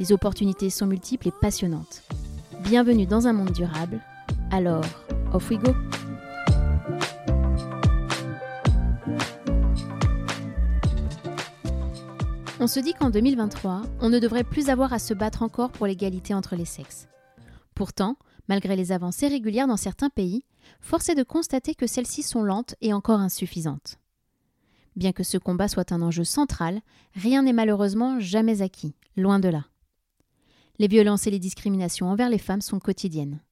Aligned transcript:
Les 0.00 0.12
opportunités 0.12 0.70
sont 0.70 0.86
multiples 0.86 1.28
et 1.28 1.32
passionnantes. 1.42 2.02
Bienvenue 2.62 3.04
dans 3.04 3.26
un 3.26 3.34
monde 3.34 3.52
durable. 3.52 4.00
Alors, 4.50 4.82
off 5.34 5.50
we 5.50 5.58
go! 5.58 5.74
On 12.58 12.66
se 12.66 12.80
dit 12.80 12.94
qu'en 12.94 13.10
2023, 13.10 13.82
on 14.00 14.08
ne 14.08 14.18
devrait 14.18 14.42
plus 14.42 14.70
avoir 14.70 14.94
à 14.94 14.98
se 14.98 15.12
battre 15.12 15.42
encore 15.42 15.70
pour 15.70 15.86
l'égalité 15.86 16.32
entre 16.32 16.56
les 16.56 16.64
sexes. 16.64 17.06
Pourtant, 17.74 18.16
malgré 18.48 18.76
les 18.76 18.92
avancées 18.92 19.28
régulières 19.28 19.66
dans 19.66 19.76
certains 19.76 20.08
pays, 20.08 20.44
force 20.80 21.10
est 21.10 21.14
de 21.14 21.22
constater 21.22 21.74
que 21.74 21.86
celles-ci 21.86 22.22
sont 22.22 22.42
lentes 22.42 22.74
et 22.80 22.94
encore 22.94 23.20
insuffisantes. 23.20 23.98
Bien 24.96 25.12
que 25.12 25.24
ce 25.24 25.36
combat 25.36 25.68
soit 25.68 25.92
un 25.92 26.00
enjeu 26.00 26.24
central, 26.24 26.80
rien 27.14 27.42
n'est 27.42 27.52
malheureusement 27.52 28.18
jamais 28.18 28.62
acquis, 28.62 28.94
loin 29.14 29.38
de 29.38 29.50
là. 29.50 29.66
Les 30.80 30.88
violences 30.88 31.26
et 31.26 31.30
les 31.30 31.38
discriminations 31.38 32.08
envers 32.08 32.30
les 32.30 32.38
femmes 32.38 32.62
sont 32.62 32.78
quotidiennes. 32.78 33.42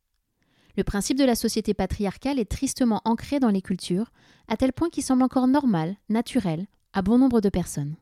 Le 0.78 0.82
principe 0.82 1.18
de 1.18 1.26
la 1.26 1.34
société 1.34 1.74
patriarcale 1.74 2.38
est 2.38 2.50
tristement 2.50 3.02
ancré 3.04 3.38
dans 3.38 3.50
les 3.50 3.60
cultures, 3.60 4.12
à 4.48 4.56
tel 4.56 4.72
point 4.72 4.88
qu'il 4.88 5.02
semble 5.02 5.22
encore 5.22 5.46
normal, 5.46 5.96
naturel, 6.08 6.66
à 6.94 7.02
bon 7.02 7.18
nombre 7.18 7.42
de 7.42 7.50
personnes. 7.50 7.96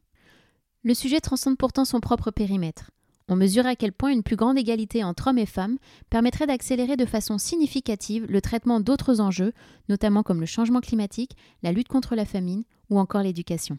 Le 0.84 0.94
sujet 0.94 1.18
transcende 1.18 1.58
pourtant 1.58 1.84
son 1.84 1.98
propre 1.98 2.30
périmètre. 2.30 2.92
On 3.26 3.34
mesure 3.34 3.66
à 3.66 3.74
quel 3.74 3.90
point 3.90 4.12
une 4.12 4.22
plus 4.22 4.36
grande 4.36 4.58
égalité 4.58 5.02
entre 5.02 5.26
hommes 5.26 5.38
et 5.38 5.46
femmes 5.46 5.78
permettrait 6.08 6.46
d'accélérer 6.46 6.96
de 6.96 7.04
façon 7.04 7.36
significative 7.36 8.26
le 8.28 8.40
traitement 8.40 8.78
d'autres 8.78 9.20
enjeux, 9.20 9.52
notamment 9.88 10.22
comme 10.22 10.38
le 10.38 10.46
changement 10.46 10.80
climatique, 10.80 11.36
la 11.64 11.72
lutte 11.72 11.88
contre 11.88 12.14
la 12.14 12.26
famine 12.26 12.62
ou 12.90 13.00
encore 13.00 13.22
l'éducation. 13.22 13.76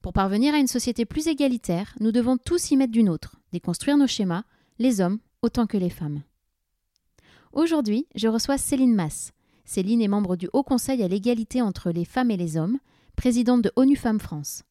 Pour 0.00 0.14
parvenir 0.14 0.54
à 0.54 0.58
une 0.58 0.68
société 0.68 1.04
plus 1.04 1.26
égalitaire, 1.26 1.94
nous 2.00 2.12
devons 2.12 2.38
tous 2.38 2.70
y 2.70 2.78
mettre 2.78 2.92
du 2.92 3.02
nôtre, 3.02 3.37
déconstruire 3.52 3.96
nos 3.96 4.06
schémas, 4.06 4.44
les 4.78 5.00
hommes 5.00 5.18
autant 5.42 5.66
que 5.66 5.76
les 5.76 5.90
femmes. 5.90 6.22
Aujourd'hui, 7.52 8.06
je 8.14 8.28
reçois 8.28 8.58
Céline 8.58 8.94
Mass. 8.94 9.32
Céline 9.64 10.02
est 10.02 10.08
membre 10.08 10.36
du 10.36 10.48
Haut 10.52 10.62
Conseil 10.62 11.02
à 11.02 11.08
l'égalité 11.08 11.62
entre 11.62 11.90
les 11.90 12.04
femmes 12.04 12.30
et 12.30 12.36
les 12.36 12.56
hommes, 12.56 12.78
présidente 13.16 13.62
de 13.62 13.72
ONU 13.76 13.96
Femmes 13.96 14.20
France. 14.20 14.64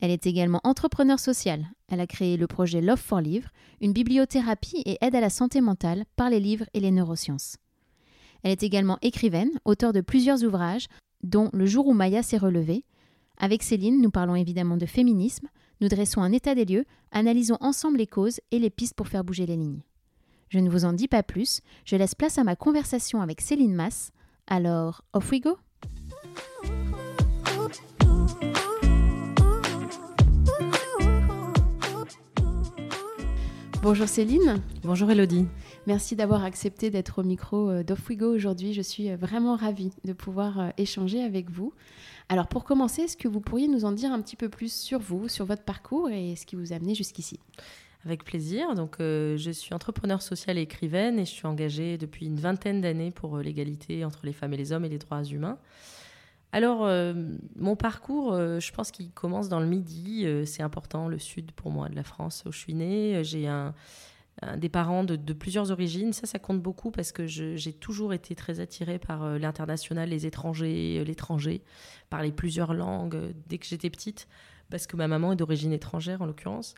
Elle 0.00 0.10
est 0.10 0.26
également 0.26 0.60
entrepreneur 0.64 1.18
sociale. 1.18 1.66
Elle 1.88 2.00
a 2.00 2.06
créé 2.06 2.36
le 2.36 2.46
projet 2.46 2.80
Love 2.80 3.00
for 3.00 3.20
Livre, 3.20 3.50
une 3.80 3.92
bibliothérapie 3.92 4.82
et 4.86 4.98
aide 5.00 5.14
à 5.14 5.20
la 5.20 5.30
santé 5.30 5.60
mentale 5.60 6.04
par 6.16 6.30
les 6.30 6.40
livres 6.40 6.66
et 6.74 6.80
les 6.80 6.90
neurosciences. 6.90 7.56
Elle 8.42 8.52
est 8.52 8.62
également 8.62 8.98
écrivaine, 9.02 9.50
auteure 9.64 9.92
de 9.92 10.00
plusieurs 10.00 10.42
ouvrages, 10.44 10.86
dont 11.22 11.50
Le 11.52 11.66
jour 11.66 11.86
où 11.86 11.92
Maya 11.92 12.22
s'est 12.22 12.38
relevée. 12.38 12.84
Avec 13.36 13.62
Céline, 13.62 14.00
nous 14.00 14.10
parlons 14.10 14.34
évidemment 14.34 14.78
de 14.78 14.86
féminisme, 14.86 15.48
nous 15.80 15.88
dressons 15.88 16.22
un 16.22 16.32
état 16.32 16.54
des 16.54 16.64
lieux, 16.64 16.84
analysons 17.10 17.58
ensemble 17.60 17.98
les 17.98 18.06
causes 18.06 18.40
et 18.50 18.58
les 18.58 18.70
pistes 18.70 18.94
pour 18.94 19.08
faire 19.08 19.24
bouger 19.24 19.46
les 19.46 19.56
lignes. 19.56 19.80
Je 20.48 20.58
ne 20.58 20.68
vous 20.68 20.84
en 20.84 20.92
dis 20.92 21.08
pas 21.08 21.22
plus, 21.22 21.60
je 21.84 21.96
laisse 21.96 22.14
place 22.14 22.38
à 22.38 22.44
ma 22.44 22.56
conversation 22.56 23.20
avec 23.22 23.40
Céline 23.40 23.74
Mass. 23.74 24.10
Alors, 24.46 25.02
off 25.12 25.30
we 25.30 25.40
go! 25.40 25.58
Bonjour 33.82 34.08
Céline. 34.08 34.60
Bonjour 34.82 35.10
Elodie. 35.10 35.46
Merci 35.90 36.14
d'avoir 36.14 36.44
accepté 36.44 36.88
d'être 36.88 37.18
au 37.18 37.24
micro 37.24 37.68
euh, 37.68 37.82
d'Off 37.82 38.12
aujourd'hui. 38.20 38.74
Je 38.74 38.80
suis 38.80 39.10
euh, 39.10 39.16
vraiment 39.16 39.56
ravie 39.56 39.90
de 40.04 40.12
pouvoir 40.12 40.60
euh, 40.60 40.68
échanger 40.78 41.20
avec 41.20 41.50
vous. 41.50 41.74
Alors 42.28 42.46
pour 42.46 42.62
commencer, 42.62 43.02
est-ce 43.02 43.16
que 43.16 43.26
vous 43.26 43.40
pourriez 43.40 43.66
nous 43.66 43.84
en 43.84 43.90
dire 43.90 44.12
un 44.12 44.22
petit 44.22 44.36
peu 44.36 44.48
plus 44.48 44.72
sur 44.72 45.00
vous, 45.00 45.26
sur 45.26 45.46
votre 45.46 45.64
parcours 45.64 46.08
et 46.08 46.36
ce 46.36 46.46
qui 46.46 46.54
vous 46.54 46.72
a 46.72 46.76
amené 46.76 46.94
jusqu'ici? 46.94 47.40
Avec 48.04 48.22
plaisir. 48.22 48.76
Donc, 48.76 48.98
je 49.00 49.50
suis 49.50 49.74
entrepreneur 49.74 50.22
social 50.22 50.58
et 50.58 50.62
écrivaine 50.62 51.18
et 51.18 51.24
je 51.24 51.32
suis 51.32 51.46
engagée 51.46 51.98
depuis 51.98 52.26
une 52.26 52.38
vingtaine 52.38 52.80
d'années 52.80 53.10
pour 53.10 53.38
l'égalité 53.38 54.04
entre 54.04 54.24
les 54.24 54.32
femmes 54.32 54.54
et 54.54 54.56
les 54.56 54.70
hommes 54.70 54.84
et 54.84 54.88
les 54.88 54.98
droits 54.98 55.24
humains. 55.24 55.58
Alors, 56.52 56.88
mon 57.56 57.76
parcours, 57.76 58.34
je 58.34 58.72
pense 58.72 58.90
qu'il 58.90 59.10
commence 59.10 59.50
dans 59.50 59.60
le 59.60 59.66
Midi. 59.66 60.24
C'est 60.46 60.62
important, 60.62 61.08
le 61.08 61.18
sud 61.18 61.52
pour 61.52 61.70
moi 61.72 61.90
de 61.90 61.96
la 61.96 62.04
France 62.04 62.44
où 62.46 62.52
je 62.52 62.58
suis 62.58 62.74
née. 62.74 63.22
J'ai 63.22 63.46
un, 63.46 63.74
des 64.56 64.68
parents 64.68 65.04
de, 65.04 65.32
plusieurs 65.32 65.70
origines. 65.70 66.12
Ça, 66.12 66.26
ça 66.26 66.38
compte 66.38 66.62
beaucoup 66.62 66.90
parce 66.90 67.12
que 67.12 67.26
j'ai 67.26 67.72
toujours 67.72 68.14
été 68.14 68.34
très 68.34 68.60
attirée 68.60 68.98
par 68.98 69.38
l'international, 69.38 70.08
les 70.08 70.26
étrangers, 70.26 71.04
l'étranger, 71.04 71.62
parler 72.08 72.32
plusieurs 72.32 72.74
langues 72.74 73.34
dès 73.48 73.58
que 73.58 73.66
j'étais 73.66 73.90
petite, 73.90 74.28
parce 74.70 74.86
que 74.86 74.96
ma 74.96 75.08
maman 75.08 75.32
est 75.32 75.36
d'origine 75.36 75.72
étrangère 75.72 76.22
en 76.22 76.26
l'occurrence. 76.26 76.74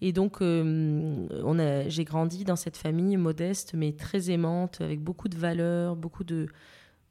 Et 0.00 0.12
donc, 0.12 0.38
j'ai 0.40 2.04
grandi 2.04 2.44
dans 2.44 2.56
cette 2.56 2.76
famille 2.76 3.16
modeste 3.16 3.72
mais 3.74 3.92
très 3.92 4.30
aimante, 4.30 4.80
avec 4.80 5.00
beaucoup 5.02 5.28
de 5.28 5.36
valeurs, 5.36 5.96
beaucoup 5.96 6.24
de 6.24 6.48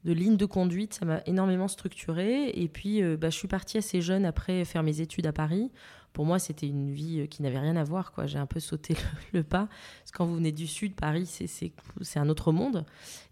de 0.05 0.13
ligne 0.13 0.37
de 0.37 0.45
conduite, 0.45 0.93
ça 0.93 1.05
m'a 1.05 1.21
énormément 1.25 1.67
structuré. 1.67 2.49
Et 2.49 2.67
puis, 2.67 3.03
euh, 3.03 3.17
bah, 3.17 3.29
je 3.29 3.37
suis 3.37 3.47
partie 3.47 3.77
assez 3.77 4.01
jeune 4.01 4.25
après 4.25 4.63
faire 4.65 4.83
mes 4.83 5.01
études 5.01 5.27
à 5.27 5.33
Paris. 5.33 5.71
Pour 6.13 6.25
moi, 6.25 6.39
c'était 6.39 6.67
une 6.67 6.91
vie 6.91 7.21
euh, 7.21 7.25
qui 7.27 7.41
n'avait 7.43 7.59
rien 7.59 7.75
à 7.75 7.83
voir. 7.83 8.11
Quoi. 8.11 8.25
J'ai 8.25 8.39
un 8.39 8.45
peu 8.45 8.59
sauté 8.59 8.95
le, 9.33 9.43
pas. 9.43 9.67
Parce 9.99 10.11
que 10.11 10.17
quand 10.17 10.25
vous 10.25 10.35
venez 10.35 10.51
du 10.51 10.67
Sud, 10.67 10.95
Paris, 10.95 11.25
c'est, 11.25 11.71
un 12.15 12.29
autre 12.29 12.51
monde. 12.51 12.85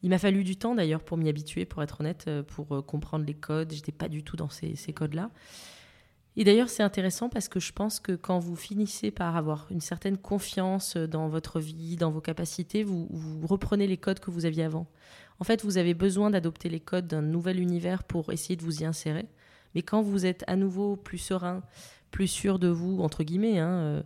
Il 0.04 0.10
m'a 0.10 0.18
fallu 0.20 0.44
du 0.44 0.56
temps 0.56 0.76
d'ailleurs 0.76 1.04
pour 1.04 1.18
m'y 1.18 1.30
habituer, 1.30 1.66
pour 1.66 1.82
être 1.84 2.02
honnête, 2.02 2.26
euh, 2.28 2.44
pour 2.44 2.86
comprendre 2.86 3.26
les 3.26 3.34
codes. 3.34 3.72
J'étais 3.74 3.92
pas 3.92 4.10
du 4.10 4.24
tout 4.24 4.36
dans 4.36 4.50
ces, 4.50 4.76
codes-là. 4.94 5.32
Et 6.40 6.44
d'ailleurs, 6.44 6.70
c'est 6.70 6.84
intéressant 6.84 7.30
parce 7.30 7.48
que 7.48 7.60
je 7.60 7.74
pense 7.74 8.00
que 8.00 8.12
quand 8.12 8.38
vous 8.38 8.56
finissez 8.56 9.10
par 9.10 9.36
avoir 9.36 9.66
une 9.72 9.82
certaine 9.82 10.18
confiance 10.18 10.96
dans 10.96 11.30
votre 11.30 11.60
vie, 11.60 11.96
dans 11.96 12.12
vos 12.12 12.22
capacités, 12.22 12.84
vous 12.84 13.08
reprenez 13.48 13.88
les 13.88 13.98
codes 13.98 14.20
que 14.20 14.30
vous 14.30 14.46
aviez 14.46 14.64
avant. 14.64 14.86
En 15.40 15.44
fait, 15.44 15.64
vous 15.64 15.78
avez 15.78 15.94
besoin 15.94 16.30
d'adopter 16.30 16.70
les 16.70 16.80
codes 16.80 17.08
d'un 17.08 17.22
nouvel 17.22 17.60
univers 17.60 18.04
pour 18.04 18.32
essayer 18.32 18.56
de 18.56 18.64
vous 18.64 18.82
y 18.82 18.86
insérer. 18.86 19.28
Mais 19.76 19.84
quand 19.84 20.02
vous 20.02 20.26
êtes 20.26 20.44
à 20.48 20.56
nouveau 20.56 20.96
plus 20.96 21.18
serein, 21.18 21.62
plus 22.18 22.28
sûr 22.28 22.58
de 22.58 22.68
vous, 22.68 23.00
entre 23.02 23.24
guillemets, 23.24 23.60
hein, 23.60 23.70
euh, 23.70 24.04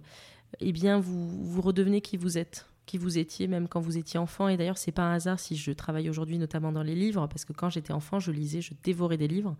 eh 0.59 0.73
bien, 0.73 0.99
vous, 0.99 1.61
redevenez 1.61 2.01
qui 2.01 2.17
vous 2.17 2.37
êtes, 2.37 2.67
qui 2.85 2.97
vous 2.97 3.17
étiez 3.17 3.47
même 3.47 3.69
quand 3.69 3.79
vous 3.79 3.97
étiez 3.97 4.19
enfant. 4.19 4.49
Et 4.49 4.57
d'ailleurs, 4.57 4.77
c'est 4.77 4.91
pas 4.91 5.03
un 5.03 5.13
hasard 5.13 5.39
si 5.39 5.55
je 5.55 5.71
travaille 5.71 6.09
aujourd'hui 6.09 6.37
notamment 6.37 6.73
dans 6.73 6.83
les 6.83 6.93
livres, 6.93 7.25
parce 7.27 7.45
que 7.45 7.53
quand 7.53 7.69
j'étais 7.69 7.93
enfant, 7.93 8.19
je 8.19 8.31
lisais, 8.31 8.59
je 8.59 8.73
dévorais 8.83 9.15
des 9.15 9.29
livres, 9.29 9.55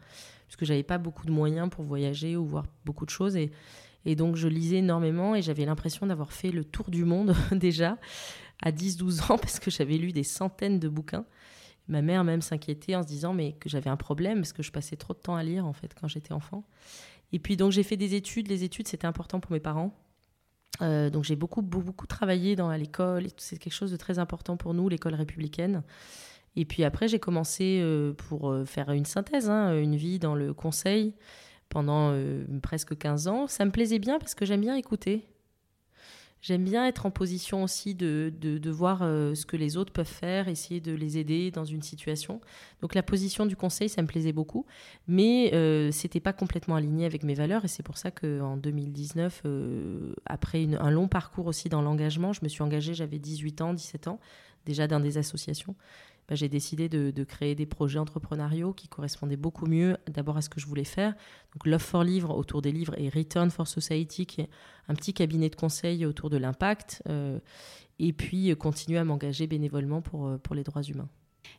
puisque 0.48 0.66
j'avais 0.66 0.84
pas 0.84 0.98
beaucoup 0.98 1.26
de 1.26 1.32
moyens 1.32 1.70
pour 1.70 1.86
voyager 1.86 2.36
ou 2.36 2.46
voir 2.46 2.66
beaucoup 2.84 3.06
de 3.06 3.10
choses. 3.10 3.38
Et, 3.38 3.54
et 4.04 4.18
donc, 4.18 4.36
je 4.36 4.50
lisais 4.50 4.80
énormément 4.80 5.34
et 5.34 5.42
j'avais 5.42 5.64
l'impression 5.64 6.06
d'avoir 6.06 6.34
fait 6.34 6.52
le 6.52 6.66
tour 6.66 6.92
du 6.92 7.06
monde 7.06 7.34
déjà 7.54 7.98
à 8.62 8.74
10-12 8.74 9.32
ans, 9.32 9.38
parce 9.38 9.62
que 9.62 9.72
j'avais 9.72 9.96
lu 9.96 10.12
des 10.12 10.24
centaines 10.24 10.78
de 10.78 10.90
bouquins. 10.90 11.24
Ma 11.88 12.02
mère 12.02 12.26
même 12.26 12.42
s'inquiétait 12.42 12.96
en 12.96 13.04
se 13.04 13.08
disant 13.08 13.34
mais 13.34 13.54
que 13.54 13.68
j'avais 13.70 13.90
un 13.90 13.98
problème 13.98 14.40
parce 14.40 14.54
que 14.54 14.62
je 14.62 14.72
passais 14.72 14.96
trop 14.96 15.14
de 15.14 15.20
temps 15.20 15.36
à 15.36 15.44
lire 15.44 15.66
en 15.66 15.74
fait 15.74 15.94
quand 16.00 16.08
j'étais 16.08 16.32
enfant. 16.32 16.64
Et 17.34 17.40
puis 17.40 17.58
donc 17.58 17.72
j'ai 17.72 17.84
fait 17.84 17.98
des 17.98 18.16
études. 18.16 18.48
Les 18.48 18.64
études 18.64 18.88
c'était 18.88 19.08
important 19.08 19.40
pour 19.40 19.52
mes 19.52 19.60
parents. 19.60 19.96
Euh, 20.82 21.10
donc 21.10 21.24
j'ai 21.24 21.36
beaucoup, 21.36 21.62
beaucoup, 21.62 22.08
travaillé 22.08 22.56
dans 22.56 22.72
l'école. 22.72 23.28
C'est 23.38 23.58
quelque 23.58 23.74
chose 23.74 23.92
de 23.92 23.98
très 23.98 24.20
important 24.20 24.58
pour 24.58 24.74
nous, 24.74 24.90
l'école 24.90 25.16
républicaine. 25.16 25.84
Et 26.56 26.66
puis 26.66 26.84
après 26.84 27.08
j'ai 27.08 27.20
commencé 27.20 27.80
euh, 27.82 28.14
pour 28.14 28.52
euh, 28.52 28.66
faire 28.66 28.92
une 28.92 29.06
synthèse, 29.06 29.50
hein, 29.50 29.78
une 29.78 29.96
vie 29.96 30.20
dans 30.20 30.36
le 30.36 30.54
conseil 30.54 31.14
pendant 31.70 32.14
presque 32.62 32.98
15 32.98 33.30
ans. 33.30 33.48
Ça 33.48 33.64
me 33.64 33.72
plaisait 33.72 34.00
bien 34.00 34.20
parce 34.20 34.36
que 34.36 34.46
j'aime 34.46 34.60
bien 34.60 34.76
écouter. 34.76 35.26
J'aime 36.42 36.64
bien 36.64 36.88
être 36.88 37.06
en 37.06 37.12
position 37.12 37.64
aussi 37.64 37.94
de, 37.94 38.34
de, 38.40 38.70
voir 38.72 39.02
euh, 39.04 39.36
ce 39.36 39.46
que 39.46 39.56
les 39.56 39.78
autres 39.78 39.94
peuvent 39.94 40.08
faire, 40.08 40.48
essayer 40.48 40.82
de 40.82 40.92
les 40.92 41.20
aider 41.20 41.52
dans 41.52 41.66
une 41.66 41.84
situation. 41.84 42.42
Donc 42.82 42.96
la 42.96 43.04
position 43.04 43.46
du 43.46 43.56
conseil, 43.56 43.90
ça 43.90 44.02
me 44.02 44.08
plaisait 44.08 44.32
beaucoup, 44.32 44.66
mais 45.08 45.54
euh, 45.54 45.92
c'était 45.92 46.20
pas 46.20 46.34
complètement 46.34 46.76
aligné 46.76 47.06
avec 47.06 47.22
mes 47.22 47.36
valeurs 47.36 47.64
et 47.64 47.68
c'est 47.68 47.84
pour 47.84 47.98
ça 47.98 48.10
qu'en 48.10 48.58
2019, 48.58 49.44
euh, 49.46 50.14
après 50.26 50.68
un 50.80 50.90
long 50.90 51.08
parcours 51.08 51.46
aussi 51.46 51.70
dans 51.70 51.84
l'engagement, 51.84 52.34
je 52.34 52.40
me 52.42 52.50
suis 52.50 52.64
engagée, 52.64 52.96
j'avais 52.96 53.20
18 53.20 53.62
ans, 53.62 53.74
17 53.76 54.08
ans, 54.08 54.20
déjà 54.66 54.88
dans 54.88 55.00
des 55.00 55.20
associations. 55.20 55.76
Bah, 56.32 56.36
j'ai 56.36 56.48
décidé 56.48 56.88
de, 56.88 57.24
créer 57.26 57.56
des 57.56 57.66
projets 57.66 58.00
entrepreneuriaux 58.00 58.72
qui 58.72 58.88
correspondaient 58.88 59.36
beaucoup 59.36 59.66
mieux 59.66 59.98
d'abord 60.10 60.38
à 60.38 60.42
ce 60.42 60.48
que 60.48 60.62
je 60.62 60.66
voulais 60.66 60.86
faire. 60.86 61.14
Donc 61.54 61.68
Love 61.68 61.82
for 61.82 62.06
Livre 62.06 62.34
autour 62.34 62.62
des 62.62 62.72
livres 62.72 62.98
et 62.98 63.10
Return 63.10 63.52
for 63.52 63.68
Society 63.68 64.26
qui 64.26 64.40
est 64.40 64.50
un 64.88 64.94
petit 64.94 65.14
cabinet 65.14 65.50
de 65.50 65.58
conseil 65.58 66.06
autour 66.06 66.30
de 66.30 66.38
l'impact. 66.38 67.04
Euh, 67.10 67.38
et 68.00 68.14
puis 68.14 68.56
continuer 68.56 68.98
à 68.98 69.04
m'engager 69.04 69.46
bénévolement 69.46 70.02
pour, 70.02 70.40
pour 70.42 70.56
les 70.56 70.64
droits 70.64 70.84
humains. 70.84 71.10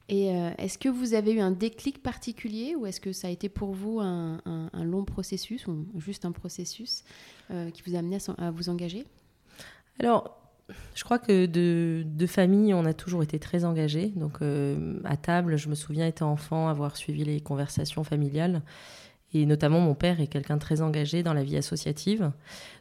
Et 0.08 0.28
est-ce 0.58 0.78
que 0.78 0.88
vous 0.88 1.12
avez 1.12 1.34
eu 1.34 1.40
un 1.40 1.50
déclic 1.50 2.02
particulier 2.02 2.74
ou 2.74 2.86
est-ce 2.86 3.00
que 3.00 3.12
ça 3.12 3.28
a 3.28 3.30
été 3.30 3.50
pour 3.50 3.72
vous 3.72 4.00
un, 4.00 4.40
long 4.82 5.04
processus 5.04 5.66
ou 5.68 5.86
juste 5.98 6.24
un 6.24 6.32
processus 6.32 7.04
qui 7.48 7.82
vous 7.86 7.94
a 7.94 7.98
amené 7.98 8.16
à, 8.16 8.46
à 8.46 8.50
vous 8.50 8.70
engager? 8.70 9.06
Alors, 10.00 10.41
je 10.94 11.04
crois 11.04 11.18
que 11.18 11.46
de, 11.46 12.04
de, 12.04 12.26
famille, 12.26 12.74
on 12.74 12.84
a 12.84 12.92
toujours 12.92 13.22
été 13.22 13.38
très 13.38 13.64
engagés. 13.64 14.12
Donc, 14.16 14.38
euh, 14.42 14.98
à 15.04 15.16
table, 15.16 15.56
je 15.56 15.68
me 15.68 15.74
souviens, 15.74 16.06
étant 16.06 16.30
enfant, 16.30 16.68
avoir 16.68 16.96
suivi 16.96 17.24
les 17.24 17.40
conversations 17.40 18.04
familiales. 18.04 18.62
Et 19.34 19.46
notamment, 19.46 19.80
mon 19.80 19.94
père 19.94 20.20
est 20.20 20.26
quelqu'un 20.26 20.56
de 20.56 20.60
très 20.60 20.82
engagé 20.82 21.22
dans 21.22 21.32
la 21.32 21.42
vie 21.42 21.56
associative. 21.56 22.30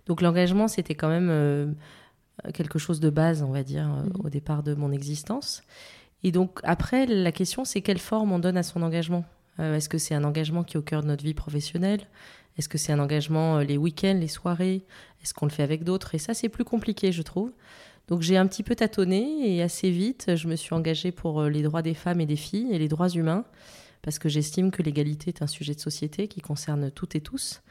Donc, 0.06 0.22
l'engagement, 0.22 0.68
c'était 0.68 0.96
quand 0.96 1.10
même 1.10 1.30
euh, 1.30 1.68
quelque 2.54 2.80
chose 2.80 3.00
de 3.00 3.10
base, 3.10 3.42
on 3.44 3.52
va 3.52 3.64
dire, 3.64 3.88
euh, 3.90 4.04
mhm. 4.04 4.26
au 4.26 4.30
départ 4.30 4.64
de 4.64 4.74
mon 4.74 4.92
existence. 4.92 5.64
Et 6.24 6.32
donc, 6.32 6.60
après, 6.64 7.06
la 7.06 7.32
question, 7.32 7.66
c'est 7.66 7.82
quelle 7.82 8.00
forme 8.00 8.32
on 8.32 8.40
donne 8.40 8.58
à 8.58 8.64
son 8.64 8.82
engagement? 8.82 9.26
Est-ce 9.58 9.90
que 9.90 9.98
c'est 9.98 10.16
un 10.16 10.24
engagement 10.24 10.64
qui 10.64 10.76
est 10.76 10.80
au 10.80 10.82
cœur 10.82 11.04
de 11.04 11.08
notre 11.08 11.24
vie 11.24 11.34
professionnelle? 11.34 12.08
Est-ce 12.62 12.70
que 12.70 12.78
c'est 12.78 12.94
un 12.94 13.00
engagement 13.00 13.58
les 13.58 13.76
week-ends, 13.76 14.20
les 14.22 14.28
soirées? 14.28 14.86
Est-ce 15.24 15.34
qu'on 15.34 15.48
le 15.48 15.52
fait 15.52 15.64
avec 15.64 15.84
d'autres? 15.84 16.14
Et 16.14 16.20
ça, 16.20 16.36
c'est 16.36 16.48
plus 16.48 16.64
compliqué, 16.64 17.12
je 17.12 17.24
trouve. 17.24 17.52
Donc 18.08 18.22
j'ai 18.22 18.38
un 18.38 18.46
petit 18.46 18.62
peu 18.62 18.76
tâtonné 18.76 19.56
et 19.56 19.64
assez 19.64 19.90
vite, 19.90 20.36
je 20.36 20.48
me 20.48 20.56
suis 20.56 20.76
engagée 20.76 21.12
pour 21.12 21.42
euh, 21.42 21.50
les 21.50 21.64
droits 21.64 21.82
des 21.82 21.96
femmes 21.96 22.22
et 22.22 22.28
des 22.28 22.36
filles 22.36 22.68
et 22.70 22.78
les 22.78 22.88
droits 22.88 23.10
humains, 23.10 23.46
parce 24.04 24.20
que 24.20 24.30
j'estime 24.30 24.70
que 24.70 24.84
l'égalité 24.84 25.30
est 25.30 25.42
un 25.42 25.48
sujet 25.48 25.74
de 25.74 25.80
société 25.80 26.28
qui 26.28 26.40
concerne 26.40 26.92
toutes 26.92 27.16
et 27.16 27.22
tous. 27.22 27.64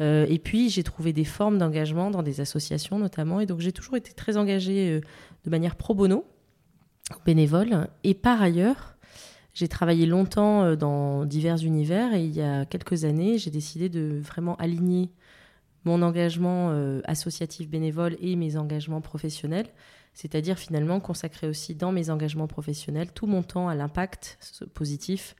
Euh, 0.00 0.26
et 0.28 0.38
puis 0.38 0.70
j'ai 0.70 0.84
trouvé 0.84 1.12
des 1.12 1.24
formes 1.24 1.58
d'engagement 1.58 2.12
dans 2.12 2.22
des 2.22 2.40
associations 2.40 3.00
notamment, 3.00 3.40
et 3.40 3.46
donc 3.46 3.58
j'ai 3.58 3.72
toujours 3.72 3.96
été 3.96 4.12
très 4.12 4.36
engagée 4.36 4.90
euh, 4.90 5.00
de 5.44 5.50
manière 5.50 5.74
pro 5.74 5.92
bono, 5.92 6.24
bénévole. 7.26 7.88
Et 8.04 8.14
par 8.14 8.40
ailleurs, 8.40 8.94
j'ai 9.54 9.68
travaillé 9.68 10.06
longtemps 10.06 10.76
dans 10.76 11.24
divers 11.24 11.62
univers, 11.64 12.14
et 12.14 12.24
il 12.24 12.32
y 12.32 12.42
a 12.42 12.64
quelques 12.64 13.04
années, 13.04 13.38
j'ai 13.38 13.50
décidé 13.50 13.88
de 13.88 14.20
vraiment 14.22 14.56
aligner 14.56 15.10
mon 15.84 16.02
engagement 16.02 16.70
euh, 16.70 17.00
associatif 17.04 17.68
bénévole 17.68 18.16
et 18.20 18.36
mes 18.36 18.56
engagements 18.56 19.00
professionnels, 19.00 19.68
c'est-à-dire 20.14 20.58
finalement 20.58 21.00
consacrer 21.00 21.48
aussi 21.48 21.74
dans 21.74 21.92
mes 21.92 22.10
engagements 22.10 22.46
professionnels 22.46 23.12
tout 23.12 23.26
mon 23.26 23.42
temps 23.42 23.68
à 23.68 23.74
l'impact 23.74 24.38
positif. 24.74 25.36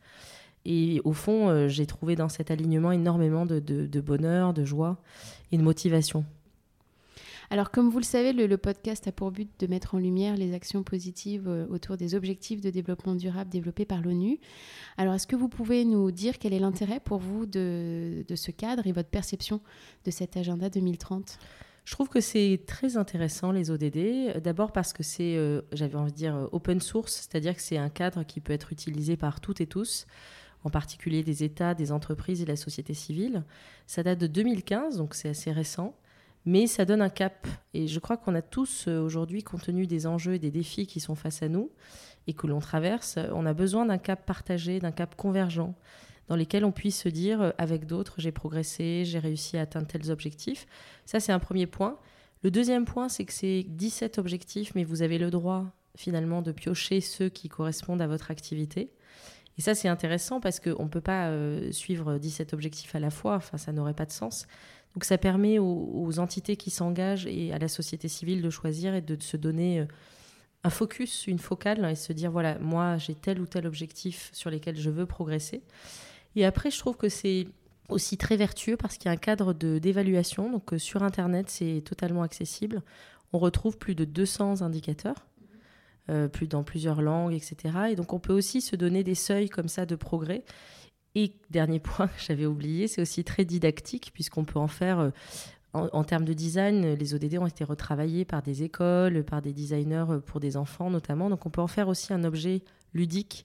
Et 0.64 1.00
au 1.04 1.12
fond, 1.12 1.48
euh, 1.48 1.68
j'ai 1.68 1.86
trouvé 1.86 2.16
dans 2.16 2.28
cet 2.28 2.50
alignement 2.50 2.92
énormément 2.92 3.46
de 3.46 4.00
bonheur, 4.00 4.52
de 4.52 4.64
joie 4.64 4.98
et 5.52 5.58
de 5.58 5.62
motivation. 5.62 6.24
Alors, 7.52 7.72
comme 7.72 7.90
vous 7.90 7.98
le 7.98 8.04
savez, 8.04 8.32
le, 8.32 8.56
podcast 8.58 9.08
a 9.08 9.12
pour 9.12 9.32
but 9.32 9.50
de 9.58 9.66
mettre 9.66 9.96
en 9.96 9.98
lumière 9.98 10.36
les 10.36 10.54
actions 10.54 10.84
positives 10.84 11.48
euh, 11.48 11.66
autour 11.68 11.96
des 11.96 12.14
objectifs 12.14 12.60
de 12.60 12.70
développement 12.70 13.16
durable 13.16 13.50
développés 13.50 13.84
par 13.84 14.02
l'ONU. 14.02 14.38
Alors, 14.96 15.14
est-ce 15.14 15.26
que 15.26 15.34
vous 15.34 15.48
pouvez 15.48 15.84
nous 15.84 16.12
dire 16.12 16.38
quel 16.38 16.52
est 16.52 16.60
l'intérêt 16.60 17.00
pour 17.00 17.18
vous 17.18 17.46
de, 17.46 18.24
ce 18.32 18.52
cadre 18.52 18.86
et 18.86 18.92
votre 18.92 19.08
perception 19.08 19.60
de 20.04 20.12
cet 20.12 20.36
agenda 20.36 20.70
2030 20.70 21.38
je 21.86 21.94
trouve 21.94 22.10
que 22.10 22.20
c'est 22.20 22.60
très 22.66 22.98
intéressant 22.98 23.50
les 23.50 23.70
ODD, 23.70 24.38
d'abord 24.44 24.70
parce 24.70 24.92
que 24.92 25.02
c'est, 25.02 25.34
euh, 25.36 25.62
j'avais 25.72 25.96
envie 25.96 26.12
de 26.12 26.16
dire, 26.16 26.36
euh, 26.36 26.46
open 26.52 26.78
source, 26.78 27.14
c'est-à-dire 27.14 27.56
que 27.56 27.62
c'est 27.62 27.78
un 27.78 27.88
cadre 27.88 28.22
qui 28.22 28.38
peut 28.38 28.52
être 28.52 28.70
utilisé 28.70 29.16
par 29.16 29.40
toutes 29.40 29.62
et 29.62 29.66
tous, 29.66 30.06
en 30.62 30.70
particulier 30.70 31.24
des 31.24 31.42
États, 31.42 31.74
des 31.74 31.90
entreprises 31.90 32.42
et 32.42 32.44
la 32.44 32.54
société 32.54 32.92
civile. 32.94 33.44
Ça 33.86 34.04
date 34.04 34.20
de 34.20 34.28
2015, 34.28 34.98
donc 34.98 35.14
c'est 35.14 35.30
assez 35.30 35.50
récent 35.50 35.96
mais 36.44 36.66
ça 36.66 36.84
donne 36.84 37.02
un 37.02 37.10
cap. 37.10 37.46
Et 37.74 37.86
je 37.86 37.98
crois 37.98 38.16
qu'on 38.16 38.34
a 38.34 38.42
tous 38.42 38.86
euh, 38.88 39.00
aujourd'hui, 39.00 39.42
compte 39.42 39.62
tenu 39.62 39.86
des 39.86 40.06
enjeux 40.06 40.34
et 40.34 40.38
des 40.38 40.50
défis 40.50 40.86
qui 40.86 41.00
sont 41.00 41.14
face 41.14 41.42
à 41.42 41.48
nous 41.48 41.70
et 42.26 42.34
que 42.34 42.46
l'on 42.46 42.60
traverse, 42.60 43.18
on 43.32 43.46
a 43.46 43.54
besoin 43.54 43.86
d'un 43.86 43.98
cap 43.98 44.24
partagé, 44.26 44.78
d'un 44.78 44.92
cap 44.92 45.14
convergent, 45.16 45.74
dans 46.28 46.36
lesquels 46.36 46.64
on 46.64 46.72
puisse 46.72 47.00
se 47.02 47.08
dire, 47.08 47.42
euh, 47.42 47.50
avec 47.58 47.86
d'autres, 47.86 48.14
j'ai 48.18 48.32
progressé, 48.32 49.04
j'ai 49.04 49.18
réussi 49.18 49.56
à 49.56 49.62
atteindre 49.62 49.86
tels 49.86 50.10
objectifs. 50.10 50.66
Ça, 51.04 51.18
c'est 51.18 51.32
un 51.32 51.38
premier 51.38 51.66
point. 51.66 51.98
Le 52.42 52.50
deuxième 52.50 52.84
point, 52.84 53.08
c'est 53.08 53.24
que 53.24 53.32
c'est 53.32 53.64
17 53.68 54.18
objectifs, 54.18 54.74
mais 54.74 54.84
vous 54.84 55.02
avez 55.02 55.18
le 55.18 55.30
droit 55.30 55.66
finalement 55.96 56.40
de 56.40 56.52
piocher 56.52 57.00
ceux 57.00 57.28
qui 57.28 57.48
correspondent 57.48 58.00
à 58.00 58.06
votre 58.06 58.30
activité. 58.30 58.92
Et 59.58 59.62
ça, 59.62 59.74
c'est 59.74 59.88
intéressant 59.88 60.40
parce 60.40 60.60
qu'on 60.60 60.84
ne 60.84 60.88
peut 60.88 61.00
pas 61.00 61.28
euh, 61.28 61.72
suivre 61.72 62.16
17 62.16 62.54
objectifs 62.54 62.94
à 62.94 63.00
la 63.00 63.10
fois, 63.10 63.34
enfin, 63.34 63.58
ça 63.58 63.72
n'aurait 63.72 63.94
pas 63.94 64.06
de 64.06 64.12
sens. 64.12 64.46
Donc 64.94 65.04
ça 65.04 65.18
permet 65.18 65.58
aux, 65.58 66.18
entités 66.18 66.56
qui 66.56 66.70
s'engagent 66.70 67.26
et 67.26 67.52
à 67.52 67.58
la 67.58 67.68
société 67.68 68.08
civile 68.08 68.42
de 68.42 68.50
choisir 68.50 68.94
et 68.94 69.00
de, 69.00 69.20
se 69.22 69.36
donner 69.36 69.80
euh, 69.80 69.84
un 70.64 70.70
focus, 70.70 71.26
une 71.26 71.38
focale, 71.38 71.84
et 71.84 71.94
se 71.94 72.12
dire, 72.12 72.30
voilà, 72.30 72.58
moi 72.58 72.98
j'ai 72.98 73.14
tel 73.14 73.40
ou 73.40 73.46
tel 73.46 73.66
objectif 73.66 74.30
sur 74.32 74.50
lesquels 74.50 74.76
je 74.76 74.90
veux 74.90 75.06
progresser. 75.06 75.62
Et 76.36 76.44
après, 76.44 76.70
je 76.70 76.78
trouve 76.78 76.96
que 76.96 77.08
c'est 77.08 77.46
aussi 77.88 78.16
très 78.16 78.36
vertueux 78.36 78.76
parce 78.76 78.96
qu'il 78.96 79.06
y 79.06 79.08
a 79.08 79.12
un 79.12 79.16
cadre 79.16 79.52
d'évaluation. 79.52 80.50
Donc 80.50 80.72
euh, 80.72 80.78
sur 80.78 81.02
Internet, 81.02 81.50
c'est 81.50 81.82
totalement 81.84 82.22
accessible. 82.22 82.82
On 83.32 83.38
retrouve 83.38 83.78
plus 83.78 83.94
de 83.94 84.04
200 84.04 84.62
indicateurs. 84.62 85.26
Euh, 86.10 86.26
plus 86.26 86.48
dans 86.48 86.64
plusieurs 86.64 87.02
langues, 87.02 87.34
etc. 87.34 87.90
Et 87.90 87.94
donc 87.94 88.12
on 88.12 88.18
peut 88.18 88.32
aussi 88.32 88.60
se 88.60 88.74
donner 88.74 89.04
des 89.04 89.14
seuils 89.14 89.48
comme 89.48 89.68
ça 89.68 89.86
de 89.86 89.94
progrès 89.94 90.42
et 91.14 91.32
dernier 91.50 91.80
point 91.80 92.06
que 92.08 92.20
j'avais 92.20 92.46
oublié, 92.46 92.88
c'est 92.88 93.02
aussi 93.02 93.24
très 93.24 93.44
didactique, 93.44 94.10
puisqu'on 94.14 94.44
peut 94.44 94.58
en 94.58 94.68
faire, 94.68 95.00
euh, 95.00 95.10
en, 95.72 96.04
termes 96.04 96.24
de 96.24 96.32
design, 96.32 96.94
les 96.94 97.14
ODD 97.14 97.38
ont 97.38 97.46
été 97.46 97.64
retravaillés 97.64 98.24
par 98.24 98.42
des 98.42 98.62
écoles, 98.62 99.24
par 99.24 99.42
des 99.42 99.52
designers 99.52 100.06
euh, 100.08 100.18
pour 100.20 100.40
des 100.40 100.56
enfants 100.56 100.90
notamment. 100.90 101.28
Donc 101.28 101.46
on 101.46 101.50
peut 101.50 101.60
en 101.60 101.66
faire 101.66 101.88
aussi 101.88 102.12
un 102.12 102.24
objet 102.24 102.62
ludique 102.94 103.44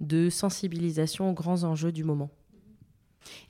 de 0.00 0.30
sensibilisation 0.30 1.30
aux 1.30 1.34
grands 1.34 1.64
enjeux 1.64 1.92
du 1.92 2.04
moment. 2.04 2.30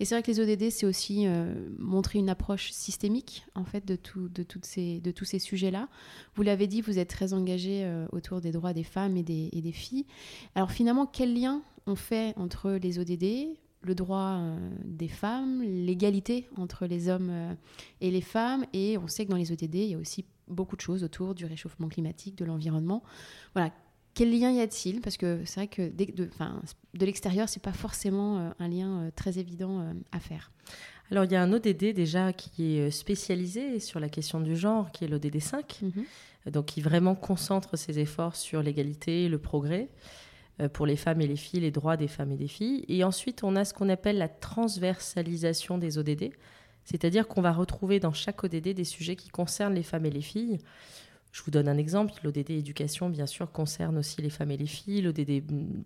Et 0.01 0.05
c'est 0.05 0.17
vrai 0.17 0.23
que 0.23 0.31
les 0.31 0.41
ODD, 0.41 0.71
c'est 0.71 0.85
aussi 0.85 1.27
euh, 1.27 1.55
montrer 1.79 2.19
une 2.19 2.29
approche 2.29 2.73
systémique 2.73 3.47
en 3.55 3.65
fait 3.65 3.87
de, 3.87 3.97
ces, 4.62 5.01
de 5.01 5.11
tous 5.12 5.25
ces 5.25 5.39
sujets-là. 5.39 5.89
Vous 6.35 6.43
l'avez 6.43 6.67
dit, 6.67 6.81
vous 6.81 6.99
êtes 6.99 7.09
très 7.09 7.35
engagé 7.35 7.89
autour 8.11 8.41
des 8.41 8.51
droits 8.51 8.73
des 8.73 8.83
femmes 8.83 9.17
et 9.17 9.23
des 9.23 9.73
filles. 9.73 10.07
Alors 10.57 10.73
finalement, 10.73 11.07
quel 11.07 11.39
lien 11.39 11.62
on 11.90 11.96
fait 11.96 12.32
entre 12.37 12.72
les 12.72 12.98
ODD, 12.98 13.56
le 13.82 13.94
droit 13.94 14.37
euh, 14.38 14.56
des 14.84 15.08
femmes, 15.08 15.62
l'égalité 15.62 16.48
entre 16.56 16.87
les 16.87 17.09
hommes 17.09 17.30
euh, 17.30 17.54
et 18.00 18.11
les 18.11 18.20
femmes. 18.20 18.64
Et 18.73 18.99
on 18.99 19.09
sait 19.09 19.25
que 19.25 19.30
dans 19.30 19.37
les 19.37 19.52
ODD, 19.52 19.75
il 19.75 19.90
y 19.90 19.94
a 19.94 19.99
aussi 19.99 20.25
beaucoup 20.49 20.76
de 20.76 20.80
choses 20.80 21.02
autour 21.04 21.35
du 21.35 21.47
réchauffement 21.47 21.88
climatique, 21.88 22.37
de 22.37 22.44
l'environnement. 22.44 23.02
Voilà. 23.54 23.73
Quel 24.12 24.37
lien 24.37 24.50
y 24.50 24.61
a-t-il? 24.61 25.00
Parce 25.00 25.16
que 25.16 25.42
c'est 25.44 25.61
vrai 25.61 25.68
que 25.68 25.82
de, 25.88 26.04
de, 26.12 26.30
de 26.94 27.06
l'extérieur, 27.06 27.49
c'est 27.49 27.62
pas 27.62 27.73
forcément 27.73 28.38
euh, 28.38 28.50
un 28.59 28.68
lien 28.68 29.11
très 29.14 29.38
évident 29.38 29.94
à 30.11 30.18
faire. 30.18 30.50
Alors, 31.12 31.25
il 31.25 31.32
y 31.32 31.37
a 31.37 31.42
un 31.42 31.52
ODD 31.52 31.92
déjà 31.94 32.32
qui 32.32 32.76
est 32.76 32.90
spécialisé 32.90 33.78
sur 33.80 34.00
la 34.00 34.09
question 34.09 34.40
du 34.40 34.56
genre, 34.56 34.90
qui 34.90 35.04
est 35.04 35.09
l'ODD 35.09 35.40
5, 35.40 35.80
mhm. 35.82 36.52
donc 36.52 36.66
qui 36.66 36.80
vraiment 36.80 37.14
concentre 37.14 37.76
ses 37.76 37.99
efforts 38.00 38.37
sur 38.37 38.62
l'égalité, 38.62 39.28
le 39.28 39.38
progrès. 39.38 39.88
Euh, 40.61 40.69
pour 40.69 40.87
les 40.87 40.97
femmes 40.97 41.21
et 41.21 41.26
les 41.26 41.37
filles, 41.37 41.61
les 41.61 41.71
droits 41.71 41.97
des 41.97 42.09
femmes 42.09 42.33
et 42.33 42.37
des 42.37 42.49
filles. 42.49 42.85
Et 42.88 43.02
ensuite, 43.05 43.45
on 43.45 43.57
a 43.57 43.64
ce 43.64 43.73
qu'on 43.73 43.88
appelle 43.88 44.19
la 44.19 44.29
transversalisation 44.29 45.79
des 45.79 45.99
ODD, 45.99 46.33
c'est-à-dire 46.85 47.29
qu'on 47.29 47.40
va 47.40 47.52
retrouver 47.52 48.00
dans 48.00 48.12
chaque 48.12 48.45
ODD 48.45 48.75
des 48.75 48.85
sujets 48.85 49.17
qui 49.17 49.29
concernent 49.29 49.75
les 49.75 49.83
femmes 49.83 50.07
et 50.07 50.11
les 50.11 50.21
filles. 50.21 50.59
Je 51.33 51.43
vous 51.43 51.50
donne 51.50 51.69
un 51.69 51.79
exemple. 51.79 52.12
L'ODD 52.25 52.50
éducation, 52.50 53.09
bien 53.09 53.26
sûr, 53.26 53.52
concerne 53.52 53.99
aussi 53.99 54.21
les 54.21 54.31
femmes 54.31 54.50
et 54.50 54.57
les 54.57 54.67
filles. 54.67 55.02
L'ODD 55.02 55.43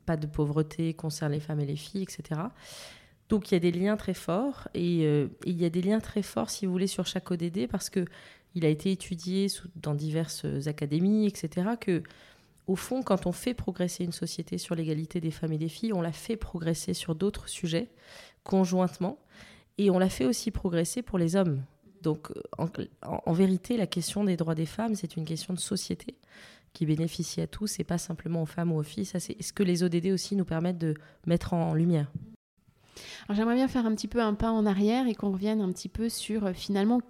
pas 0.07 0.17
de 0.17 0.27
pauvreté 0.27 0.95
concerne 0.95 1.33
les 1.33 1.41
femmes 1.41 1.61
et 1.61 1.67
les 1.67 1.77
filles, 1.77 2.03
etc. 2.03 2.41
Donc 3.29 3.51
il 3.51 3.55
y 3.55 3.57
a 3.57 3.61
des 3.61 3.73
liens 3.73 3.97
très 3.97 4.15
forts 4.15 4.69
et, 4.75 5.05
euh, 5.05 5.29
il 5.45 5.61
y 5.61 5.65
a 5.65 5.71
des 5.71 5.83
liens 5.83 6.01
très 6.01 6.23
forts, 6.23 6.51
si 6.51 6.67
vous 6.67 6.73
voulez, 6.73 6.87
sur 6.87 7.07
chaque 7.07 7.31
ODD 7.31 7.69
parce 7.69 7.91
que 7.91 8.05
il 8.55 8.65
a 8.65 8.69
été 8.69 8.93
étudié 8.93 9.49
dans 9.75 9.95
diverses 9.95 10.47
académies, 10.67 11.27
etc. 11.27 11.71
Que 11.81 12.03
au 12.67 12.77
fond, 12.77 13.03
quand 13.03 13.27
on 13.27 13.33
fait 13.33 13.55
progresser 13.55 14.05
une 14.05 14.13
société 14.13 14.59
sur 14.59 14.75
l'égalité 14.75 15.21
des 15.21 15.31
femmes 15.31 15.53
et 15.53 15.59
des 15.59 15.69
filles, 15.69 15.93
on 15.93 16.01
la 16.01 16.13
fait 16.13 16.37
progresser 16.37 16.95
sur 16.95 17.15
d'autres 17.15 17.49
sujets 17.49 17.91
conjointement 18.43 19.19
et 19.79 19.91
on 19.91 19.99
la 19.99 20.09
fait 20.09 20.25
aussi 20.25 20.51
progresser 20.51 21.03
pour 21.03 21.19
les 21.19 21.37
hommes. 21.37 21.63
Donc, 22.03 22.31
en, 22.59 23.33
vérité, 23.33 23.77
la 23.77 23.87
question 23.87 24.25
des 24.25 24.37
droits 24.37 24.55
des 24.55 24.67
femmes, 24.67 24.95
c'est 24.95 25.17
une 25.17 25.25
question 25.25 25.55
de 25.55 25.59
société 25.59 26.19
qui 26.75 26.85
bénéficie 26.87 27.41
à 27.41 27.47
tous 27.47 27.81
et 27.81 27.85
pas 27.85 27.99
simplement 27.99 28.43
aux 28.43 28.47
femmes 28.47 28.73
ou 28.73 28.79
aux 28.79 28.83
filles. 28.83 29.07
C'est 29.07 29.43
ce 29.43 29.53
que 29.53 29.63
les 29.63 29.83
ODD 29.83 30.07
aussi 30.09 30.37
nous 30.37 30.45
permettent 30.45 30.79
de 30.79 30.95
mettre 31.27 31.55
en 31.55 31.73
lumière? 31.73 32.11
J'aimerais 33.31 33.55
bien 33.55 33.69
faire 33.69 33.87
un 33.87 33.95
petit 33.95 34.09
peu 34.09 34.21
un 34.21 34.35
pas 34.35 34.51
en 34.51 34.67
arrière 34.67 35.07
et 35.07 35.15
qu'on 35.15 35.33
revienne 35.33 35.61
un 35.61 35.73
petit 35.73 35.89
peu 35.89 36.09
sur 36.09 36.47
euh, 36.47 36.53
finalement 36.53 37.01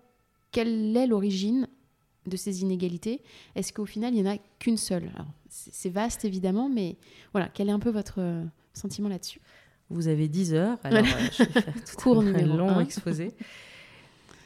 quelle 0.53 0.97
est 0.97 1.07
l'origine 1.07 1.67
de 2.27 2.37
ces 2.37 2.63
inégalités 2.63 3.21
Est-ce 3.55 3.73
qu'au 3.73 3.87
final, 3.87 4.15
il 4.15 4.23
n'y 4.23 4.29
en 4.29 4.33
a 4.33 4.39
qu'une 4.59 4.77
seule? 4.77 5.11
C'est 5.49 5.91
vaste, 5.91 6.25
évidemment, 6.25 6.69
mais 6.69 6.97
voilà, 7.33 7.49
quel 7.53 7.69
est 7.69 7.73
un 7.73 7.79
peu 7.79 7.91
votre 7.91 8.17
euh, 8.19 8.45
sentiment 8.73 9.09
là-dessus? 9.09 9.41
Vous 9.91 10.09
avez 10.09 10.29
10 10.29 10.55
heures, 10.55 10.79
alors 10.85 11.05
euh, 11.05 11.29
je 11.33 11.45
vais 11.45 11.61
faire 11.61 11.75
tout 11.99 12.13
un 12.13 12.47
long 12.47 12.81
exposé. 12.81 13.33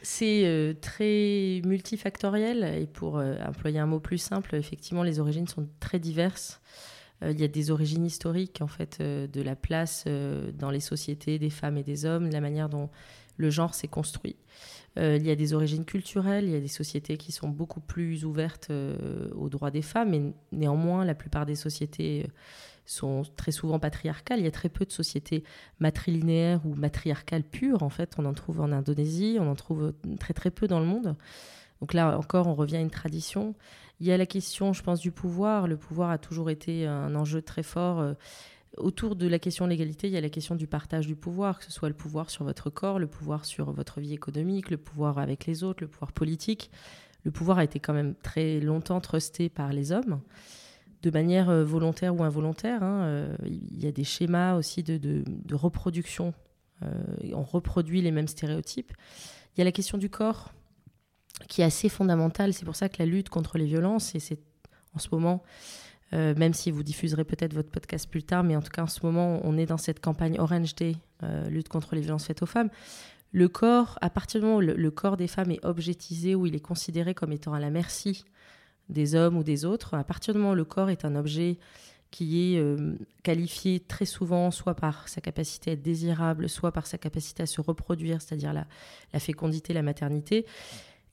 C'est 0.01 0.77
très 0.81 1.61
multifactoriel 1.65 2.63
et 2.81 2.87
pour 2.87 3.15
employer 3.15 3.79
un 3.79 3.85
mot 3.85 3.99
plus 3.99 4.17
simple, 4.17 4.55
effectivement, 4.55 5.03
les 5.03 5.19
origines 5.19 5.47
sont 5.47 5.67
très 5.81 5.99
diverses. 5.99 6.61
Il 7.21 7.39
y 7.39 7.43
a 7.43 7.47
des 7.47 7.71
origines 7.71 8.05
historiques 8.05 8.61
en 8.61 8.67
fait 8.67 9.01
de 9.01 9.41
la 9.41 9.55
place 9.55 10.05
dans 10.57 10.71
les 10.71 10.79
sociétés 10.79 11.37
des 11.37 11.49
femmes 11.49 11.77
et 11.77 11.83
des 11.83 12.05
hommes, 12.05 12.29
la 12.29 12.41
manière 12.41 12.69
dont 12.69 12.89
le 13.39 13.49
genre 13.49 13.73
s'est 13.73 13.87
construit. 13.87 14.35
Euh, 14.97 15.17
il 15.19 15.25
y 15.25 15.31
a 15.31 15.35
des 15.35 15.53
origines 15.53 15.85
culturelles, 15.85 16.45
il 16.45 16.51
y 16.51 16.55
a 16.55 16.59
des 16.59 16.67
sociétés 16.67 17.17
qui 17.17 17.31
sont 17.31 17.47
beaucoup 17.47 17.79
plus 17.79 18.25
ouvertes 18.25 18.67
euh, 18.69 19.29
aux 19.35 19.49
droits 19.49 19.71
des 19.71 19.81
femmes, 19.81 20.09
mais 20.09 20.33
néanmoins, 20.51 21.05
la 21.05 21.15
plupart 21.15 21.45
des 21.45 21.55
sociétés 21.55 22.25
euh, 22.25 22.31
sont 22.85 23.23
très 23.37 23.51
souvent 23.51 23.79
patriarcales. 23.79 24.39
Il 24.39 24.45
y 24.45 24.47
a 24.47 24.51
très 24.51 24.69
peu 24.69 24.85
de 24.85 24.91
sociétés 24.91 25.43
matrilinéaires 25.79 26.65
ou 26.65 26.75
matriarcales 26.75 27.43
pures, 27.43 27.83
en 27.83 27.89
fait. 27.89 28.15
On 28.17 28.25
en 28.25 28.33
trouve 28.33 28.61
en 28.61 28.71
Indonésie, 28.71 29.37
on 29.39 29.49
en 29.49 29.55
trouve 29.55 29.93
très 30.19 30.51
peu 30.51 30.67
dans 30.67 30.79
le 30.79 30.85
monde. 30.85 31.15
Donc 31.81 31.93
là 31.93 32.17
encore, 32.17 32.47
on 32.47 32.55
revient 32.55 32.77
à 32.77 32.81
une 32.81 32.89
tradition. 32.89 33.55
Il 33.99 34.07
y 34.07 34.11
a 34.11 34.17
la 34.17 34.25
question, 34.25 34.73
je 34.73 34.83
pense, 34.83 34.99
du 34.99 35.11
pouvoir. 35.11 35.67
Le 35.67 35.77
pouvoir 35.77 36.09
a 36.09 36.17
toujours 36.17 36.49
été 36.49 36.85
un 36.85 37.15
enjeu 37.15 37.41
très 37.41 37.63
fort 37.63 38.15
autour 38.77 39.15
de 39.15 39.27
la 39.27 39.39
question 39.39 39.65
de 39.65 39.71
l'égalité, 39.71 40.07
il 40.07 40.13
y 40.13 40.17
a 40.17 40.21
la 40.21 40.29
question 40.29 40.55
du 40.55 40.67
partage 40.67 41.07
du 41.07 41.15
pouvoir, 41.15 41.59
que 41.59 41.65
ce 41.65 41.71
soit 41.71 41.89
le 41.89 41.95
pouvoir 41.95 42.29
sur 42.29 42.43
votre 42.45 42.69
corps, 42.69 42.99
le 42.99 43.07
pouvoir 43.07 43.45
sur 43.45 43.71
votre 43.71 43.99
vie 43.99 44.13
économique, 44.13 44.69
le 44.69 44.77
pouvoir 44.77 45.17
avec 45.17 45.45
les 45.45 45.63
autres, 45.63 45.83
le 45.83 45.87
pouvoir 45.87 46.11
politique. 46.11 46.71
Le 47.25 47.31
pouvoir 47.31 47.57
a 47.57 47.63
été 47.63 47.79
quand 47.79 47.93
même 47.93 48.15
très 48.15 48.59
longtemps 48.59 49.01
trusté 49.01 49.49
par 49.49 49.73
les 49.73 49.91
hommes, 49.91 50.21
de 51.01 51.11
manière 51.11 51.49
euh, 51.49 51.65
volontaire 51.65 52.15
ou 52.15 52.23
involontaire. 52.23 52.81
Hein. 52.81 53.01
Euh, 53.01 53.35
il 53.45 53.83
y 53.83 53.87
a 53.87 53.91
des 53.91 54.05
schémas 54.05 54.55
aussi 54.55 54.83
de, 54.83 55.23
reproduction. 55.53 56.33
Euh, 56.83 56.87
on 57.33 57.43
reproduit 57.43 58.01
les 58.01 58.11
mêmes 58.11 58.29
stéréotypes. 58.29 58.93
Il 59.55 59.59
y 59.59 59.61
a 59.61 59.65
la 59.65 59.73
question 59.73 59.97
du 59.97 60.09
corps, 60.09 60.53
qui 61.47 61.61
est 61.61 61.65
assez 61.65 61.89
fondamentale. 61.89 62.53
C'est 62.53 62.65
pour 62.65 62.75
ça 62.75 62.89
que 62.89 62.97
la 62.99 63.05
lutte 63.05 63.29
contre 63.29 63.57
les 63.57 63.65
violences, 63.65 64.15
et 64.15 64.19
c'est 64.19 64.39
en 64.93 64.99
ce 64.99 65.07
moment 65.11 65.43
euh, 66.13 66.33
même 66.35 66.53
si 66.53 66.71
vous 66.71 66.81
diffuserez 66.81 67.23
peut-être 67.23 67.53
votre 67.53 67.69
podcast 67.69 68.09
plus 68.09 68.23
tard, 68.23 68.43
mais 68.43 68.55
en 68.55 68.61
tout 68.61 68.71
cas 68.71 68.83
en 68.83 68.87
ce 68.87 69.05
moment, 69.05 69.39
on 69.43 69.57
est 69.57 69.67
dans 69.67 69.77
cette 69.77 69.99
campagne 69.99 70.39
Orange 70.39 70.75
Day, 70.75 70.95
euh, 71.23 71.47
lutte 71.49 71.69
contre 71.69 71.95
les 71.95 72.01
violences 72.01 72.25
faites 72.25 72.41
aux 72.41 72.47
femmes. 72.47 72.69
Le 73.31 73.47
corps, 73.47 73.99
à 74.01 74.09
partir 74.09 74.39
du 74.41 74.47
moment 74.47 74.57
où 74.57 74.61
le, 74.61 74.91
corps 74.91 75.17
des 75.17 75.27
femmes 75.27 75.51
est 75.51 75.63
objetisé, 75.63 76.33
où 76.33 76.47
il 76.47 76.55
est 76.55 76.61
considéré 76.61 77.13
comme 77.13 77.31
étant 77.31 77.53
à 77.53 77.59
la 77.59 77.69
merci 77.69 78.25
des 78.89 79.13
hommes 79.13 79.37
ou 79.37 79.43
des 79.43 79.65
autres, 79.65 79.93
à 79.93 80.03
partir 80.03 80.33
du 80.33 80.39
moment 80.39 80.53
où 80.53 80.55
le 80.55 80.65
corps 80.65 80.89
est 80.89 81.05
un 81.05 81.15
objet 81.15 81.59
qui 82.09 82.55
est 82.55 82.59
euh, 82.59 82.95
qualifié 83.21 83.79
très 83.79 84.05
souvent 84.05 84.49
soit 84.49 84.73
par 84.73 85.07
sa 85.07 85.21
capacité 85.21 85.69
à 85.69 85.73
être 85.73 85.83
désirable, 85.83 86.49
soit 86.49 86.71
par 86.71 86.87
sa 86.87 86.97
capacité 86.97 87.43
à 87.43 87.45
se 87.45 87.61
reproduire, 87.61 88.19
c'est-à-dire 88.19 88.51
la, 88.51 88.65
la 89.13 89.19
fécondité, 89.19 89.73
la 89.73 89.83
maternité, 89.83 90.47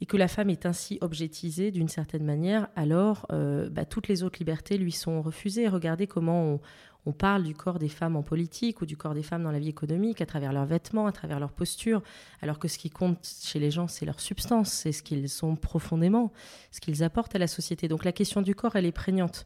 et 0.01 0.07
que 0.07 0.17
la 0.17 0.29
femme 0.29 0.51
est 0.51 0.67
ainsi 0.67 0.99
objetisée 1.01 1.71
d'une 1.71 1.89
certaine 1.89 2.25
manière, 2.25 2.69
alors 2.77 3.27
euh, 3.33 3.71
bah, 3.71 3.85
toutes 3.85 4.09
les 4.09 4.23
autres 4.23 4.39
libertés 4.39 4.77
lui 4.77 4.93
sont 4.93 5.23
refusées. 5.23 5.69
Regardez 5.69 6.07
comment 6.07 6.61
on, 7.07 7.13
parle 7.13 7.45
du 7.45 7.55
corps 7.55 7.79
des 7.79 7.89
femmes 7.89 8.17
en 8.17 8.25
politique 8.25 8.83
ou 8.83 8.87
du 8.87 8.97
corps 8.97 9.15
des 9.15 9.23
femmes 9.23 9.45
dans 9.45 9.53
la 9.53 9.61
vie 9.61 9.69
économique 9.69 10.21
à 10.21 10.27
travers 10.27 10.53
leurs 10.53 10.67
vêtements, 10.67 11.07
à 11.07 11.13
travers 11.13 11.39
leur 11.39 11.53
posture, 11.53 12.03
alors 12.43 12.59
que 12.59 12.67
ce 12.67 12.79
qui 12.79 12.91
compte 12.91 13.25
chez 13.25 13.61
les 13.61 13.71
gens, 13.71 13.87
c'est 13.87 14.05
leur 14.05 14.19
substance, 14.19 14.73
c'est 14.73 14.91
ce 14.91 15.05
qu'ils 15.05 15.29
sont 15.29 15.55
profondément, 15.55 16.33
ce 16.73 16.81
qu'ils 16.81 17.05
apportent 17.05 17.37
à 17.37 17.39
la 17.39 17.47
société. 17.47 17.87
Donc 17.87 18.05
la 18.05 18.11
question 18.11 18.43
du 18.43 18.57
corps, 18.57 18.75
elle 18.75 18.87
est 18.87 18.93
prégnante. 18.93 19.45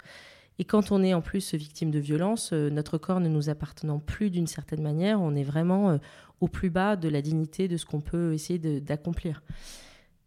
Et 0.58 0.64
quand 0.64 0.90
on 0.90 1.02
est 1.02 1.12
en 1.12 1.20
plus 1.20 1.54
victime 1.54 1.90
de 1.90 1.98
violence, 1.98 2.52
euh, 2.52 2.70
notre 2.70 2.98
corps 2.98 3.20
ne 3.20 3.28
nous 3.28 3.50
appartenant 3.50 3.98
plus 3.98 4.30
d'une 4.30 4.46
certaine 4.46 4.82
manière, 4.82 5.20
on 5.20 5.34
est 5.34 5.44
vraiment 5.44 5.90
euh, 5.90 5.98
au 6.40 6.48
plus 6.48 6.70
bas 6.70 6.96
de 6.96 7.08
la 7.08 7.22
dignité 7.22 7.68
de 7.68 7.76
ce 7.76 7.84
qu'on 7.84 8.00
peut 8.00 8.32
essayer 8.32 8.58
d'accomplir. 8.80 9.42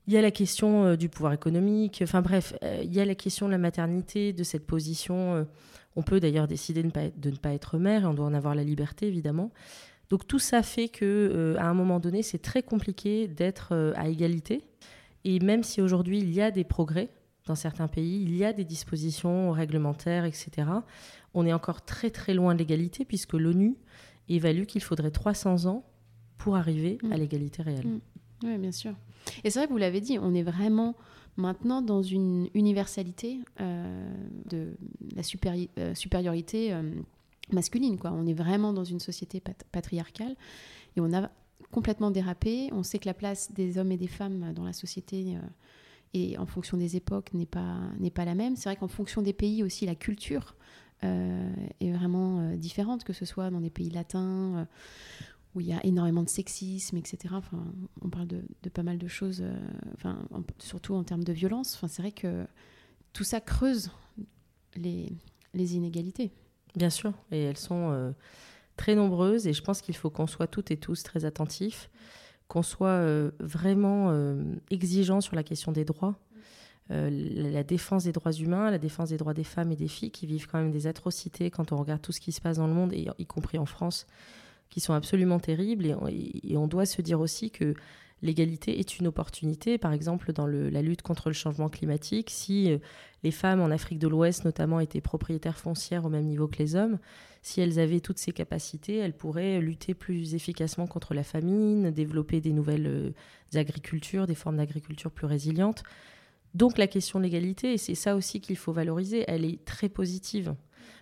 Il 0.07 0.13
y 0.13 0.17
a 0.17 0.21
la 0.21 0.31
question 0.31 0.85
euh, 0.85 0.95
du 0.95 1.07
pouvoir 1.07 1.33
économique, 1.33 2.01
enfin 2.03 2.21
bref, 2.21 2.53
euh, 2.63 2.81
il 2.83 2.93
y 2.93 2.99
a 2.99 3.05
la 3.05 3.15
question 3.15 3.45
de 3.47 3.51
la 3.51 3.57
maternité, 3.57 4.33
de 4.33 4.43
cette 4.43 4.65
position. 4.65 5.35
Euh, 5.35 5.43
on 5.95 6.01
peut 6.01 6.19
d'ailleurs 6.19 6.47
décider 6.47 6.81
de 6.81 6.87
ne, 6.87 6.91
pas, 6.91 7.09
de 7.09 7.29
ne, 7.29 7.35
pas, 7.35 7.53
être 7.53 7.77
mère, 7.77 8.09
on 8.09 8.13
doit 8.13 8.25
en 8.25 8.33
avoir 8.33 8.55
la 8.55 8.63
liberté 8.63 9.07
évidemment. 9.07 9.51
Donc 10.09 10.27
tout 10.27 10.39
ça 10.39 10.61
fait 10.61 10.89
que 10.89 11.55
à 11.57 11.67
un 11.67 11.73
moment 11.73 11.99
donné, 11.99 12.23
c'est 12.23 12.39
très 12.39 12.61
compliqué 12.61 13.27
d'être 13.27 13.93
à 13.95 14.09
égalité. 14.09 14.63
Et 15.23 15.39
même 15.39 15.63
si 15.63 15.81
aujourd'hui 15.81 16.19
il 16.19 16.31
y 16.33 16.41
a 16.41 16.51
des 16.51 16.63
progrès 16.63 17.09
dans 17.45 17.55
certains 17.55 17.87
pays, 17.87 18.21
il 18.21 18.35
y 18.35 18.43
a 18.43 18.53
des 18.53 18.65
dispositions 18.65 19.51
réglementaires, 19.51 20.25
etc., 20.25 20.67
on 21.33 21.45
est 21.45 21.53
encore 21.53 21.83
très 21.83 22.09
très 22.09 22.33
loin 22.33 22.53
de 22.53 22.59
l'égalité 22.59 23.05
puisque 23.05 23.33
l'ONU 23.33 23.75
évalue 24.29 24.65
qu'il 24.65 24.83
faudrait 24.83 25.11
300 25.11 25.65
ans 25.65 25.85
pour 26.37 26.57
arriver 26.57 26.97
à 27.03 27.15
mmh. 27.15 27.19
l'égalité 27.19 27.63
réelle. 27.63 27.87
Mmh. 27.87 28.01
Oui, 28.43 28.57
bien 28.57 28.71
sûr. 28.71 28.93
Et 29.43 29.49
c'est 29.49 29.59
vrai 29.59 29.67
que 29.67 29.71
vous 29.71 29.77
l'avez 29.77 30.01
dit, 30.01 30.17
on 30.19 30.33
est 30.33 30.43
vraiment 30.43 30.95
maintenant 31.37 31.81
dans 31.81 32.01
une 32.01 32.49
universalité 32.53 33.39
euh, 33.59 34.13
de 34.45 34.75
la 35.15 35.21
euh, 35.77 35.95
supériorité 35.95 36.73
euh, 36.73 36.91
masculine. 37.51 37.97
Quoi. 37.97 38.11
On 38.11 38.25
est 38.25 38.33
vraiment 38.33 38.73
dans 38.73 38.83
une 38.83 38.99
société 38.99 39.41
patriarcale 39.71 40.35
et 40.95 41.01
on 41.01 41.13
a 41.13 41.29
complètement 41.71 42.11
dérapé. 42.11 42.69
On 42.71 42.83
sait 42.83 42.99
que 42.99 43.07
la 43.07 43.13
place 43.13 43.51
des 43.53 43.77
hommes 43.77 43.91
et 43.91 43.97
des 43.97 44.07
femmes 44.07 44.53
dans 44.53 44.63
la 44.63 44.73
société 44.73 45.37
et 46.13 46.37
en 46.37 46.45
fonction 46.45 46.77
des 46.77 46.95
époques 46.95 47.33
n'est 47.33 47.47
pas, 47.47 47.79
n'est 47.99 48.11
pas 48.11 48.25
la 48.25 48.35
même. 48.35 48.55
C'est 48.55 48.69
vrai 48.69 48.75
qu'en 48.75 48.87
fonction 48.87 49.23
des 49.23 49.33
pays 49.33 49.63
aussi, 49.63 49.85
la 49.85 49.95
culture 49.95 50.55
est 51.01 51.91
vraiment 51.91 52.55
différente, 52.55 53.03
que 53.03 53.11
ce 53.11 53.25
soit 53.25 53.49
dans 53.49 53.59
des 53.59 53.71
pays 53.71 53.89
latins 53.89 54.67
où 55.55 55.61
il 55.61 55.67
y 55.67 55.73
a 55.73 55.85
énormément 55.85 56.23
de 56.23 56.29
sexisme, 56.29 56.97
etc. 56.97 57.35
Enfin, 57.37 57.63
on 58.01 58.09
parle 58.09 58.27
de, 58.27 58.69
pas 58.73 58.83
mal 58.83 58.97
de 58.97 59.07
choses, 59.07 59.41
euh, 59.41 59.55
enfin, 59.93 60.17
surtout 60.57 60.95
en 60.95 61.03
termes 61.03 61.23
de 61.23 61.33
violence. 61.33 61.75
Enfin, 61.75 61.87
c'est 61.87 62.01
vrai 62.01 62.11
que 62.11 62.45
tout 63.13 63.23
ça 63.23 63.39
creuse 63.39 63.91
les, 64.75 65.11
inégalités. 65.53 66.31
Bien 66.75 66.89
sûr, 66.89 67.13
et 67.31 67.43
elles 67.43 67.57
sont 67.57 67.91
euh, 67.91 68.11
très 68.77 68.95
nombreuses, 68.95 69.45
et 69.45 69.53
je 69.53 69.61
pense 69.61 69.81
qu'il 69.81 69.95
faut 69.95 70.09
qu'on 70.09 70.25
soit 70.25 70.47
toutes 70.47 70.71
et 70.71 70.77
tous 70.77 71.03
très 71.03 71.25
attentifs, 71.25 71.91
qu'on 72.47 72.63
soit 72.63 72.87
euh, 72.87 73.29
vraiment 73.39 74.11
exigeants 74.71 75.21
sur 75.21 75.35
la 75.35 75.43
question 75.43 75.71
des 75.71 75.85
droits. 75.85 76.17
la 76.89 77.63
défense 77.63 78.05
des 78.05 78.11
droits 78.11 78.31
humains, 78.31 78.71
la 78.71 78.79
défense 78.79 79.09
des 79.09 79.17
droits 79.17 79.35
des 79.35 79.43
femmes 79.43 79.71
et 79.71 79.75
des 79.75 79.87
filles 79.87 80.11
qui 80.11 80.25
vivent 80.25 80.47
quand 80.47 80.57
même 80.57 80.71
des 80.71 80.87
atrocités 80.87 81.51
quand 81.51 81.71
on 81.71 81.77
regarde 81.77 82.01
tout 82.01 82.11
ce 82.11 82.19
qui 82.19 82.31
se 82.31 82.41
passe 82.41 82.57
dans 82.57 82.67
le 82.67 82.73
monde, 82.73 82.91
et 82.93 83.07
y 83.19 83.25
compris 83.27 83.59
en 83.59 83.67
France, 83.67 84.07
qui 84.73 84.79
sont 84.79 84.93
absolument 84.93 85.39
terribles. 85.39 85.85
Et, 86.09 86.57
on 86.57 86.65
doit 86.65 86.87
se 86.87 87.03
dire 87.03 87.19
aussi 87.19 87.51
que 87.51 87.75
l'égalité 88.23 88.79
est 88.79 88.97
une 88.97 89.05
opportunité. 89.05 89.77
Par 89.77 89.93
exemple, 89.93 90.33
dans 90.33 90.47
la 90.47 90.81
lutte 90.81 91.03
contre 91.03 91.29
le 91.29 91.33
changement 91.33 91.69
climatique, 91.69 92.31
si 92.31 92.71
euh, 92.71 92.79
les 93.21 93.29
femmes 93.29 93.61
en 93.61 93.69
Afrique 93.69 93.99
de 93.99 94.07
l'Ouest 94.07 94.45
notamment 94.45 94.79
étaient 94.79 94.99
propriétaires 94.99 95.59
foncières 95.59 96.05
au 96.05 96.09
même 96.09 96.25
niveau 96.25 96.47
que 96.47 96.57
les 96.57 96.75
hommes, 96.75 96.97
si 97.43 97.61
elles 97.61 97.77
avaient 97.77 97.99
toutes 97.99 98.17
ces 98.17 98.31
capacités, 98.31 98.97
elles 98.97 99.15
pourraient 99.15 99.61
lutter 99.61 99.93
plus 99.93 100.33
efficacement 100.33 100.87
contre 100.87 101.13
la 101.13 101.23
famine, 101.23 101.91
développer 101.91 102.41
des 102.41 102.51
nouvelles 102.51 102.87
euh, 102.87 103.59
agricultures, 103.59 104.25
des 104.25 104.33
formes 104.33 104.57
d'agriculture 104.57 105.11
plus 105.11 105.27
résilientes. 105.27 105.83
Donc 106.55 106.79
la 106.79 106.87
question 106.87 107.19
de 107.19 107.25
l'égalité, 107.25 107.73
et 107.73 107.77
c'est 107.77 107.93
ça 107.93 108.15
aussi 108.15 108.41
qu'il 108.41 108.57
faut 108.57 108.73
valoriser, 108.73 109.23
elle 109.27 109.45
est 109.45 109.63
très 109.65 109.89
positive. 109.89 110.55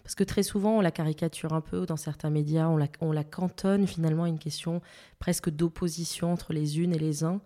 Parce 0.04 0.16
que 0.16 0.24
très 0.24 0.44
souvent, 0.44 0.78
on 0.78 0.82
la 0.82 0.92
caricature 0.92 1.54
un 1.54 1.62
peu 1.62 1.86
dans 1.86 1.98
certains 1.98 2.30
médias, 2.30 2.68
on 2.68 2.78
la, 2.78 2.88
on 3.02 3.12
la 3.12 3.24
cantonne 3.24 3.88
finalement 3.88 4.24
à 4.24 4.28
une 4.30 4.40
question 4.40 4.82
presque 5.20 5.50
d'opposition 5.50 6.32
entre 6.32 6.54
les 6.54 6.80
unes 6.80 6.94
et 6.94 7.00
les 7.00 7.24
uns. 7.24 7.42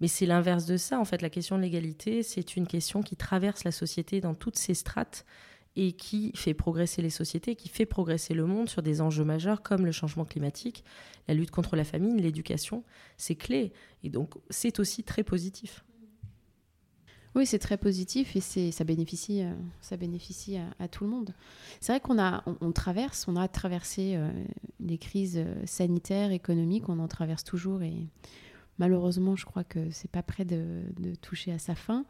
Mais 0.00 0.08
c'est 0.08 0.26
l'inverse 0.26 0.66
de 0.66 0.76
ça. 0.76 0.98
En 0.98 1.04
fait, 1.04 1.22
la 1.22 1.30
question 1.30 1.56
de 1.56 1.62
l'égalité, 1.62 2.22
c'est 2.22 2.56
une 2.56 2.66
question 2.66 3.02
qui 3.02 3.16
traverse 3.16 3.64
la 3.64 3.72
société 3.72 4.20
dans 4.20 4.34
toutes 4.34 4.58
ses 4.58 4.74
strates 4.74 5.24
et 5.76 5.92
qui 5.92 6.32
fait 6.34 6.54
progresser 6.54 7.02
les 7.02 7.10
sociétés, 7.10 7.56
qui 7.56 7.68
fait 7.68 7.86
progresser 7.86 8.34
le 8.34 8.46
monde 8.46 8.68
sur 8.68 8.82
des 8.82 9.00
enjeux 9.00 9.24
majeurs 9.24 9.62
comme 9.62 9.84
le 9.84 9.92
changement 9.92 10.24
climatique, 10.24 10.84
la 11.26 11.34
lutte 11.34 11.50
contre 11.50 11.74
la 11.74 11.84
famine, 11.84 12.20
l'éducation. 12.20 12.84
C'est 13.16 13.34
clé. 13.34 13.72
Et 14.02 14.10
donc, 14.10 14.34
c'est 14.50 14.78
aussi 14.78 15.02
très 15.02 15.24
positif. 15.24 15.84
Oui, 17.34 17.46
c'est 17.46 17.58
très 17.58 17.76
positif 17.76 18.36
et 18.36 18.70
ça 18.70 18.84
bénéficie, 18.84 19.42
euh, 19.42 19.52
ça 19.80 19.96
bénéficie 19.96 20.56
à, 20.78 20.86
tout 20.86 21.02
le 21.02 21.10
monde. 21.10 21.34
C'est 21.80 21.92
vrai 21.92 22.00
qu'on 22.00 22.16
on, 22.60 22.72
traverse, 22.72 23.26
on 23.26 23.34
a 23.34 23.48
traversé 23.48 24.14
euh, 24.14 24.30
les 24.78 24.98
crises 24.98 25.38
euh, 25.38 25.54
sanitaires, 25.66 26.30
économiques, 26.30 26.88
on 26.88 27.00
en 27.00 27.08
traverse 27.08 27.42
toujours 27.42 27.82
et 27.82 28.06
malheureusement, 28.78 29.34
je 29.34 29.46
crois 29.46 29.64
que 29.64 29.90
c'est 29.90 30.10
pas 30.10 30.22
prêt 30.22 30.44
de, 30.44 30.82
toucher 31.22 31.50
à 31.50 31.58
sa 31.58 31.74
fin. 31.74 32.04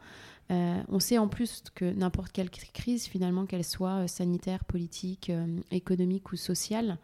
on 0.49 0.99
sait 0.99 1.17
en 1.17 1.27
plus 1.27 1.63
que 1.73 1.85
n'importe 1.85 2.31
quelle 2.31 2.51
crise, 2.51 3.05
finalement, 3.05 3.47
qu'elle 3.47 3.63
soit 3.63 4.07
sanitaire, 4.07 4.63
politique, 4.63 5.31
économique 5.71 6.31
ou 6.31 6.35
sociale, 6.35 6.97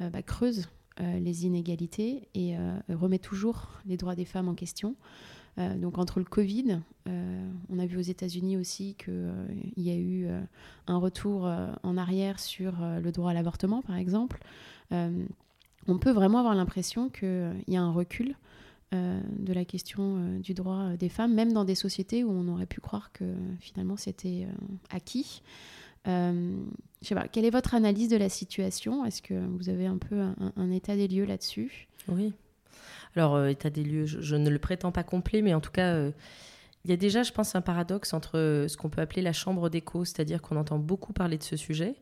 bah, 0.00 0.22
creuse 0.22 0.68
les 0.98 1.46
inégalités 1.46 2.28
et 2.34 2.56
remet 2.90 3.18
toujours 3.18 3.70
les 3.86 3.96
droits 3.96 4.14
des 4.14 4.26
femmes 4.26 4.48
en 4.48 4.54
question. 4.54 4.96
Euh, 5.58 5.74
donc 5.76 5.98
entre 5.98 6.18
le 6.18 6.24
Covid, 6.24 6.80
euh, 7.08 7.50
on 7.70 7.78
a 7.78 7.86
vu 7.86 7.96
aux 7.96 8.02
États-Unis 8.02 8.56
aussi 8.56 8.94
qu'il 8.94 9.12
euh, 9.14 9.46
y 9.76 9.90
a 9.90 9.96
eu 9.96 10.28
un 10.86 10.98
retour 10.98 11.50
en 11.82 11.96
arrière 11.96 12.38
sur 12.38 12.74
le 12.80 13.10
droit 13.12 13.30
à 13.30 13.34
l'avortement, 13.34 13.82
par 13.82 13.96
exemple. 13.96 14.40
on 14.90 15.98
peut 15.98 16.10
vraiment 16.10 16.38
avoir 16.38 16.54
l'impression 16.54 17.08
qu'il 17.08 17.64
y 17.68 17.76
a 17.76 17.82
un 17.82 17.92
recul 17.92 18.34
de 18.92 19.52
la 19.52 19.64
question 19.64 20.38
du 20.38 20.54
droit 20.54 20.90
des 20.96 21.08
femmes, 21.08 21.34
même 21.34 21.52
dans 21.52 21.64
des 21.64 21.74
sociétés 21.74 22.24
où 22.24 22.30
on 22.30 22.48
aurait 22.48 22.66
pu 22.66 22.80
croire 22.80 23.12
que 23.12 23.24
finalement 23.60 23.96
c'était 23.96 24.46
acquis. 24.90 25.42
je 26.06 26.52
sais 27.02 27.14
pas, 27.14 27.28
quelle 27.28 27.44
est 27.44 27.50
votre 27.50 27.74
analyse 27.74 28.08
de 28.08 28.16
la 28.16 28.28
situation? 28.28 29.04
Est-ce 29.04 29.22
que 29.22 29.34
vous 29.34 29.68
avez 29.68 29.86
un 29.86 29.98
peu 29.98 30.20
un, 30.56 30.70
état 30.70 30.96
des 30.96 31.08
lieux 31.08 31.24
là-dessus? 31.24 31.88
Oui. 32.08 32.32
Alors, 33.16 33.46
état 33.46 33.70
des 33.70 33.82
lieux, 33.82 34.06
je, 34.06 34.36
ne 34.36 34.50
le 34.50 34.58
prétends 34.58 34.92
pas 34.92 35.02
complet, 35.02 35.42
mais 35.42 35.54
en 35.54 35.60
tout 35.60 35.70
cas, 35.70 36.10
il 36.86 36.90
y 36.90 36.92
a 36.92 36.96
déjà, 36.96 37.24
je 37.24 37.32
pense, 37.32 37.56
un 37.56 37.62
paradoxe 37.62 38.14
entre 38.14 38.38
euh, 38.38 38.68
ce 38.68 38.76
qu'on 38.76 38.88
peut 38.88 39.00
appeler 39.00 39.20
la 39.20 39.32
chambre 39.32 39.68
d'écho, 39.68 40.04
c'est-à-dire 40.04 40.40
qu'on 40.40 40.56
entend 40.56 40.78
beaucoup 40.78 41.12
parler 41.12 41.36
de 41.36 41.42
ce 41.42 41.56
sujet, 41.56 41.96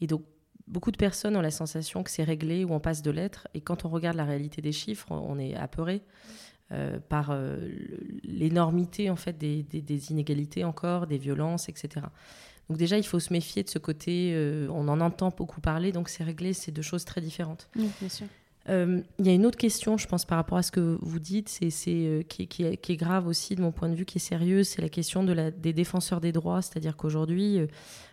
et 0.00 0.08
donc 0.08 0.24
beaucoup 0.66 0.90
de 0.90 0.96
personnes 0.96 1.36
ont 1.36 1.40
la 1.40 1.52
sensation 1.52 2.02
que 2.02 2.10
c'est 2.10 2.24
réglé 2.24 2.64
ou 2.64 2.72
on 2.72 2.80
passe 2.80 3.02
de 3.02 3.12
lettres, 3.12 3.46
et 3.54 3.60
quand 3.60 3.84
on 3.84 3.88
regarde 3.88 4.16
la 4.16 4.24
réalité 4.24 4.60
des 4.60 4.72
chiffres, 4.72 5.12
on 5.12 5.38
est 5.38 5.54
apeuré 5.54 6.02
euh, 6.72 6.98
par 7.08 7.30
euh, 7.30 7.68
l'énormité 8.24 9.10
en 9.10 9.16
fait 9.16 9.38
des, 9.38 10.10
inégalités 10.10 10.64
encore, 10.64 11.06
des 11.06 11.18
violences, 11.18 11.68
etc. 11.68 12.06
Donc 12.68 12.78
déjà, 12.78 12.98
il 12.98 13.06
faut 13.06 13.20
se 13.20 13.32
méfier 13.32 13.62
de 13.62 13.68
ce 13.68 13.78
côté. 13.78 14.34
on 14.72 14.88
en 14.88 15.00
entend 15.00 15.28
beaucoup 15.28 15.60
parler, 15.60 15.92
donc 15.92 16.08
c'est 16.08 16.24
réglé, 16.24 16.52
c'est 16.52 16.72
deux 16.72 16.82
choses 16.82 17.04
très 17.04 17.20
différentes. 17.20 17.68
Oui, 17.76 17.88
bien 18.00 18.08
sûr. 18.08 18.26
Euh, 18.68 19.00
il 19.18 19.26
y 19.26 19.28
a 19.28 19.32
une 19.32 19.46
autre 19.46 19.58
question, 19.58 19.96
je 19.96 20.08
pense, 20.08 20.24
par 20.24 20.38
rapport 20.38 20.58
à 20.58 20.62
ce 20.62 20.72
que 20.72 20.98
vous 21.00 21.18
dites, 21.18 21.48
c'est, 21.48 21.70
euh, 21.88 22.22
qui, 22.22 22.64
est 22.64 22.96
grave 22.96 23.26
aussi 23.26 23.54
de 23.54 23.62
mon 23.62 23.70
point 23.70 23.88
de 23.88 23.94
vue, 23.94 24.04
qui 24.04 24.18
est 24.18 24.20
sérieuse, 24.20 24.68
c'est 24.68 24.82
la 24.82 24.88
question 24.88 25.24
des 25.24 25.72
défenseurs 25.72 26.20
des 26.20 26.32
droits. 26.32 26.62
C'est-à-dire 26.62 26.96
qu'aujourd'hui, 26.96 27.60
euh, 27.60 27.66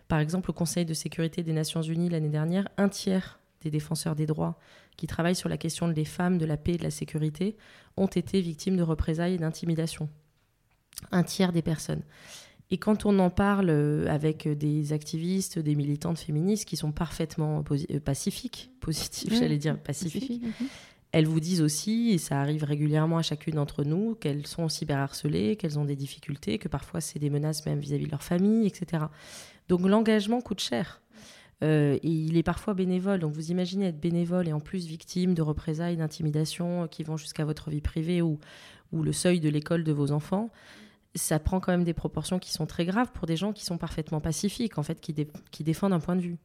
par 0.08 0.20
exemple, 0.20 0.52
au 0.52 0.54
Conseil 0.54 0.86
de 0.86 0.94
sécurité 0.94 1.42
des 1.44 1.54
Nations 1.54 1.82
Unies 1.82 2.10
l'année 2.10 2.30
dernière, 2.30 2.68
un 2.78 2.90
tiers 2.90 3.40
des 3.62 3.72
défenseurs 3.72 4.16
des 4.16 4.26
droits 4.26 4.60
qui 4.98 5.08
travaillent 5.08 5.36
sur 5.36 5.50
la 5.50 5.58
question 5.58 5.88
des 5.88 6.06
femmes, 6.06 6.38
de 6.38 6.46
la 6.46 6.58
paix 6.58 6.74
et 6.74 6.78
de 6.78 6.84
la 6.84 6.92
sécurité 6.92 7.56
ont 7.98 8.08
été 8.08 8.42
victimes 8.42 8.78
de 8.78 8.84
représailles 8.84 9.36
et 9.36 9.38
d'intimidation. 9.38 10.10
Un 11.12 11.24
tiers 11.24 11.52
des 11.52 11.62
personnes. 11.62 12.04
Et 12.74 12.80
quand 12.80 13.06
on 13.06 13.20
en 13.20 13.30
parle 13.30 13.70
euh, 13.70 14.08
avec 14.08 14.48
des 14.48 14.94
activistes, 14.94 15.60
des 15.60 15.76
militantes 15.76 16.18
féministes 16.18 16.66
qui 16.66 16.76
sont 16.76 16.92
parfaitement 16.92 17.64
euh, 17.70 18.00
pacifiques, 18.00 18.72
positifs, 18.80 19.32
j'allais 19.32 19.60
dire 19.60 19.78
pacifiques, 19.78 20.42
elles 21.12 21.28
vous 21.28 21.40
disent 21.40 21.62
aussi, 21.62 22.10
et 22.10 22.18
ça 22.18 22.42
arrive 22.42 22.64
régulièrement 22.64 23.20
à 23.20 23.22
chacune 23.22 23.54
d'entre 23.56 23.84
nous, 23.84 24.16
qu'elles 24.16 24.48
sont 24.48 24.70
cyberharcelées, 24.70 25.56
qu'elles 25.56 25.78
ont 25.78 25.86
des 25.86 25.96
difficultés, 25.96 26.58
que 26.58 26.68
parfois 26.68 27.00
c'est 27.00 27.20
des 27.20 27.30
menaces 27.30 27.64
même 27.68 27.78
vis-à-vis 27.78 28.08
de 28.08 28.12
leur 28.12 28.24
famille, 28.24 28.66
etc. 28.66 29.04
Donc 29.70 29.82
l'engagement 29.82 30.42
coûte 30.42 30.60
cher. 30.60 31.04
Euh, 31.64 32.00
et 32.02 32.10
il 32.10 32.38
est 32.38 32.44
parfois 32.44 32.74
bénévole. 32.74 33.20
Donc 33.20 33.34
vous 33.34 33.52
imaginez 33.52 33.86
être 33.86 34.00
bénévole 34.00 34.48
et 34.48 34.52
en 34.52 34.60
plus 34.60 34.88
victime 34.88 35.36
de 35.36 35.44
représailles, 35.44 35.98
d'intimidations 35.98 36.88
qui 36.88 37.04
vont 37.04 37.18
jusqu'à 37.18 37.46
votre 37.46 37.70
vie 37.70 37.82
privée 37.82 38.24
ou, 38.24 38.40
ou 38.92 39.04
le 39.04 39.14
seuil 39.14 39.40
de 39.40 39.50
l'école 39.50 39.84
de 39.84 39.92
vos 39.92 40.12
enfants 40.12 40.50
ça 41.16 41.40
prend 41.40 41.60
quand 41.60 41.72
même 41.72 41.84
des 41.84 41.94
proportions 41.94 42.40
qui 42.40 42.52
sont 42.52 42.66
très 42.66 42.86
graves 42.86 43.12
pour 43.12 43.28
des 43.28 43.36
gens 43.36 43.54
qui 43.54 43.66
sont 43.66 43.78
parfaitement 43.78 44.20
pacifiques, 44.20 44.78
en 44.78 44.84
fait, 44.84 45.00
qui, 45.00 45.64
défendent 45.64 45.94
un 45.94 46.00
point 46.00 46.16
de 46.16 46.22
vue. 46.22 46.38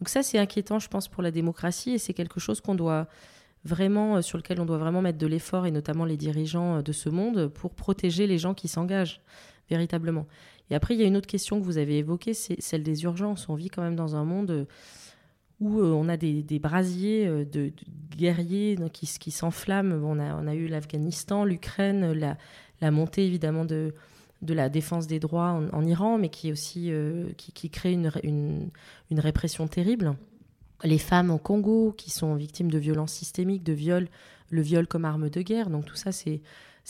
Donc 0.00 0.08
ça, 0.08 0.22
c'est 0.22 0.38
inquiétant, 0.38 0.78
je 0.78 0.88
pense, 0.88 1.08
pour 1.08 1.22
la 1.22 1.30
démocratie, 1.30 1.92
et 1.92 1.98
c'est 1.98 2.14
quelque 2.14 2.40
chose 2.40 2.60
qu'on 2.60 2.74
doit 2.74 3.06
vraiment, 3.64 4.16
euh, 4.16 4.22
sur 4.22 4.38
lequel 4.38 4.60
on 4.60 4.64
doit 4.64 4.78
vraiment 4.78 5.02
mettre 5.02 5.18
de 5.18 5.26
l'effort, 5.26 5.66
et 5.66 5.70
notamment 5.70 6.04
les 6.04 6.16
dirigeants 6.16 6.78
euh, 6.78 6.82
de 6.82 6.90
ce 6.90 7.08
monde, 7.08 7.46
pour 7.48 7.74
protéger 7.74 8.26
les 8.26 8.38
gens 8.38 8.54
qui 8.54 8.66
s'engagent 8.66 9.20
véritablement. 9.70 10.26
Et 10.70 10.74
après, 10.74 10.94
il 10.94 11.00
y 11.00 11.04
a 11.04 11.06
une 11.06 11.16
autre 11.16 11.28
question 11.28 11.60
que 11.60 11.64
vous 11.64 11.78
avez 11.78 11.98
évoquée, 11.98 12.34
c'est 12.34 12.60
celle 12.60 12.82
des 12.82 13.04
urgences. 13.04 13.48
On 13.48 13.54
vit 13.54 13.68
quand 13.68 13.82
même 13.82 13.94
dans 13.94 14.16
un 14.16 14.24
monde 14.24 14.50
euh, 14.50 14.64
où 15.60 15.80
on 15.80 16.08
a 16.08 16.16
des, 16.16 16.58
brasiers 16.58 17.28
de, 17.28 17.72
guerriers 18.16 18.76
qui, 18.92 19.06
qui 19.06 19.30
s'enflamment. 19.30 19.94
On 20.02 20.18
a, 20.18 20.34
on 20.34 20.48
a 20.48 20.56
eu 20.56 20.66
l'Afghanistan, 20.66 21.44
l'Ukraine, 21.44 22.10
la, 22.10 22.36
la 22.82 22.90
montée 22.90 23.24
évidemment 23.24 23.64
de, 23.64 23.94
de 24.42 24.54
la 24.54 24.68
défense 24.68 25.06
des 25.06 25.20
droits 25.20 25.62
en, 25.72 25.84
Iran, 25.86 26.18
mais 26.18 26.28
qui 26.28 26.52
aussi 26.52 26.88
euh, 26.90 27.30
qui, 27.36 27.70
crée 27.70 27.92
une, 27.92 28.10
une, 28.24 29.20
répression 29.20 29.68
terrible. 29.68 30.16
Les 30.82 30.98
femmes 30.98 31.30
au 31.30 31.38
Congo 31.38 31.94
qui 31.96 32.10
sont 32.10 32.34
victimes 32.34 32.70
de 32.70 32.78
violences 32.78 33.12
systémiques, 33.12 33.62
de 33.62 33.72
viols, 33.72 34.08
le 34.50 34.60
viol 34.60 34.88
comme 34.88 35.04
arme 35.04 35.30
de 35.30 35.42
guerre. 35.42 35.70
Donc 35.70 35.86
tout 35.86 35.94
ça, 35.94 36.10
c'est 36.10 36.42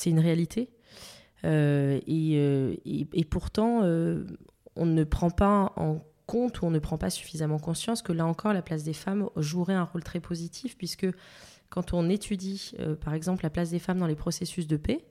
une 0.07 0.19
réalité. 0.19 0.71
Euh, 1.45 2.01
euh, 2.09 2.75
et, 2.87 3.07
et, 3.13 3.25
pourtant, 3.27 3.83
on 3.83 4.87
ne 4.87 5.05
prend 5.05 5.31
pas 5.31 5.73
en 5.77 6.01
compte 6.25 6.63
ou 6.63 6.67
on 6.67 6.71
ne 6.71 6.79
prend 6.79 6.97
pas 6.97 7.11
suffisamment 7.11 7.59
conscience 7.59 8.01
que 8.01 8.13
là 8.15 8.25
encore, 8.25 8.55
la 8.55 8.63
place 8.63 8.83
des 8.83 8.95
femmes 8.95 9.29
jouerait 9.37 9.75
un 9.75 9.85
rôle 9.85 10.05
très 10.05 10.21
positif, 10.21 10.79
puisque 10.79 11.07
quand 11.69 11.93
on 11.93 12.09
étudie, 12.09 12.73
par 13.05 13.13
exemple, 13.13 13.45
la 13.45 13.51
place 13.51 13.71
des 13.71 13.79
femmes 13.79 13.99
dans 13.99 14.07
les 14.07 14.15
processus 14.15 14.67
de 14.67 14.79
paix, 14.79 15.05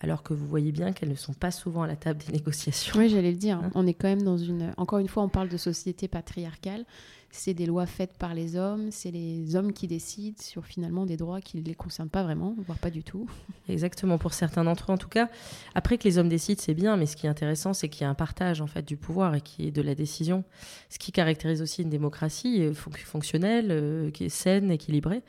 alors 0.00 0.22
que 0.22 0.32
vous 0.32 0.46
voyez 0.46 0.72
bien 0.72 0.92
qu'elles 0.92 1.10
ne 1.10 1.14
sont 1.14 1.34
pas 1.34 1.50
souvent 1.50 1.82
à 1.82 1.86
la 1.86 1.96
table 1.96 2.20
des 2.26 2.32
négociations. 2.32 2.98
Oui, 2.98 3.08
j'allais 3.08 3.32
le 3.32 3.36
dire. 3.36 3.58
Hein 3.58 3.70
on 3.74 3.86
est 3.86 3.94
quand 3.94 4.08
même 4.08 4.22
dans 4.22 4.38
une. 4.38 4.72
Encore 4.76 4.98
une 4.98 5.08
fois, 5.08 5.22
on 5.22 5.28
parle 5.28 5.48
de 5.48 5.56
société 5.56 6.08
patriarcale 6.08 6.84
c'est 7.32 7.54
des 7.54 7.66
lois 7.66 7.86
faites 7.86 8.18
par 8.18 8.34
les 8.34 8.56
hommes, 8.56 8.90
c'est 8.90 9.10
les 9.10 9.54
hommes 9.54 9.72
qui 9.72 9.86
décident 9.86 10.36
sur 10.40 10.66
finalement 10.66 11.06
des 11.06 11.16
droits 11.16 11.40
qui 11.40 11.56
ne 11.56 11.62
les 11.62 11.74
concernent 11.74 12.08
pas 12.08 12.22
vraiment, 12.22 12.56
voire 12.66 12.78
pas 12.78 12.90
du 12.90 13.04
tout. 13.04 13.28
Exactement, 13.68 14.18
pour 14.18 14.34
certains 14.34 14.64
d'entre 14.64 14.90
eux 14.90 14.94
en 14.94 14.98
tout 14.98 15.08
cas. 15.08 15.28
Après 15.74 15.96
que 15.96 16.04
les 16.04 16.18
hommes 16.18 16.28
décident, 16.28 16.60
c'est 16.60 16.74
bien, 16.74 16.96
mais 16.96 17.06
ce 17.06 17.16
qui 17.16 17.26
est 17.26 17.30
intéressant, 17.30 17.72
c'est 17.72 17.88
qu'il 17.88 18.02
y 18.02 18.04
a 18.04 18.10
un 18.10 18.14
partage 18.14 18.60
en 18.60 18.66
fait 18.66 18.86
du 18.86 18.96
pouvoir 18.96 19.34
et 19.34 19.40
qui 19.40 19.68
est 19.68 19.70
de 19.70 19.82
la 19.82 19.94
décision, 19.94 20.44
ce 20.88 20.98
qui 20.98 21.12
caractérise 21.12 21.62
aussi 21.62 21.82
une 21.82 21.90
démocratie 21.90 22.62
euh, 22.62 22.74
fonctionnelle, 22.74 23.68
euh, 23.70 24.10
qui 24.10 24.24
est 24.24 24.28
saine, 24.28 24.70
équilibrée. 24.70 25.22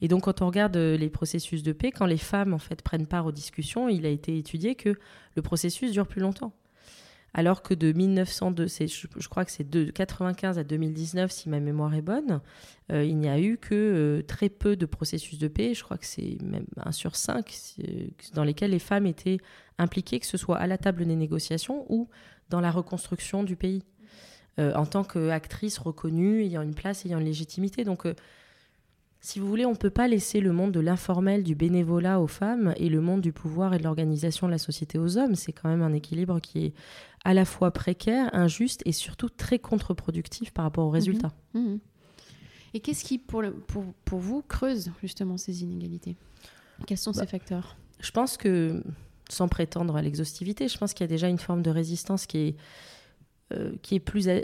Et 0.00 0.08
donc 0.08 0.24
quand 0.24 0.42
on 0.42 0.46
regarde 0.46 0.76
euh, 0.76 0.96
les 0.96 1.10
processus 1.10 1.62
de 1.62 1.72
paix, 1.72 1.90
quand 1.90 2.06
les 2.06 2.18
femmes 2.18 2.54
en 2.54 2.58
fait 2.58 2.82
prennent 2.82 3.06
part 3.06 3.26
aux 3.26 3.32
discussions, 3.32 3.88
il 3.88 4.06
a 4.06 4.10
été 4.10 4.38
étudié 4.38 4.76
que 4.76 4.96
le 5.34 5.42
processus 5.42 5.92
dure 5.92 6.06
plus 6.06 6.20
longtemps 6.20 6.52
alors 7.34 7.62
que 7.62 7.74
de 7.74 7.92
1902, 7.92 8.66
je, 8.68 9.28
crois 9.28 9.44
que 9.44 9.50
c'est 9.50 9.68
de 9.68 9.90
95 9.90 10.58
à 10.58 10.64
2019, 10.64 11.30
si 11.30 11.48
ma 11.48 11.60
mémoire 11.60 11.94
est 11.94 12.02
bonne, 12.02 12.40
euh, 12.90 13.04
il 13.04 13.16
n'y 13.18 13.28
a 13.28 13.38
eu 13.38 13.58
que 13.58 13.74
euh, 13.74 14.22
très 14.22 14.48
peu 14.48 14.76
de 14.76 14.86
processus 14.86 15.38
de 15.38 15.48
paix, 15.48 15.74
je 15.74 15.84
crois 15.84 15.98
que 15.98 16.06
c'est 16.06 16.38
même 16.42 16.66
un 16.76 16.92
sur 16.92 17.16
cinq, 17.16 17.54
dans 18.34 18.44
lesquels 18.44 18.70
les 18.70 18.78
femmes 18.78 19.06
étaient 19.06 19.38
impliquées, 19.78 20.20
que 20.20 20.26
ce 20.26 20.38
soit 20.38 20.56
à 20.56 20.66
la 20.66 20.78
table 20.78 21.04
des 21.04 21.16
négociations 21.16 21.84
ou 21.92 22.08
dans 22.48 22.60
la 22.60 22.70
reconstruction 22.70 23.44
du 23.44 23.56
pays, 23.56 23.84
euh, 24.58 24.74
en 24.74 24.86
tant 24.86 25.04
qu'actrice 25.04 25.78
reconnue, 25.78 26.42
ayant 26.42 26.62
une 26.62 26.74
place, 26.74 27.04
ayant 27.04 27.18
une 27.18 27.26
légitimité. 27.26 27.84
Donc 27.84 28.06
si 29.20 29.40
vous 29.40 29.48
voulez, 29.48 29.66
on 29.66 29.72
ne 29.72 29.76
peut 29.76 29.90
pas 29.90 30.06
laisser 30.06 30.40
le 30.40 30.52
monde 30.52 30.72
de 30.72 30.80
l'informel, 30.80 31.42
du 31.42 31.54
bénévolat 31.54 32.20
aux 32.20 32.28
femmes 32.28 32.72
et 32.76 32.88
le 32.88 33.00
monde 33.00 33.20
du 33.20 33.32
pouvoir 33.32 33.74
et 33.74 33.78
de 33.78 33.82
l'organisation 33.82 34.46
de 34.46 34.52
la 34.52 34.58
société 34.58 34.98
aux 34.98 35.18
hommes. 35.18 35.34
C'est 35.34 35.52
quand 35.52 35.68
même 35.68 35.82
un 35.82 35.92
équilibre 35.92 36.40
qui 36.40 36.66
est 36.66 36.74
à 37.24 37.34
la 37.34 37.44
fois 37.44 37.72
précaire, 37.72 38.30
injuste 38.32 38.82
et 38.84 38.92
surtout 38.92 39.28
très 39.28 39.58
contre-productif 39.58 40.52
par 40.52 40.64
rapport 40.64 40.86
aux 40.86 40.90
résultats. 40.90 41.32
Mhm. 41.54 41.62
Mhm. 41.62 41.78
Et 42.74 42.80
qu'est-ce 42.80 43.04
qui, 43.04 43.18
pour, 43.18 43.42
pour, 43.66 43.84
pour, 44.04 44.18
vous, 44.20 44.42
creuse 44.42 44.92
justement 45.00 45.36
ces 45.36 45.62
inégalités? 45.62 46.16
Quels 46.86 46.98
sont 46.98 47.12
ces 47.12 47.20
bah, 47.20 47.26
facteurs? 47.26 47.76
Je 47.98 48.10
pense 48.12 48.36
que, 48.36 48.82
sans 49.28 49.48
prétendre 49.48 49.96
à 49.96 50.02
l'exhaustivité, 50.02 50.68
je 50.68 50.78
pense 50.78 50.92
qu'il 50.92 51.02
y 51.02 51.08
a 51.08 51.08
déjà 51.08 51.28
une 51.28 51.38
forme 51.38 51.62
de 51.62 51.70
résistance 51.70 52.26
qui 52.26 52.38
est 52.38 52.56
euh, 53.54 53.72
qui, 53.80 53.94
est 53.94 54.00
plus, 54.00 54.28
euh, 54.28 54.42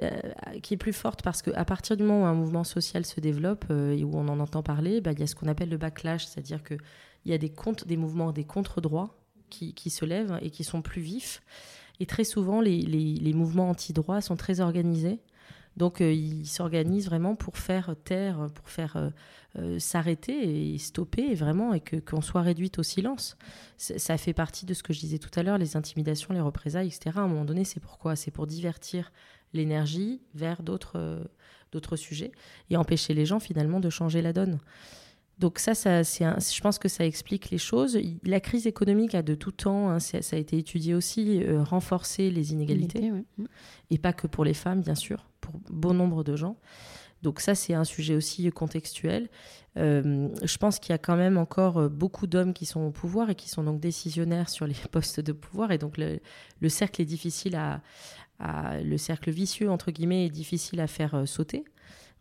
qui 0.62 0.72
est 0.72 0.78
plus 0.78 0.94
forte 0.94 1.22
parce 1.22 1.42
qu'à 1.42 1.64
partir 1.66 1.94
du 1.94 2.02
moment 2.02 2.22
où 2.22 2.24
un 2.24 2.32
mouvement 2.32 2.64
social 2.64 3.04
se 3.04 3.20
développe 3.20 3.66
euh, 3.70 3.94
et 3.94 4.02
où 4.02 4.10
on 4.14 4.28
en 4.28 4.40
entend 4.40 4.62
parler, 4.62 5.02
bah, 5.02 5.12
il 5.12 5.20
y 5.20 5.22
a 5.22 5.26
ce 5.26 5.34
qu'on 5.34 5.46
appelle 5.46 5.68
le 5.68 5.76
backlash, 5.76 6.24
c'est-à-dire 6.24 6.64
qu'il 6.64 6.78
y 7.26 7.34
a 7.34 7.38
des, 7.38 7.52
des 7.84 7.96
mouvements, 7.98 8.32
des 8.32 8.44
contre-droits 8.44 9.14
qui, 9.50 9.74
qui, 9.74 9.90
se 9.90 10.06
lèvent 10.06 10.38
et 10.40 10.48
qui 10.48 10.64
sont 10.64 10.80
plus 10.80 11.02
vifs. 11.02 11.42
Et 12.00 12.06
très 12.06 12.24
souvent, 12.24 12.62
les, 12.62 12.80
les, 12.80 13.16
les 13.16 13.32
mouvements 13.34 13.68
anti-droits 13.68 14.22
sont 14.22 14.36
très 14.36 14.60
organisés. 14.60 15.20
Donc, 15.76 16.00
ils 16.00 16.46
s'organisent 16.46 17.06
vraiment 17.06 17.34
pour 17.34 17.58
faire 17.58 17.94
taire, 18.04 18.48
pour 18.54 18.68
faire 18.68 19.10
euh, 19.56 19.78
s'arrêter 19.78 20.74
et 20.74 20.78
stopper 20.78 21.32
vraiment 21.36 21.74
et 21.74 21.80
que 21.80 21.94
qu'on 21.94 22.20
soit 22.20 22.42
réduite 22.42 22.80
au 22.80 22.82
silence. 22.82 23.36
Ça 23.76 24.18
fait 24.18 24.32
partie 24.32 24.66
de 24.66 24.74
ce 24.74 24.82
que 24.82 24.92
je 24.92 24.98
disais 24.98 25.18
tout 25.18 25.30
à 25.38 25.44
l'heure, 25.44 25.58
les 25.58 25.76
intimidations, 25.76 26.34
les 26.34 26.40
représailles, 26.40 26.88
etc. 26.88 27.18
À 27.18 27.20
un 27.20 27.28
moment 27.28 27.44
donné, 27.44 27.62
c'est 27.62 27.78
pourquoi 27.78 28.16
C'est 28.16 28.32
pour 28.32 28.48
divertir 28.48 29.12
l'énergie 29.52 30.20
vers 30.34 30.64
d'autres 30.64 30.98
euh, 30.98 31.22
d'autres 31.70 31.94
sujets 31.94 32.32
et 32.70 32.76
empêcher 32.76 33.14
les 33.14 33.26
gens 33.26 33.38
finalement 33.38 33.78
de 33.78 33.90
changer 33.90 34.22
la 34.22 34.32
donne. 34.32 34.58
Donc 35.38 35.58
ça, 35.58 35.74
ça 35.74 36.02
je 36.02 36.60
pense 36.60 36.78
que 36.78 36.88
ça 36.88 37.04
explique 37.04 37.50
les 37.50 37.58
choses. 37.58 37.98
La 38.22 38.40
crise 38.40 38.66
économique 38.66 39.14
a 39.14 39.22
de 39.22 39.34
tout 39.34 39.52
temps, 39.52 39.90
hein, 39.90 39.98
ça, 39.98 40.18
a 40.32 40.36
été 40.36 40.58
étudié 40.58 40.94
aussi, 40.94 41.42
euh, 41.42 41.62
renforcé 41.62 42.30
les 42.30 42.52
inégalités. 42.52 43.12
Et 43.90 43.98
pas 43.98 44.12
que 44.12 44.26
pour 44.26 44.44
les 44.44 44.54
femmes, 44.54 44.80
bien 44.80 44.94
sûr, 44.94 45.26
pour 45.40 45.54
bon 45.70 45.94
nombre 45.94 46.22
de 46.22 46.36
gens. 46.36 46.56
Donc 47.22 47.40
ça, 47.40 47.54
c'est 47.54 47.74
un 47.74 47.84
sujet 47.84 48.14
aussi 48.14 48.50
contextuel. 48.50 49.28
Euh, 49.76 50.28
je 50.42 50.56
pense 50.58 50.78
qu'il 50.78 50.90
y 50.90 50.94
a 50.94 50.98
quand 50.98 51.16
même 51.16 51.38
encore 51.38 51.78
euh, 51.78 51.88
beaucoup 51.88 52.26
d'hommes 52.26 52.52
qui 52.52 52.66
sont 52.66 52.82
au 52.82 52.90
pouvoir 52.90 53.30
et 53.30 53.34
qui 53.34 53.48
sont 53.48 53.64
donc 53.64 53.80
décisionnaires 53.80 54.48
sur 54.48 54.66
les 54.66 54.74
postes 54.92 55.20
de 55.20 55.32
pouvoir. 55.32 55.72
Et 55.72 55.78
donc 55.78 55.96
le, 55.98 56.68
cercle 56.68 57.00
est 57.02 57.06
difficile 57.06 57.56
à, 57.56 57.80
le 58.82 58.98
cercle 58.98 59.30
vicieux, 59.30 59.70
entre 59.70 59.90
guillemets, 59.90 60.26
est 60.26 60.30
difficile 60.30 60.80
à 60.80 60.86
faire 60.86 61.26
sauter. 61.26 61.64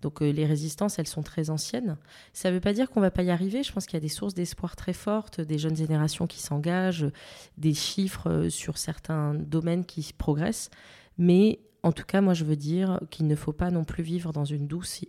Donc 0.04 0.20
les 0.22 0.46
résistances, 0.46 1.00
elles 1.00 1.08
sont 1.08 1.24
très 1.24 1.50
anciennes. 1.50 1.98
Ça 2.34 2.50
ne 2.50 2.56
veut 2.56 2.62
pas 2.62 2.74
dire 2.74 2.90
qu'on 2.90 3.00
ne 3.00 3.06
va 3.06 3.12
pas 3.12 3.24
y 3.24 3.32
arriver. 3.32 3.64
Je 3.64 3.72
pense 3.72 3.86
qu'il 3.86 3.96
y 3.96 3.98
a 3.98 4.02
des 4.02 4.10
sources 4.10 4.36
d'espoir 4.36 4.76
très 4.76 4.94
fortes, 4.94 5.42
des 5.42 5.58
jeunes 5.58 5.76
générations 5.76 6.28
qui 6.28 6.42
s'engagent, 6.42 7.08
des 7.58 7.74
chiffres 7.74 8.50
sur 8.50 8.78
certains 8.78 9.34
domaines 9.34 9.86
qui 9.86 10.14
progressent. 10.16 10.70
Mais 11.18 11.60
en 11.84 11.92
tout 11.92 12.06
cas, 12.06 12.22
moi, 12.22 12.34
je 12.34 12.44
veux 12.44 12.56
dire 12.56 13.00
qu'il 13.10 13.28
ne 13.28 13.36
faut 13.36 13.54
pas 13.54 13.72
non 13.72 13.86
plus 13.86 14.04
vivre 14.04 14.32
dans 14.32 14.44
douce, 14.44 15.02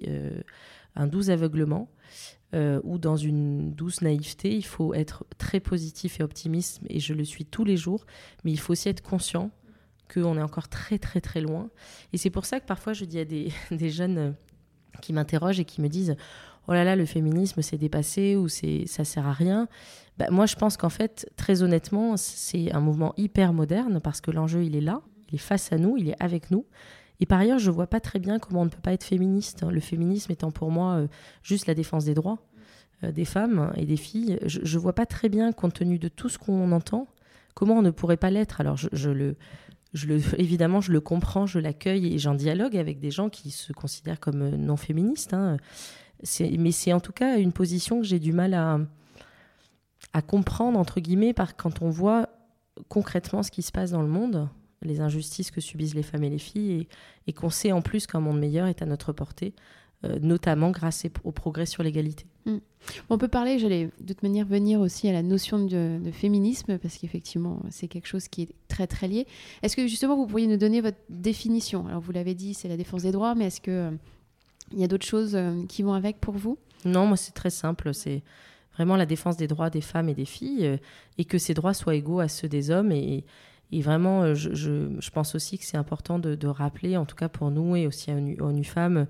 un 0.96 1.06
doux 1.06 1.30
aveuglement 1.30 1.88
euh, 2.54 2.80
ou 2.84 2.98
dans 2.98 3.16
une 3.16 3.72
douce 3.72 4.00
naïveté. 4.00 4.54
Il 4.54 4.64
faut 4.64 4.94
être 4.94 5.24
très 5.38 5.60
positif 5.60 6.20
et 6.20 6.22
optimiste, 6.22 6.80
et 6.88 7.00
je 7.00 7.14
le 7.14 7.24
suis 7.24 7.44
tous 7.44 7.64
les 7.64 7.76
jours, 7.76 8.06
mais 8.44 8.52
il 8.52 8.58
faut 8.58 8.72
aussi 8.72 8.88
être 8.88 9.02
conscient 9.02 9.50
qu'on 10.12 10.36
est 10.36 10.42
encore 10.42 10.68
très 10.68 10.98
très 10.98 11.20
très 11.20 11.40
loin. 11.40 11.70
Et 12.12 12.18
c'est 12.18 12.30
pour 12.30 12.44
ça 12.44 12.60
que 12.60 12.66
parfois 12.66 12.92
je 12.92 13.04
dis 13.04 13.18
à 13.18 13.24
des, 13.24 13.50
jeunes 13.90 14.18
euh, 14.18 14.30
qui 15.00 15.12
m'interrogent 15.12 15.60
et 15.60 15.64
qui 15.64 15.80
me 15.80 15.88
disent 15.88 16.16
oh 16.68 16.72
là 16.72 16.84
là 16.84 16.96
le 16.96 17.04
féminisme 17.04 17.62
c'est 17.62 17.76
dépassé 17.76 18.36
ou 18.36 18.48
c'est 18.48 18.86
ça 18.86 19.04
sert 19.04 19.26
à 19.26 19.32
rien? 19.32 19.68
Bah, 20.18 20.26
moi 20.30 20.46
je 20.46 20.56
pense 20.56 20.76
qu'en 20.76 20.88
fait 20.88 21.30
très 21.36 21.62
honnêtement 21.62 22.16
c'est 22.16 22.72
un 22.72 22.80
mouvement 22.80 23.14
hyper 23.16 23.52
moderne 23.52 24.00
parce 24.00 24.20
que 24.20 24.30
l'enjeu 24.30 24.64
il 24.64 24.76
est 24.76 24.80
là, 24.80 25.00
il 25.28 25.36
est 25.36 25.38
face 25.38 25.72
à 25.72 25.78
nous, 25.78 25.96
il 25.96 26.08
est 26.08 26.22
avec 26.22 26.50
nous. 26.50 26.66
Et 27.20 27.26
par 27.26 27.38
ailleurs, 27.38 27.60
je 27.60 27.70
vois 27.70 27.86
pas 27.86 28.00
très 28.00 28.18
bien 28.18 28.40
comment 28.40 28.62
on 28.62 28.64
ne 28.64 28.70
peut 28.70 28.80
pas 28.82 28.92
être 28.92 29.04
féministe. 29.04 29.64
Le 29.70 29.78
féminisme 29.78 30.32
étant 30.32 30.50
pour 30.50 30.72
moi 30.72 30.94
euh, 30.94 31.06
juste 31.44 31.68
la 31.68 31.74
défense 31.74 32.04
des 32.04 32.12
droits 32.12 32.38
euh, 33.04 33.12
des 33.12 33.24
femmes 33.24 33.72
et 33.76 33.86
des 33.86 33.96
filles. 33.96 34.38
Je, 34.46 34.60
ne 34.60 34.80
vois 34.80 34.92
pas 34.92 35.06
très 35.06 35.28
bien, 35.28 35.52
compte 35.52 35.74
tenu 35.74 35.98
de 35.98 36.08
tout 36.08 36.28
ce 36.28 36.38
qu'on 36.38 36.70
entend, 36.72 37.08
comment 37.54 37.74
on 37.74 37.82
ne 37.82 37.90
pourrait 37.90 38.16
pas 38.16 38.30
l'être. 38.30 38.60
Alors, 38.60 38.76
je, 38.76 39.10
le, 39.10 39.36
évidemment, 40.38 40.80
je 40.80 40.92
le 40.92 41.00
comprends, 41.00 41.46
je 41.46 41.58
l'accueille 41.58 42.14
et 42.14 42.18
j'en 42.18 42.34
dialogue 42.34 42.76
avec 42.76 43.00
des 43.00 43.10
gens 43.10 43.28
qui 43.28 43.50
se 43.50 43.72
considèrent 43.72 44.20
comme 44.20 44.42
euh, 44.42 44.56
non 44.56 44.76
féministes. 44.76 45.34
Hein. 45.34 45.56
Mais 46.40 46.72
c'est 46.72 46.92
en 46.92 47.00
tout 47.00 47.12
cas 47.12 47.38
une 47.38 47.52
position 47.52 48.00
que 48.00 48.06
j'ai 48.06 48.18
du 48.18 48.32
mal 48.32 48.54
à, 48.54 50.22
comprendre, 50.22 50.78
entre 50.78 51.00
guillemets, 51.00 51.34
quand 51.56 51.82
on 51.82 51.90
voit 51.90 52.28
concrètement 52.88 53.42
ce 53.42 53.50
qui 53.50 53.62
se 53.62 53.72
passe 53.72 53.90
dans 53.90 54.02
le 54.02 54.08
monde 54.08 54.48
les 54.84 55.00
injustices 55.00 55.50
que 55.50 55.60
subissent 55.60 55.94
les 55.94 56.02
femmes 56.02 56.24
et 56.24 56.30
les 56.30 56.38
filles, 56.38 56.86
et, 57.26 57.32
qu'on 57.32 57.50
sait 57.50 57.72
en 57.72 57.82
plus 57.82 58.06
qu'un 58.06 58.20
monde 58.20 58.38
meilleur 58.38 58.66
est 58.66 58.82
à 58.82 58.86
notre 58.86 59.12
portée, 59.12 59.54
notamment 60.20 60.70
grâce 60.70 61.06
au 61.24 61.32
progrès 61.32 61.66
sur 61.66 61.82
l'égalité. 61.82 62.26
Hmm. 62.46 62.58
On 63.08 63.18
peut 63.18 63.28
parler, 63.28 63.58
j'allais 63.58 63.90
de 64.00 64.12
toute 64.12 64.22
manière 64.22 64.46
venir 64.46 64.80
aussi 64.80 65.08
à 65.08 65.12
la 65.12 65.22
notion 65.22 65.64
de, 65.64 66.00
féminisme, 66.12 66.78
parce 66.78 66.98
qu'effectivement, 66.98 67.62
c'est 67.70 67.88
quelque 67.88 68.06
chose 68.06 68.28
qui 68.28 68.42
est 68.42 68.48
très 68.68 68.86
très 68.86 69.08
lié. 69.08 69.26
Est-ce 69.62 69.76
que 69.76 69.86
justement, 69.86 70.16
vous 70.16 70.26
pourriez 70.26 70.46
nous 70.46 70.56
donner 70.56 70.80
votre 70.80 70.98
définition? 71.08 71.86
Alors, 71.86 72.00
vous 72.00 72.12
l'avez 72.12 72.34
dit, 72.34 72.54
c'est 72.54 72.68
la 72.68 72.76
défense 72.76 73.02
des 73.02 73.12
droits, 73.12 73.34
mais 73.34 73.46
est-ce 73.46 73.60
qu'il 73.60 73.72
euh, 73.72 73.90
y 74.74 74.84
a 74.84 74.88
d'autres 74.88 75.06
choses 75.06 75.34
euh, 75.34 75.64
qui 75.66 75.82
vont 75.82 75.94
avec 75.94 76.20
pour 76.20 76.34
vous? 76.34 76.58
Non, 76.84 77.06
moi, 77.06 77.16
c'est 77.16 77.32
très 77.32 77.50
simple. 77.50 77.94
C'est 77.94 78.22
vraiment 78.74 78.96
la 78.96 79.06
défense 79.06 79.36
des 79.36 79.46
droits 79.46 79.70
des 79.70 79.80
femmes 79.80 80.08
et 80.08 80.14
des 80.14 80.26
filles, 80.26 80.78
et 81.16 81.24
que 81.24 81.38
ces 81.38 81.54
droits 81.54 81.74
soient 81.74 81.94
égaux 81.94 82.20
à 82.20 82.28
ceux 82.28 82.48
des 82.48 82.70
hommes. 82.70 82.92
et 82.92 83.24
et 83.72 83.80
vraiment, 83.80 84.22
euh, 84.22 84.34
je, 84.34 84.54
je, 84.54 85.10
pense 85.10 85.34
aussi 85.34 85.58
que 85.58 85.64
c'est 85.64 85.76
important 85.76 86.20
de, 86.20 86.36
de, 86.36 86.46
rappeler, 86.46 86.96
en 86.96 87.06
tout 87.06 87.16
cas 87.16 87.28
pour 87.28 87.50
nous 87.50 87.74
et 87.74 87.88
aussi 87.88 88.10
à 88.12 88.14
ONU 88.14 88.62
Femmes, 88.62 89.06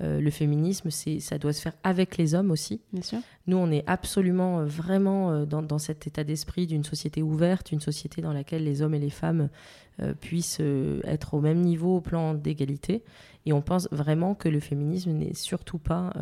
euh, 0.00 0.20
le 0.20 0.30
féminisme, 0.30 0.90
c'est, 0.90 1.18
ça 1.18 1.38
doit 1.38 1.52
se 1.52 1.60
faire 1.60 1.72
avec 1.82 2.18
les 2.18 2.34
hommes 2.34 2.52
aussi. 2.52 2.80
Bien 2.92 3.02
sûr. 3.02 3.18
Nous, 3.48 3.56
on 3.56 3.70
est 3.70 3.82
absolument, 3.88 4.60
euh, 4.60 4.64
vraiment 4.64 5.44
dans, 5.44 5.62
dans, 5.62 5.78
cet 5.78 6.06
état 6.06 6.22
d'esprit 6.22 6.68
d'une 6.68 6.84
société 6.84 7.20
ouverte, 7.20 7.72
une 7.72 7.80
société 7.80 8.22
dans 8.22 8.32
laquelle 8.32 8.62
les 8.62 8.82
hommes 8.82 8.94
et 8.94 8.98
les 8.98 9.10
femmes 9.10 9.48
puissent 10.20 10.60
être 11.02 11.34
au 11.34 11.40
même 11.40 11.60
niveau 11.60 11.96
au 11.96 12.00
plan 12.00 12.32
d'égalité. 12.32 13.02
Et 13.46 13.52
on 13.52 13.62
pense 13.62 13.88
vraiment 13.90 14.36
que 14.36 14.48
le 14.48 14.60
féminisme 14.60 15.10
n'est 15.10 15.34
surtout 15.34 15.78
pas 15.78 16.12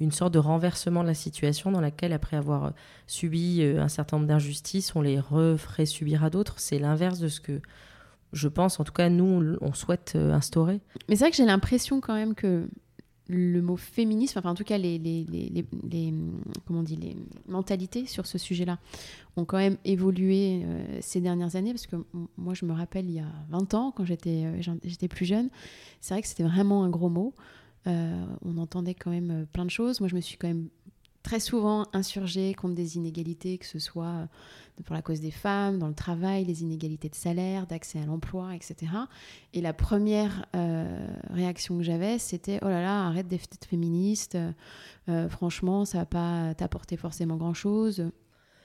une 0.00 0.10
sorte 0.10 0.34
de 0.34 0.40
renversement 0.40 1.02
de 1.02 1.06
la 1.06 1.14
situation 1.14 1.70
dans 1.70 1.80
laquelle, 1.80 2.12
après 2.12 2.36
avoir 2.36 2.72
subi 3.06 3.62
un 3.62 3.86
certain 3.86 4.16
nombre 4.16 4.26
d'injustices, 4.26 4.96
on 4.96 5.02
les 5.02 5.20
referait 5.20 5.86
subir 5.86 6.24
à 6.24 6.30
d'autres. 6.30 6.58
C'est 6.58 6.80
l'inverse 6.80 7.20
de 7.20 7.28
ce 7.28 7.38
que 7.38 7.60
je 8.32 8.48
pense, 8.48 8.80
en 8.80 8.84
tout 8.84 8.92
cas, 8.92 9.08
nous, 9.08 9.56
on 9.60 9.72
souhaite 9.72 10.16
instaurer. 10.16 10.80
Mais 11.08 11.14
c'est 11.14 11.24
vrai 11.24 11.30
que 11.30 11.36
j'ai 11.36 11.46
l'impression 11.46 12.00
quand 12.00 12.14
même 12.14 12.34
que 12.34 12.68
le 13.28 13.60
mot 13.60 13.76
féminisme, 13.76 14.38
enfin 14.38 14.50
en 14.50 14.54
tout 14.54 14.64
cas 14.64 14.78
les, 14.78 14.98
les, 14.98 15.24
les, 15.24 16.14
comment 16.66 16.80
on 16.80 16.82
dit, 16.82 16.96
les 16.96 17.16
mentalités 17.48 18.06
sur 18.06 18.26
ce 18.26 18.38
sujet-là 18.38 18.78
ont 19.36 19.44
quand 19.44 19.58
même 19.58 19.76
évolué 19.84 20.62
euh, 20.64 20.98
ces 21.00 21.20
dernières 21.20 21.56
années, 21.56 21.72
parce 21.72 21.86
que 21.86 21.96
moi 22.36 22.54
je 22.54 22.64
me 22.64 22.72
rappelle 22.72 23.06
il 23.06 23.14
y 23.14 23.20
a 23.20 23.32
20 23.50 23.74
ans, 23.74 23.92
quand 23.92 24.04
j'étais 24.04 24.44
euh, 24.44 24.76
j'étais 24.84 25.08
plus 25.08 25.26
jeune, 25.26 25.50
c'est 26.00 26.14
vrai 26.14 26.22
que 26.22 26.28
c'était 26.28 26.44
vraiment 26.44 26.84
un 26.84 26.90
gros 26.90 27.08
mot. 27.08 27.34
Euh, 27.86 28.26
on 28.44 28.58
entendait 28.58 28.94
quand 28.94 29.10
même 29.10 29.46
plein 29.52 29.64
de 29.64 29.70
choses. 29.70 30.00
Moi 30.00 30.08
je 30.08 30.16
me 30.16 30.20
suis 30.20 30.36
quand 30.36 30.48
même 30.48 30.68
très 31.26 31.40
souvent 31.40 31.86
insurgée 31.92 32.54
contre 32.54 32.76
des 32.76 32.96
inégalités, 32.96 33.58
que 33.58 33.66
ce 33.66 33.80
soit 33.80 34.28
pour 34.84 34.94
la 34.94 35.02
cause 35.02 35.20
des 35.20 35.32
femmes, 35.32 35.76
dans 35.76 35.88
le 35.88 35.94
travail, 35.94 36.44
les 36.44 36.62
inégalités 36.62 37.08
de 37.08 37.16
salaire, 37.16 37.66
d'accès 37.66 37.98
à 37.98 38.06
l'emploi, 38.06 38.54
etc. 38.54 38.92
Et 39.52 39.60
la 39.60 39.72
première 39.72 40.46
euh, 40.54 41.08
réaction 41.30 41.78
que 41.78 41.82
j'avais, 41.82 42.18
c'était 42.18 42.60
oh 42.62 42.68
là 42.68 42.80
là, 42.80 43.06
arrête 43.06 43.26
d'être 43.26 43.64
féministe, 43.68 44.38
euh, 45.08 45.28
franchement, 45.28 45.84
ça 45.84 45.98
va 45.98 46.06
pas 46.06 46.54
t'apporter 46.54 46.96
forcément 46.96 47.34
grand-chose, 47.34 48.08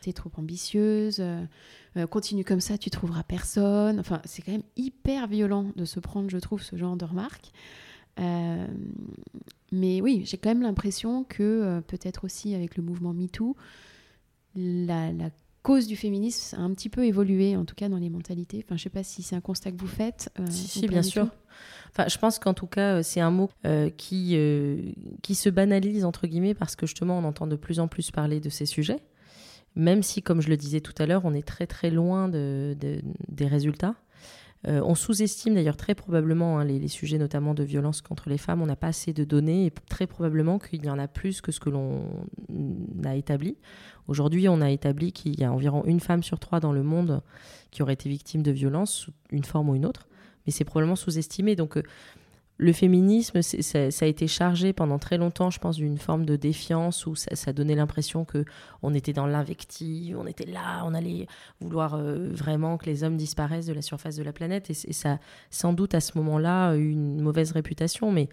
t'es 0.03 0.13
trop 0.13 0.29
ambitieuse, 0.37 1.19
euh, 1.19 2.07
continue 2.11 2.43
comme 2.43 2.61
ça, 2.61 2.77
tu 2.77 2.91
trouveras 2.91 3.23
personne. 3.23 3.99
Enfin, 3.99 4.21
c'est 4.25 4.43
quand 4.43 4.51
même 4.51 4.61
hyper 4.75 5.25
violent 5.25 5.71
de 5.75 5.85
se 5.85 5.99
prendre, 5.99 6.29
je 6.29 6.37
trouve, 6.37 6.61
ce 6.61 6.75
genre 6.75 6.95
de 6.95 7.05
remarques. 7.05 7.51
Mais 9.71 10.01
oui, 10.01 10.23
j'ai 10.25 10.37
quand 10.37 10.49
même 10.49 10.61
l'impression 10.61 11.23
que 11.23 11.81
peut-être 11.87 12.25
aussi 12.25 12.55
avec 12.55 12.75
le 12.77 12.83
mouvement 12.83 13.13
MeToo, 13.13 13.55
la, 14.55 15.11
la 15.11 15.29
cause 15.63 15.87
du 15.87 15.95
féminisme 15.95 16.57
a 16.57 16.61
un 16.61 16.73
petit 16.73 16.89
peu 16.89 17.05
évolué, 17.05 17.55
en 17.55 17.65
tout 17.65 17.75
cas 17.75 17.89
dans 17.89 17.97
les 17.97 18.09
mentalités. 18.09 18.63
Enfin, 18.65 18.77
je 18.77 18.83
sais 18.83 18.89
pas 18.89 19.03
si 19.03 19.21
c'est 19.23 19.35
un 19.35 19.41
constat 19.41 19.71
que 19.71 19.77
vous 19.77 19.87
faites. 19.87 20.31
Euh, 20.39 20.45
si, 20.49 20.87
bien 20.87 21.03
sûr. 21.03 21.27
Enfin, 21.89 22.07
je 22.07 22.17
pense 22.17 22.39
qu'en 22.39 22.53
tout 22.53 22.67
cas, 22.67 22.97
euh, 22.97 23.03
c'est 23.03 23.19
un 23.19 23.31
mot 23.31 23.49
euh, 23.65 23.89
qui, 23.89 24.37
qui 25.21 25.35
se 25.35 25.49
banalise, 25.49 26.05
entre 26.05 26.27
guillemets, 26.27 26.53
parce 26.53 26.75
que 26.75 26.85
justement, 26.85 27.19
on 27.19 27.23
entend 27.23 27.47
de 27.47 27.55
plus 27.55 27.79
en 27.79 27.87
plus 27.87 28.11
parler 28.11 28.39
de 28.39 28.49
ces 28.49 28.65
sujets. 28.65 28.99
Même 29.75 30.03
si, 30.03 30.21
comme 30.21 30.41
je 30.41 30.49
le 30.49 30.57
disais 30.57 30.81
tout 30.81 30.95
à 30.97 31.05
l'heure, 31.05 31.21
on 31.23 31.33
est 31.33 31.47
très 31.47 31.67
très 31.67 31.91
loin 31.91 32.27
de, 32.27 32.75
des 33.29 33.47
résultats. 33.47 33.95
Euh, 34.67 34.81
on 34.83 34.93
sous-estime 34.93 35.55
d'ailleurs 35.55 35.77
très 35.77 35.95
probablement 35.95 36.59
hein, 36.59 36.65
les, 36.65 36.87
sujets 36.87 37.17
notamment 37.17 37.53
de 37.53 37.63
violence 37.63 38.01
contre 38.01 38.29
les 38.29 38.37
femmes. 38.37 38.61
On 38.61 38.67
n'a 38.67 38.75
pas 38.75 38.87
assez 38.87 39.11
de 39.11 39.23
données 39.23 39.65
et 39.65 39.71
très 39.89 40.05
probablement 40.05 40.59
qu'il 40.59 40.85
y 40.85 40.89
en 40.89 40.99
a 40.99 41.07
plus 41.07 41.41
que 41.41 41.51
ce 41.51 41.59
que 41.59 41.69
l'on 41.69 42.03
a 43.03 43.15
établi. 43.15 43.57
Aujourd'hui, 44.07 44.47
on 44.49 44.61
a 44.61 44.69
établi 44.69 45.13
qu'il 45.13 45.39
y 45.39 45.43
a 45.43 45.51
environ 45.51 45.83
une 45.85 45.99
femme 45.99 46.21
sur 46.21 46.39
trois 46.39 46.59
dans 46.59 46.73
le 46.73 46.83
monde 46.83 47.21
qui 47.71 47.81
aurait 47.81 47.93
été 47.93 48.09
victime 48.09 48.43
de 48.43 48.51
violence 48.51 49.09
une 49.31 49.43
forme 49.43 49.69
ou 49.69 49.75
une 49.75 49.85
autre. 49.85 50.07
Mais 50.45 50.51
c'est 50.51 50.65
probablement 50.65 50.95
sous-estimé. 50.95 51.55
Donc 51.55 51.77
euh, 51.77 51.83
le 52.61 52.73
féminisme, 52.73 53.41
ça, 53.41 53.79
a 53.79 54.05
été 54.05 54.27
chargé 54.27 54.71
pendant 54.71 54.99
très 54.99 55.17
longtemps, 55.17 55.49
je 55.49 55.57
pense, 55.57 55.77
d'une 55.77 55.97
forme 55.97 56.27
de 56.27 56.35
défiance 56.35 57.07
où 57.07 57.15
ça, 57.15 57.53
donnait 57.53 57.73
l'impression 57.73 58.23
que 58.23 58.45
on 58.83 58.93
était 58.93 59.13
dans 59.13 59.25
l'invective, 59.25 60.15
on 60.19 60.27
était 60.27 60.45
là, 60.45 60.83
on 60.85 60.93
allait 60.93 61.25
vouloir 61.59 61.95
euh, 61.95 62.29
vraiment 62.29 62.77
que 62.77 62.85
les 62.85 63.03
hommes 63.03 63.17
disparaissent 63.17 63.65
de 63.65 63.73
la 63.73 63.81
surface 63.81 64.15
de 64.15 64.21
la 64.21 64.31
planète. 64.31 64.69
Et, 64.69 64.93
ça, 64.93 65.17
sans 65.49 65.73
doute, 65.73 65.95
à 65.95 66.01
ce 66.01 66.15
moment-là, 66.19 66.75
eu 66.75 66.91
une 66.91 67.19
mauvaise 67.19 67.51
réputation. 67.51 68.11
Mais 68.11 68.29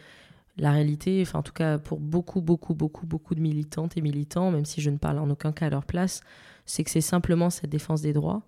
la 0.59 0.73
réalité, 0.73 1.23
enfin, 1.23 1.39
en 1.39 1.43
tout 1.43 1.55
cas, 1.55 1.79
pour 1.79 1.99
beaucoup, 1.99 2.43
beaucoup, 2.43 2.75
beaucoup, 2.75 3.07
beaucoup 3.07 3.35
de 3.35 3.41
militantes 3.41 3.97
et 3.97 4.03
militants, 4.03 4.51
même 4.51 4.67
si 4.67 4.83
je 4.83 4.91
ne 4.91 4.99
parle 4.99 5.21
en 5.21 5.31
aucun 5.31 5.53
cas 5.53 5.69
à 5.69 5.71
leur 5.71 5.87
place, 5.87 6.21
c'est 6.67 6.85
que 6.85 6.91
c'est 6.91 7.01
simplement 7.01 7.49
cette 7.49 7.71
défense 7.71 8.03
des 8.03 8.13
droits, 8.13 8.43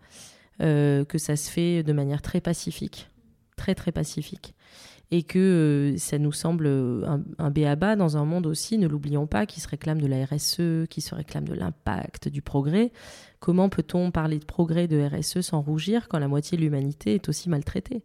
euh, 0.61 1.07
que 1.07 1.17
ça 1.17 1.37
se 1.37 1.51
fait 1.51 1.83
de 1.83 1.95
manière 1.95 2.21
très 2.21 2.43
pacifique, 2.43 3.09
très, 3.57 3.75
très 3.75 3.93
pacifique 3.93 4.55
et 5.13 5.23
que 5.25 5.39
euh, 5.39 5.99
ça 5.99 6.19
nous 6.19 6.33
semble 6.33 6.67
euh, 6.67 7.05
un, 7.07 7.23
un 7.39 7.51
béaba 7.51 7.97
dans 7.97 8.17
un 8.17 8.25
monde 8.25 8.47
aussi, 8.47 8.79
ne 8.79 8.87
l'oublions 8.87 9.27
pas, 9.27 9.45
qui 9.45 9.61
se 9.61 9.69
réclame 9.69 10.01
de 10.01 10.07
la 10.07 10.25
RSE, 10.25 10.87
qui 10.89 11.01
se 11.01 11.15
réclame 11.15 11.49
de 11.49 11.55
l'impact, 11.55 12.29
du 12.29 12.43
progrès. 12.43 12.93
Comment 13.41 13.69
peut-on 13.69 14.11
parler 14.13 14.39
de 14.39 14.45
progrès 14.45 14.87
de 14.87 15.03
RSE 15.03 15.41
sans 15.41 15.63
rougir 15.63 16.09
quand 16.09 16.19
la 16.19 16.29
moitié 16.29 16.57
de 16.57 16.63
l'humanité 16.63 17.15
est 17.15 17.29
aussi 17.29 17.49
maltraitée? 17.49 18.03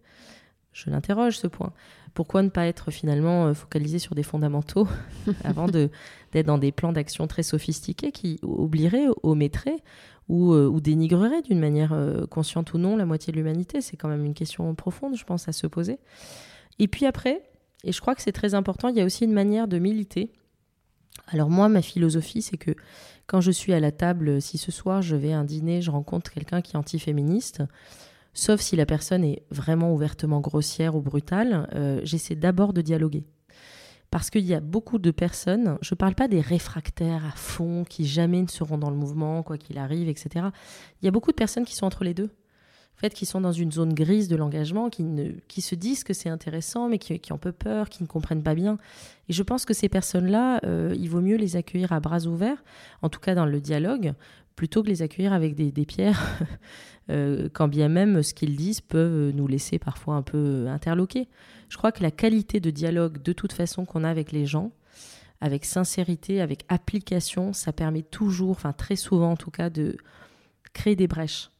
Je 0.73 0.89
l'interroge 0.89 1.37
ce 1.37 1.47
point. 1.47 1.73
Pourquoi 2.15 2.41
ne 2.41 2.49
pas 2.49 2.65
être 2.65 2.89
finalement 2.89 3.47
euh, 3.47 3.53
focalisé 3.53 3.99
sur 3.99 4.15
des 4.15 4.23
fondamentaux 4.23 4.87
avant 5.43 5.67
d'être 5.67 6.45
dans 6.45 6.57
des 6.57 6.71
plans 6.71 6.91
d'action 6.91 7.27
très 7.27 7.43
sophistiqués 7.43 8.11
qui 8.11 8.39
oublieraient, 8.41 9.07
omettraient 9.21 9.83
ou, 10.27 10.53
ou 10.55 10.81
dénigreraient 10.81 11.43
d'une 11.43 11.59
manière 11.59 11.95
consciente 12.31 12.73
ou 12.73 12.79
non 12.79 12.97
la 12.97 13.05
moitié 13.05 13.31
de 13.31 13.37
l'humanité? 13.37 13.79
C'est 13.79 13.95
quand 13.95 14.09
même 14.09 14.25
une 14.25 14.33
question 14.33 14.73
profonde, 14.73 15.15
je 15.15 15.23
pense, 15.23 15.47
à 15.47 15.51
se 15.51 15.67
poser. 15.67 15.99
Et 16.79 16.87
puis 16.87 17.05
après, 17.05 17.43
et 17.83 17.91
je 17.91 18.01
crois 18.01 18.15
que 18.15 18.21
c'est 18.21 18.31
très 18.31 18.53
important, 18.53 18.89
il 18.89 18.95
y 18.97 19.01
a 19.01 19.05
aussi 19.05 19.25
une 19.25 19.33
manière 19.33 19.67
de 19.67 19.79
militer. 19.79 20.31
Alors 21.27 21.49
moi, 21.49 21.69
ma 21.69 21.81
philosophie, 21.81 22.41
c'est 22.41 22.57
que 22.57 22.71
quand 23.27 23.41
je 23.41 23.51
suis 23.51 23.73
à 23.73 23.79
la 23.79 23.91
table, 23.91 24.41
si 24.41 24.57
ce 24.57 24.71
soir 24.71 25.01
je 25.01 25.15
vais 25.15 25.33
à 25.33 25.39
un 25.39 25.43
dîner, 25.43 25.81
je 25.81 25.91
rencontre 25.91 26.31
quelqu'un 26.31 26.61
qui 26.61 26.73
est 26.73 26.77
antiféministe, 26.77 27.63
sauf 28.33 28.61
si 28.61 28.75
la 28.75 28.85
personne 28.85 29.23
est 29.23 29.43
vraiment 29.49 29.93
ouvertement 29.93 30.41
grossière 30.41 30.95
ou 30.95 31.01
brutale, 31.01 31.69
euh, 31.73 32.01
j'essaie 32.03 32.35
d'abord 32.35 32.73
de 32.73 32.81
dialoguer. 32.81 33.23
Parce 34.11 34.29
qu'il 34.29 34.45
y 34.45 34.53
a 34.53 34.59
beaucoup 34.59 34.99
de 34.99 35.11
personnes, 35.11 35.77
je 35.81 35.93
ne 35.93 35.97
parle 35.97 36.15
pas 36.15 36.27
des 36.27 36.41
réfractaires 36.41 37.25
à 37.25 37.31
fond, 37.31 37.83
qui 37.83 38.05
jamais 38.05 38.41
ne 38.41 38.47
seront 38.47 38.77
dans 38.77 38.89
le 38.89 38.95
mouvement, 38.95 39.43
quoi 39.43 39.57
qu'il 39.57 39.77
arrive, 39.77 40.07
etc. 40.07 40.47
Il 41.01 41.05
y 41.05 41.07
a 41.07 41.11
beaucoup 41.11 41.31
de 41.31 41.35
personnes 41.35 41.65
qui 41.65 41.75
sont 41.75 41.85
entre 41.85 42.03
les 42.03 42.13
deux. 42.13 42.29
En 42.95 42.99
fait, 42.99 43.13
qui 43.13 43.25
sont 43.25 43.41
dans 43.41 43.51
une 43.51 43.71
zone 43.71 43.93
grise 43.93 44.29
de 44.29 44.35
l'engagement, 44.37 44.89
qui, 44.89 45.03
ne, 45.03 45.31
qui 45.47 45.61
se 45.61 45.75
disent 45.75 46.03
que 46.03 46.13
c'est 46.13 46.29
intéressant, 46.29 46.87
mais 46.87 46.97
qui, 46.97 47.33
ont 47.33 47.37
peu 47.37 47.51
peur, 47.51 47.89
qui 47.89 48.03
ne 48.03 48.07
comprennent 48.07 48.43
pas 48.43 48.55
bien. 48.55 48.77
Et 49.27 49.33
je 49.33 49.43
pense 49.43 49.65
que 49.65 49.73
ces 49.73 49.89
personnes-là, 49.89 50.61
euh, 50.65 50.95
il 50.97 51.09
vaut 51.09 51.21
mieux 51.21 51.35
les 51.35 51.57
accueillir 51.57 51.91
à 51.91 51.99
bras 51.99 52.25
ouverts, 52.25 52.63
en 53.01 53.09
tout 53.09 53.19
cas 53.19 53.35
dans 53.35 53.45
le 53.45 53.59
dialogue, 53.59 54.13
plutôt 54.55 54.81
que 54.81 54.87
les 54.87 55.01
accueillir 55.01 55.33
avec 55.33 55.55
des, 55.55 55.85
pierres, 55.85 56.21
euh, 57.09 57.49
quand 57.51 57.67
bien 57.67 57.89
même 57.89 58.23
ce 58.23 58.33
qu'ils 58.33 58.55
disent 58.55 58.81
peuvent 58.81 59.31
nous 59.35 59.47
laisser 59.47 59.77
parfois 59.77 60.15
un 60.15 60.21
peu 60.21 60.67
interloqués. 60.67 61.27
Je 61.67 61.77
crois 61.77 61.91
que 61.91 62.01
la 62.01 62.11
qualité 62.11 62.61
de 62.61 62.69
dialogue, 62.69 63.21
de 63.21 63.33
toute 63.33 63.51
façon, 63.51 63.83
qu'on 63.83 64.05
a 64.05 64.09
avec 64.09 64.31
les 64.31 64.45
gens, 64.45 64.71
avec 65.41 65.65
sincérité, 65.65 66.41
avec 66.41 66.63
application, 66.69 67.53
ça 67.53 67.73
permet 67.73 68.03
toujours, 68.03 68.51
enfin 68.51 68.71
très 68.71 68.95
souvent 68.95 69.31
en 69.31 69.37
tout 69.37 69.51
cas, 69.51 69.69
de 69.69 69.97
créer 70.73 70.95
des 70.95 71.07
brèches. 71.07 71.51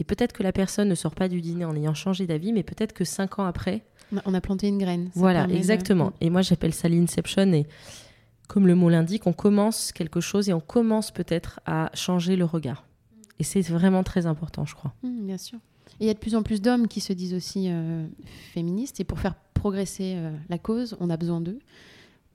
Et 0.00 0.04
peut-être 0.04 0.32
que 0.32 0.42
la 0.42 0.50
personne 0.50 0.88
ne 0.88 0.94
sort 0.94 1.14
pas 1.14 1.28
du 1.28 1.42
dîner 1.42 1.66
en 1.66 1.76
ayant 1.76 1.92
changé 1.92 2.26
d'avis, 2.26 2.54
mais 2.54 2.62
peut-être 2.62 2.94
que 2.94 3.04
cinq 3.04 3.38
ans 3.38 3.44
après... 3.44 3.82
On 4.24 4.32
a 4.32 4.40
planté 4.40 4.66
une 4.66 4.78
graine. 4.78 5.10
Voilà, 5.14 5.46
exactement. 5.50 6.14
Et 6.22 6.30
moi, 6.30 6.40
j'appelle 6.40 6.72
ça 6.72 6.88
l'inception. 6.88 7.52
Et 7.52 7.66
comme 8.48 8.66
le 8.66 8.74
mot 8.74 8.88
l'indique, 8.88 9.26
on 9.26 9.34
commence 9.34 9.92
quelque 9.92 10.22
chose 10.22 10.48
et 10.48 10.54
on 10.54 10.60
commence 10.60 11.10
peut-être 11.10 11.60
à 11.66 11.90
changer 11.92 12.36
le 12.36 12.46
regard. 12.46 12.86
Et 13.38 13.44
c'est 13.44 13.60
vraiment 13.60 14.02
très 14.02 14.24
important, 14.24 14.64
je 14.64 14.74
crois. 14.74 14.94
Mmh, 15.02 15.26
bien 15.26 15.36
sûr. 15.36 15.58
Et 16.00 16.04
il 16.04 16.06
y 16.06 16.10
a 16.10 16.14
de 16.14 16.18
plus 16.18 16.34
en 16.34 16.42
plus 16.42 16.62
d'hommes 16.62 16.88
qui 16.88 17.02
se 17.02 17.12
disent 17.12 17.34
aussi 17.34 17.66
euh, 17.68 18.06
féministes. 18.54 19.00
Et 19.00 19.04
pour 19.04 19.18
faire 19.18 19.34
progresser 19.52 20.14
euh, 20.16 20.34
la 20.48 20.56
cause, 20.56 20.96
on 20.98 21.10
a 21.10 21.18
besoin 21.18 21.42
d'eux. 21.42 21.58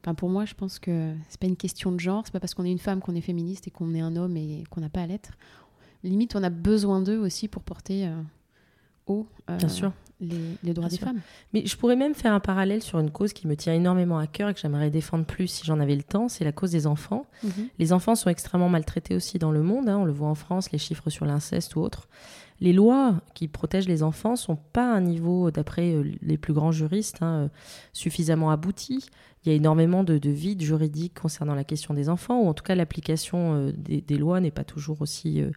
Enfin, 0.03 0.13
pour 0.13 0.29
moi, 0.29 0.45
je 0.45 0.53
pense 0.53 0.77
que 0.77 1.13
c'est 1.29 1.39
pas 1.39 1.47
une 1.47 1.57
question 1.57 1.91
de 1.91 1.99
genre. 1.99 2.21
C'est 2.25 2.31
pas 2.31 2.39
parce 2.39 2.53
qu'on 2.53 2.63
est 2.63 2.71
une 2.71 2.77
femme 2.77 3.01
qu'on 3.01 3.15
est 3.15 3.21
féministe 3.21 3.67
et 3.67 3.71
qu'on 3.71 3.95
est 3.95 4.01
un 4.01 4.15
homme 4.15 4.37
et 4.37 4.65
qu'on 4.69 4.81
n'a 4.81 4.89
pas 4.89 5.01
à 5.01 5.07
l'être. 5.07 5.31
Limite, 6.05 6.35
on 6.35 6.43
a 6.43 6.49
besoin 6.49 7.01
d'eux 7.01 7.17
aussi 7.17 7.47
pour 7.47 7.63
porter 7.63 8.07
euh, 8.07 8.21
haut 9.07 9.27
Bien 9.47 9.69
sûr. 9.69 9.91
Les, 10.21 10.29
les, 10.63 10.73
droits 10.73 10.87
Bien 10.87 10.89
des 10.89 10.95
sûr. 10.95 11.07
femmes. 11.07 11.19
Mais 11.53 11.65
je 11.65 11.75
pourrais 11.75 11.97
même 11.97 12.15
faire 12.15 12.31
un 12.31 12.39
parallèle 12.39 12.81
sur 12.81 12.99
une 12.99 13.11
cause 13.11 13.33
qui 13.33 13.47
me 13.47 13.55
tient 13.57 13.73
énormément 13.73 14.17
à 14.17 14.27
cœur 14.27 14.47
et 14.49 14.53
que 14.53 14.59
j'aimerais 14.61 14.89
défendre 14.89 15.25
plus 15.25 15.47
si 15.47 15.65
j'en 15.65 15.79
avais 15.81 15.95
le 15.95 16.03
temps, 16.03 16.29
c'est 16.29 16.45
la 16.45 16.53
cause 16.53 16.71
des 16.71 16.87
enfants. 16.87 17.25
Mhm. 17.43 17.51
Les 17.79 17.91
enfants 17.91 18.15
sont 18.15 18.29
extrêmement 18.29 18.69
maltraités 18.69 19.13
aussi 19.13 19.39
dans 19.39 19.51
le 19.51 19.61
monde, 19.61 19.89
hein, 19.89 19.97
on 19.97 20.05
le 20.05 20.13
voit 20.13 20.29
en 20.29 20.35
France, 20.35 20.71
les 20.71 20.77
chiffres 20.77 21.09
sur 21.09 21.25
l'inceste 21.25 21.75
ou 21.75 21.81
autres. 21.81 22.07
Les 22.61 22.71
lois 22.71 23.15
qui 23.33 23.49
protègent 23.49 23.89
les 23.89 24.03
enfants 24.03 24.37
sont 24.37 24.55
pas 24.55 24.89
à 24.89 24.95
un 24.95 25.01
niveau, 25.01 25.51
d'après 25.51 25.91
euh, 25.91 26.09
les 26.21 26.37
plus 26.37 26.53
grands 26.53 26.71
juristes, 26.71 27.17
hein, 27.21 27.35
euh, 27.35 27.47
suffisamment 27.91 28.49
abouti. 28.51 29.05
Il 29.45 29.49
y 29.49 29.51
a 29.51 29.55
énormément 29.55 30.03
de, 30.03 30.17
de 30.17 30.29
vides 30.31 30.61
juridiques 30.61 31.19
concernant 31.19 31.53
la 31.53 31.63
question 31.63 31.93
des 31.93 32.09
enfants, 32.09 32.39
ou 32.41 32.47
en 32.47 32.53
tout 32.53 32.63
cas 32.63 32.73
l'application 32.73 33.53
euh, 33.55 33.71
des, 33.77 34.01
des 34.01 34.17
lois 34.17 34.39
n'est 34.39 34.49
pas 34.51 34.63
toujours 34.63 35.01
aussi 35.01 35.41
euh, 35.41 35.47
euh, 35.47 35.49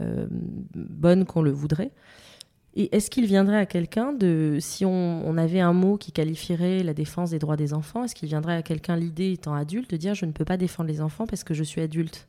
bonne 0.00 1.24
qu'on 1.24 1.42
le 1.42 1.50
voudrait. 1.50 1.92
Et 2.76 2.94
est-ce 2.94 3.08
qu'il 3.08 3.26
viendrait 3.26 3.56
à 3.56 3.66
quelqu'un 3.66 4.12
de, 4.12 4.58
si 4.60 4.84
on, 4.84 5.24
on, 5.24 5.36
avait 5.36 5.60
un 5.60 5.72
mot 5.72 5.96
qui 5.96 6.10
qualifierait 6.10 6.82
la 6.82 6.92
défense 6.92 7.30
des 7.30 7.38
droits 7.38 7.56
des 7.56 7.72
enfants, 7.72 8.02
est-ce 8.02 8.16
qu'il 8.16 8.28
viendrait 8.28 8.56
à 8.56 8.62
quelqu'un, 8.62 8.96
l'idée 8.96 9.32
étant 9.32 9.54
adulte, 9.54 9.90
de 9.90 9.96
dire 9.96 10.14
je 10.14 10.26
ne 10.26 10.32
peux 10.32 10.44
pas 10.44 10.56
défendre 10.56 10.88
les 10.88 11.00
enfants 11.00 11.26
parce 11.26 11.44
que 11.44 11.54
je 11.54 11.62
suis 11.62 11.80
adulte? 11.80 12.28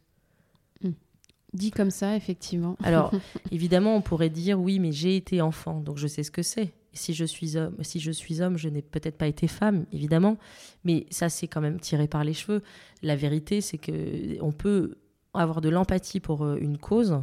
Dit 1.55 1.71
comme 1.71 1.89
ça, 1.89 2.17
effectivement. 2.17 2.75
Alors, 2.83 3.11
évidemment, 3.51 3.95
on 3.95 4.01
pourrait 4.01 4.29
dire 4.29 4.59
oui, 4.59 4.77
mais 4.79 4.91
j'ai 4.91 5.15
été 5.15 5.41
enfant, 5.41 5.79
donc 5.79 5.97
je 5.97 6.05
sais 6.05 6.21
ce 6.21 6.31
que 6.31 6.43
c'est. 6.43 6.73
Si 6.91 7.13
je 7.13 7.25
suis 7.25 7.57
homme, 7.57 7.75
si 7.81 7.99
je 7.99 8.11
suis 8.11 8.41
homme, 8.41 8.57
je 8.57 8.67
n'ai 8.69 8.81
peut-être 8.81 9.17
pas 9.17 9.27
été 9.27 9.47
femme, 9.47 9.85
évidemment, 9.91 10.37
mais 10.83 11.05
ça 11.09 11.29
c'est 11.29 11.47
quand 11.47 11.61
même 11.61 11.79
tiré 11.79 12.07
par 12.07 12.23
les 12.23 12.33
cheveux. 12.33 12.61
La 13.01 13.15
vérité, 13.15 13.61
c'est 13.61 13.77
que 13.77 14.41
on 14.41 14.51
peut 14.51 14.95
avoir 15.37 15.61
de 15.61 15.69
l'empathie 15.69 16.19
pour 16.19 16.43
euh, 16.43 16.57
une 16.59 16.77
cause, 16.77 17.21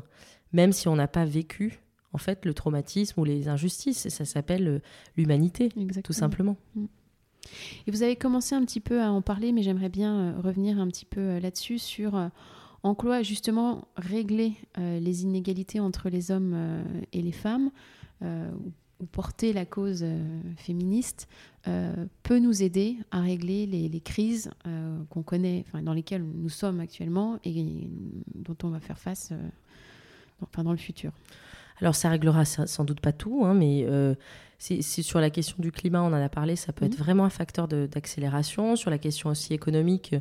même 0.52 0.72
si 0.72 0.88
on 0.88 0.96
n'a 0.96 1.08
pas 1.08 1.24
vécu 1.24 1.80
en 2.12 2.18
fait 2.18 2.44
le 2.44 2.54
traumatisme 2.54 3.20
ou 3.20 3.24
les 3.24 3.48
injustices. 3.48 4.08
Ça 4.08 4.24
s'appelle 4.24 4.68
euh, 4.68 4.78
l'humanité, 5.16 5.70
tout 6.04 6.12
simplement. 6.12 6.56
Mm. 6.74 6.86
Et 7.86 7.90
vous 7.90 8.02
avez 8.02 8.14
commencé 8.14 8.54
un 8.54 8.64
petit 8.64 8.80
peu 8.80 9.02
à 9.02 9.10
en 9.10 9.20
parler, 9.20 9.50
mais 9.52 9.62
j'aimerais 9.62 9.88
bien 9.88 10.16
euh, 10.16 10.40
revenir 10.40 10.78
un 10.78 10.86
petit 10.86 11.04
peu 11.04 11.38
là-dessus 11.38 11.78
sur 11.78 12.14
en 12.82 12.94
quoi 12.94 13.22
justement 13.22 13.88
régler 13.96 14.54
euh, 14.78 14.98
les 14.98 15.22
inégalités 15.22 15.80
entre 15.80 16.08
les 16.08 16.30
hommes 16.30 16.52
euh, 16.54 16.82
et 17.12 17.22
les 17.22 17.32
femmes 17.32 17.70
euh, 18.22 18.50
ou 19.02 19.06
porter 19.06 19.52
la 19.52 19.66
cause 19.66 20.04
féministe 20.56 21.28
peut 22.22 22.38
nous 22.38 22.62
aider 22.62 22.96
à 23.10 23.20
régler 23.20 23.66
les, 23.66 24.00
crises 24.00 24.50
qu'on 25.10 25.22
connaît, 25.22 25.64
dans 25.82 25.92
lesquelles 25.92 26.22
nous 26.22 26.48
sommes 26.48 26.80
actuellement 26.80 27.38
et 27.44 27.90
dont 28.34 28.56
on 28.62 28.68
va 28.68 28.80
faire 28.80 28.98
face 28.98 29.32
dans 30.62 30.72
le 30.72 30.78
futur. 30.78 31.12
Alors 31.80 31.94
ça 31.94 32.10
réglera 32.10 32.44
sans 32.44 32.84
doute 32.84 33.00
pas 33.00 33.12
tout, 33.12 33.42
hein, 33.44 33.54
mais 33.54 33.84
euh, 33.88 34.14
c'est 34.62 35.02
sur 35.02 35.18
la 35.18 35.28
question 35.28 35.56
du 35.58 35.72
climat, 35.72 36.02
on 36.02 36.06
en 36.06 36.12
a 36.12 36.28
parlé, 36.28 36.54
ça 36.54 36.72
peut 36.72 36.84
mmh. 36.84 36.88
être 36.88 36.96
vraiment 36.96 37.24
un 37.24 37.30
facteur 37.30 37.66
d'accélération. 37.66 38.76
Sur 38.76 38.90
la 38.90 38.98
question 38.98 39.30
aussi 39.30 39.54
économique, 39.54 40.14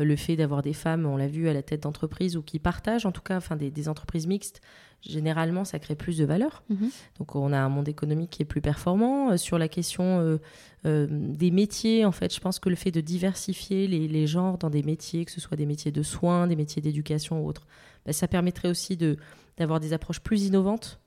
euh, 0.00 0.04
le 0.04 0.16
fait 0.16 0.34
d'avoir 0.34 0.62
des 0.62 0.72
femmes, 0.72 1.06
on 1.06 1.16
l'a 1.16 1.28
vu, 1.28 1.48
à 1.48 1.52
la 1.52 1.62
tête 1.62 1.84
d'entreprise 1.84 2.36
ou 2.36 2.42
qui 2.42 2.58
partagent, 2.58 3.06
en 3.06 3.12
tout 3.12 3.22
cas, 3.22 3.36
enfin 3.36 3.54
des, 3.54 3.70
des, 3.70 3.88
entreprises 3.88 4.26
mixtes, 4.26 4.60
généralement, 5.02 5.64
ça 5.64 5.78
crée 5.78 5.94
plus 5.94 6.18
de 6.18 6.24
valeur. 6.24 6.64
Mmh. 6.68 6.86
Donc 7.20 7.36
on 7.36 7.52
a 7.52 7.58
un 7.58 7.68
monde 7.68 7.88
économique 7.88 8.30
qui 8.30 8.42
est 8.42 8.46
plus 8.46 8.60
performant. 8.60 9.30
Euh, 9.30 9.36
sur 9.36 9.56
la 9.56 9.68
question 9.68 10.36
euh, 10.84 11.06
des 11.08 11.52
métiers, 11.52 12.04
en 12.04 12.12
fait, 12.12 12.34
je 12.34 12.40
pense 12.40 12.58
que 12.58 12.68
le 12.68 12.76
fait 12.76 12.90
de 12.90 13.00
diversifier 13.00 13.86
les, 13.86 14.08
les, 14.08 14.26
genres 14.26 14.58
dans 14.58 14.70
des 14.70 14.82
métiers, 14.82 15.24
que 15.24 15.30
ce 15.30 15.40
soit 15.40 15.56
des 15.56 15.66
métiers 15.66 15.92
de 15.92 16.02
soins, 16.02 16.48
des 16.48 16.56
métiers 16.56 16.82
d'éducation 16.82 17.40
ou 17.40 17.48
autres, 17.48 17.68
bah, 18.04 18.12
ça 18.12 18.26
permettrait 18.26 18.68
aussi 18.68 18.96
de 18.96 19.16
d'avoir 19.58 19.80
des 19.80 19.94
approches 19.94 20.20
plus 20.20 20.44
innovantes, 20.44 21.00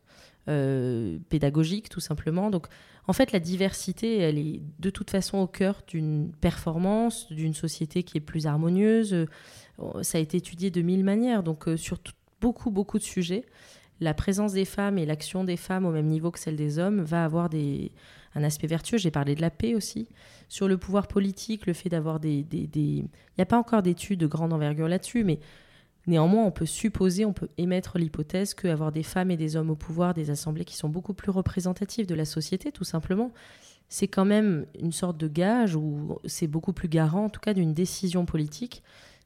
euh, 0.47 1.17
pédagogiques 1.29 1.89
tout 1.89 1.99
simplement. 1.99 2.49
Donc 2.49 2.67
en 3.07 3.13
fait 3.13 3.31
la 3.31 3.39
diversité, 3.39 4.17
elle 4.19 4.37
est 4.37 4.61
de 4.79 4.89
toute 4.89 5.11
façon 5.11 5.39
au 5.39 5.47
cœur 5.47 5.83
d'une 5.87 6.31
performance, 6.41 7.31
d'une 7.31 7.53
société 7.53 8.03
qui 8.03 8.17
est 8.17 8.21
plus 8.21 8.47
harmonieuse. 8.47 9.27
Ça 10.01 10.17
a 10.17 10.21
été 10.21 10.37
étudié 10.37 10.71
de 10.71 10.81
mille 10.81 11.03
manières, 11.03 11.43
donc 11.43 11.67
euh, 11.67 11.77
sur 11.77 11.99
beaucoup 12.41 12.71
beaucoup 12.71 12.97
de 12.97 13.03
sujets, 13.03 13.45
la 13.99 14.13
présence 14.13 14.53
des 14.53 14.65
femmes 14.65 14.97
et 14.97 15.05
l'action 15.05 15.43
des 15.43 15.57
femmes 15.57 15.85
au 15.85 15.91
même 15.91 16.07
niveau 16.07 16.31
que 16.31 16.39
celle 16.39 16.55
des 16.55 16.79
hommes 16.79 17.01
va 17.01 17.25
avoir 17.25 17.49
des, 17.49 17.91
un 18.35 18.43
aspect 18.43 18.67
vertueux. 18.67 18.97
J'ai 18.97 19.11
parlé 19.11 19.35
de 19.35 19.41
la 19.41 19.49
paix 19.49 19.75
aussi. 19.75 20.07
Sur 20.47 20.67
le 20.67 20.77
pouvoir 20.77 21.07
politique, 21.07 21.65
le 21.65 21.73
fait 21.73 21.89
d'avoir 21.89 22.19
des... 22.19 22.45
Il 22.51 23.09
n'y 23.37 23.41
a 23.41 23.45
pas 23.45 23.57
encore 23.57 23.81
d'études 23.81 24.19
de 24.19 24.27
grande 24.27 24.53
envergure 24.53 24.87
là-dessus, 24.87 25.23
mais 25.23 25.39
Néanmoins, 26.09 26.43
on 26.43 26.49
peut 26.49 26.65
supposer, 26.65 27.23
on 27.23 27.33
peut 27.33 27.49
émettre 27.59 27.99
l'hypothèse 27.99 28.55
qu'avoir 28.55 28.91
des 28.91 29.03
femmes 29.03 29.29
et 29.29 29.37
des 29.37 29.55
hommes 29.55 29.69
au 29.69 29.75
pouvoir, 29.75 30.15
des 30.15 30.31
assemblées 30.31 30.65
qui 30.65 30.75
sont 30.75 30.89
beaucoup 30.89 31.13
plus 31.13 31.29
représentatives 31.29 32.07
de 32.07 32.15
la 32.15 32.25
société, 32.25 32.71
tout 32.71 32.83
simplement, 32.83 33.31
c'est 33.89 34.07
quand 34.07 34.25
même 34.25 34.65
une 34.79 34.91
sorte 34.91 35.17
de 35.17 35.27
gage 35.27 35.75
ou 35.75 36.17
c'est 36.25 36.47
beaucoup 36.47 36.73
plus 36.73 36.87
garant, 36.87 37.25
en 37.25 37.29
tout 37.29 37.39
cas, 37.39 37.53
d'une 37.53 37.75
décision 37.75 38.25
politique 38.25 38.81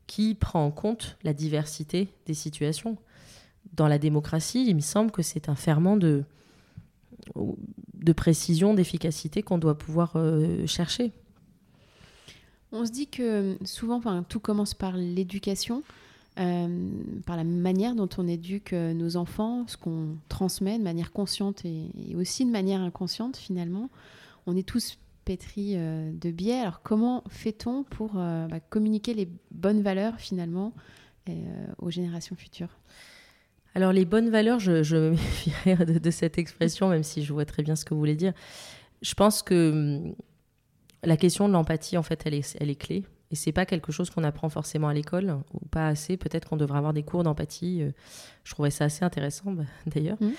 qui 0.08 0.36
prend 0.36 0.66
en 0.66 0.72
compte 0.72 1.18
la 1.24 1.34
diversité 1.34 2.10
des 2.26 2.34
situations. 2.34 2.98
Dans 3.72 3.88
la 3.88 3.98
démocratie, 3.98 4.66
il 4.68 4.76
me 4.76 4.82
semble 4.82 5.10
que 5.10 5.22
c'est 5.22 5.48
un 5.48 5.56
ferment 5.56 5.96
de, 5.96 6.26
précision, 8.14 8.74
d'efficacité 8.74 9.42
qu'on 9.42 9.58
doit 9.58 9.78
pouvoir 9.78 10.18
euh, 10.18 10.68
chercher. 10.68 11.14
On 12.74 12.86
se 12.86 12.92
dit 12.92 13.08
que 13.08 13.58
souvent, 13.64 14.02
tout 14.24 14.42
commence 14.42 14.74
par 14.74 14.98
l'éducation. 14.98 15.82
Euh, 16.40 16.90
par 17.28 17.38
la 17.38 17.44
manière 17.44 17.94
dont 17.94 18.10
on 18.18 18.28
éduque 18.28 18.74
euh, 18.74 18.96
nos 18.96 19.18
enfants, 19.18 19.68
ce 19.68 19.78
qu'on 19.78 20.18
transmet 20.30 20.80
de 20.80 20.84
manière 20.84 21.12
consciente 21.12 21.64
et, 21.64 22.16
aussi 22.16 22.44
de 22.44 22.50
manière 22.50 22.82
inconsciente 22.82 23.38
finalement. 23.38 23.92
On 24.48 24.58
est 24.58 24.68
tous 24.68 24.98
pétris 25.26 25.74
euh, 25.76 26.12
de 26.12 26.32
biais. 26.32 26.60
Alors 26.60 26.82
comment 26.82 27.24
fait-on 27.30 27.84
pour 27.84 28.14
bah, 28.14 28.60
communiquer 28.72 29.14
les 29.14 29.30
bonnes 29.52 29.84
valeurs 29.84 30.16
finalement 30.18 30.74
aux 31.78 31.92
générations 31.92 32.36
futures? 32.36 32.80
Alors 33.76 33.94
les 33.94 34.06
bonnes 34.06 34.30
valeurs, 34.32 34.60
je, 34.60 34.82
je 34.82 34.96
me 34.96 35.10
méfierais 35.12 35.86
de, 35.86 36.12
cette 36.12 36.40
expression, 36.40 36.90
même 36.90 37.04
si 37.04 37.24
je 37.24 37.32
vois 37.32 37.46
très 37.46 37.62
bien 37.62 37.76
ce 37.76 37.86
que 37.86 37.94
vous 37.94 38.00
voulez 38.00 38.16
dire. 38.16 38.34
Je 39.04 39.14
pense 39.14 39.44
que 39.44 39.72
hum, 39.72 40.16
la 41.04 41.18
question 41.18 41.48
de 41.48 41.54
l'empathie, 41.54 41.96
en 41.98 42.04
fait, 42.04 42.24
elle 42.26 42.34
est 42.34 42.76
clé. 42.76 43.04
Et 43.34 43.36
c'est 43.36 43.52
pas 43.52 43.66
quelque 43.66 43.92
chose 43.92 44.12
qu'on 44.12 44.24
apprend 44.24 44.48
forcément 44.48 44.90
à 44.90 44.94
l'école, 44.94 45.40
ou 45.56 45.66
pas 45.70 45.88
assez. 45.88 46.18
Peut-être 46.18 46.48
qu'on 46.48 46.56
devrait 46.56 46.78
avoir 46.78 46.94
des 46.94 47.02
cours 47.02 47.24
d'empathie. 47.24 47.82
Je 48.44 48.54
trouvais 48.54 48.70
ça 48.70 48.86
assez 48.86 49.04
intéressant, 49.04 49.54
bah, 49.54 49.64
d'ailleurs. 49.88 50.18
Mmh. 50.22 50.30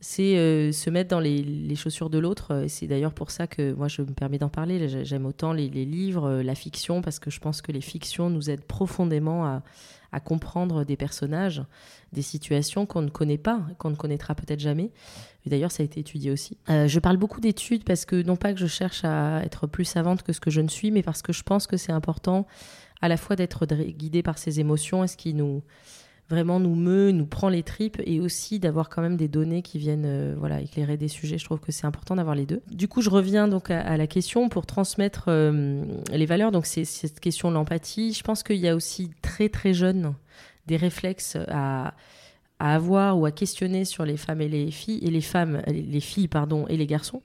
c'est 0.00 0.38
euh, 0.38 0.72
se 0.72 0.88
mettre 0.88 1.10
dans 1.10 1.20
les, 1.20 1.74
chaussures 1.76 2.08
de 2.08 2.18
l'autre. 2.18 2.64
C'est 2.68 2.86
d'ailleurs 2.86 3.12
pour 3.12 3.30
ça 3.30 3.46
que 3.46 3.74
moi, 3.74 3.88
je 3.88 4.00
me 4.00 4.14
permets 4.14 4.38
d'en 4.38 4.48
parler. 4.48 4.88
J'aime 5.04 5.26
autant 5.26 5.52
les, 5.52 5.68
livres, 5.68 6.24
euh, 6.24 6.42
la 6.42 6.54
fiction, 6.54 7.02
parce 7.02 7.18
que 7.18 7.30
je 7.30 7.38
pense 7.38 7.60
que 7.60 7.70
les 7.70 7.82
fictions 7.82 8.30
nous 8.30 8.48
aident 8.48 8.64
profondément 8.64 9.44
à, 9.44 9.62
comprendre 10.20 10.84
des 10.84 10.96
personnages, 10.96 11.62
des 12.12 12.22
situations 12.22 12.86
qu'on 12.86 13.02
ne 13.02 13.08
connaît 13.08 13.38
pas, 13.38 13.60
qu'on 13.78 13.90
ne 13.90 13.96
connaîtra 13.96 14.34
peut-être 14.34 14.60
jamais. 14.60 14.90
d'ailleurs, 15.46 15.72
ça 15.72 15.82
a 15.82 15.86
été 15.86 16.00
étudié 16.00 16.30
aussi. 16.30 16.58
Euh, 16.68 16.86
je 16.86 17.00
parle 17.00 17.16
beaucoup 17.16 17.40
d'études 17.40 17.84
parce 17.84 18.04
que, 18.04 18.22
non 18.22 18.36
pas 18.36 18.52
que 18.52 18.58
je 18.58 18.66
cherche 18.66 19.04
à 19.04 19.42
être 19.44 19.66
plus 19.66 19.84
savante 19.84 20.22
que 20.22 20.32
ce 20.32 20.40
que 20.40 20.50
je 20.50 20.60
ne 20.60 20.68
suis, 20.68 20.90
mais 20.90 21.02
parce 21.02 21.22
que 21.22 21.32
je 21.32 21.42
pense 21.42 21.66
que 21.66 21.76
c'est 21.76 21.92
important 21.92 22.46
à 23.00 23.08
la 23.08 23.16
fois 23.16 23.36
d'être 23.36 23.66
guidé 23.66 24.22
par 24.22 24.38
ses 24.38 24.60
émotions 24.60 25.02
et 25.02 25.08
ce 25.08 25.16
qui 25.16 25.34
nous 25.34 25.62
vraiment 26.28 26.60
nous 26.60 26.74
meut, 26.74 27.10
nous 27.10 27.26
prend 27.26 27.48
les 27.48 27.62
tripes 27.62 28.00
et 28.06 28.20
aussi 28.20 28.58
d'avoir 28.58 28.88
quand 28.88 29.02
même 29.02 29.16
des 29.16 29.28
données 29.28 29.62
qui 29.62 29.78
viennent 29.78 30.06
euh, 30.06 30.34
voilà, 30.38 30.60
éclairer 30.60 30.96
des 30.96 31.08
sujets. 31.08 31.38
Je 31.38 31.44
trouve 31.44 31.60
que 31.60 31.72
c'est 31.72 31.86
important 31.86 32.16
d'avoir 32.16 32.34
les 32.34 32.46
deux. 32.46 32.62
Du 32.70 32.88
coup, 32.88 33.02
je 33.02 33.10
reviens 33.10 33.48
donc 33.48 33.70
à, 33.70 33.96
la 33.96 34.06
question 34.06 34.48
pour 34.48 34.66
transmettre 34.66 35.26
euh, 35.28 35.84
les 36.10 36.26
valeurs. 36.26 36.50
Donc, 36.50 36.66
c'est 36.66 36.84
cette 36.84 37.20
question 37.20 37.50
de 37.50 37.54
l'empathie. 37.54 38.12
Je 38.12 38.22
pense 38.22 38.42
qu'il 38.42 38.56
y 38.56 38.68
a 38.68 38.74
aussi 38.74 39.10
très 39.20 39.48
très 39.48 39.74
jeune 39.74 40.14
des 40.66 40.76
réflexes 40.76 41.36
à, 41.48 41.94
à, 42.58 42.74
avoir 42.74 43.18
ou 43.18 43.26
à 43.26 43.32
questionner 43.32 43.84
sur 43.84 44.04
les 44.04 44.16
femmes 44.16 44.40
et 44.40 44.48
les 44.48 44.70
filles 44.70 45.00
et 45.02 45.10
les 45.10 45.20
femmes, 45.20 45.62
les 45.66 46.00
filles 46.00 46.28
pardon 46.28 46.66
et 46.68 46.76
les 46.76 46.86
garçons 46.86 47.22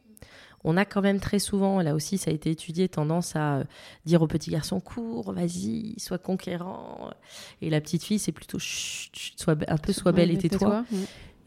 on 0.64 0.76
a 0.78 0.86
quand 0.86 1.02
même 1.02 1.20
très 1.20 1.40
souvent, 1.40 1.82
là 1.82 1.96
aussi 1.96 2.18
ça 2.18 2.32
a 2.32 2.34
été 2.34 2.50
étudié, 2.50 2.90
tendance 2.90 3.36
à 3.36 3.58
euh, 3.58 3.64
dire 4.06 4.22
aux 4.22 4.28
petits 4.28 4.52
garçons 4.52 4.80
cours, 4.80 5.32
vas-y, 5.32 5.94
sois 5.98 6.18
conquérant. 6.18 7.12
Et 7.62 7.70
la 7.70 7.80
petite 7.82 8.04
fille, 8.04 8.20
c'est 8.20 8.32
plutôt 8.32 8.58
sois 8.60 9.56
un 9.68 9.78
peu 9.78 9.94
sois 9.94 10.12
belle 10.12 10.32
et 10.32 10.38
tais-toi. 10.38 10.84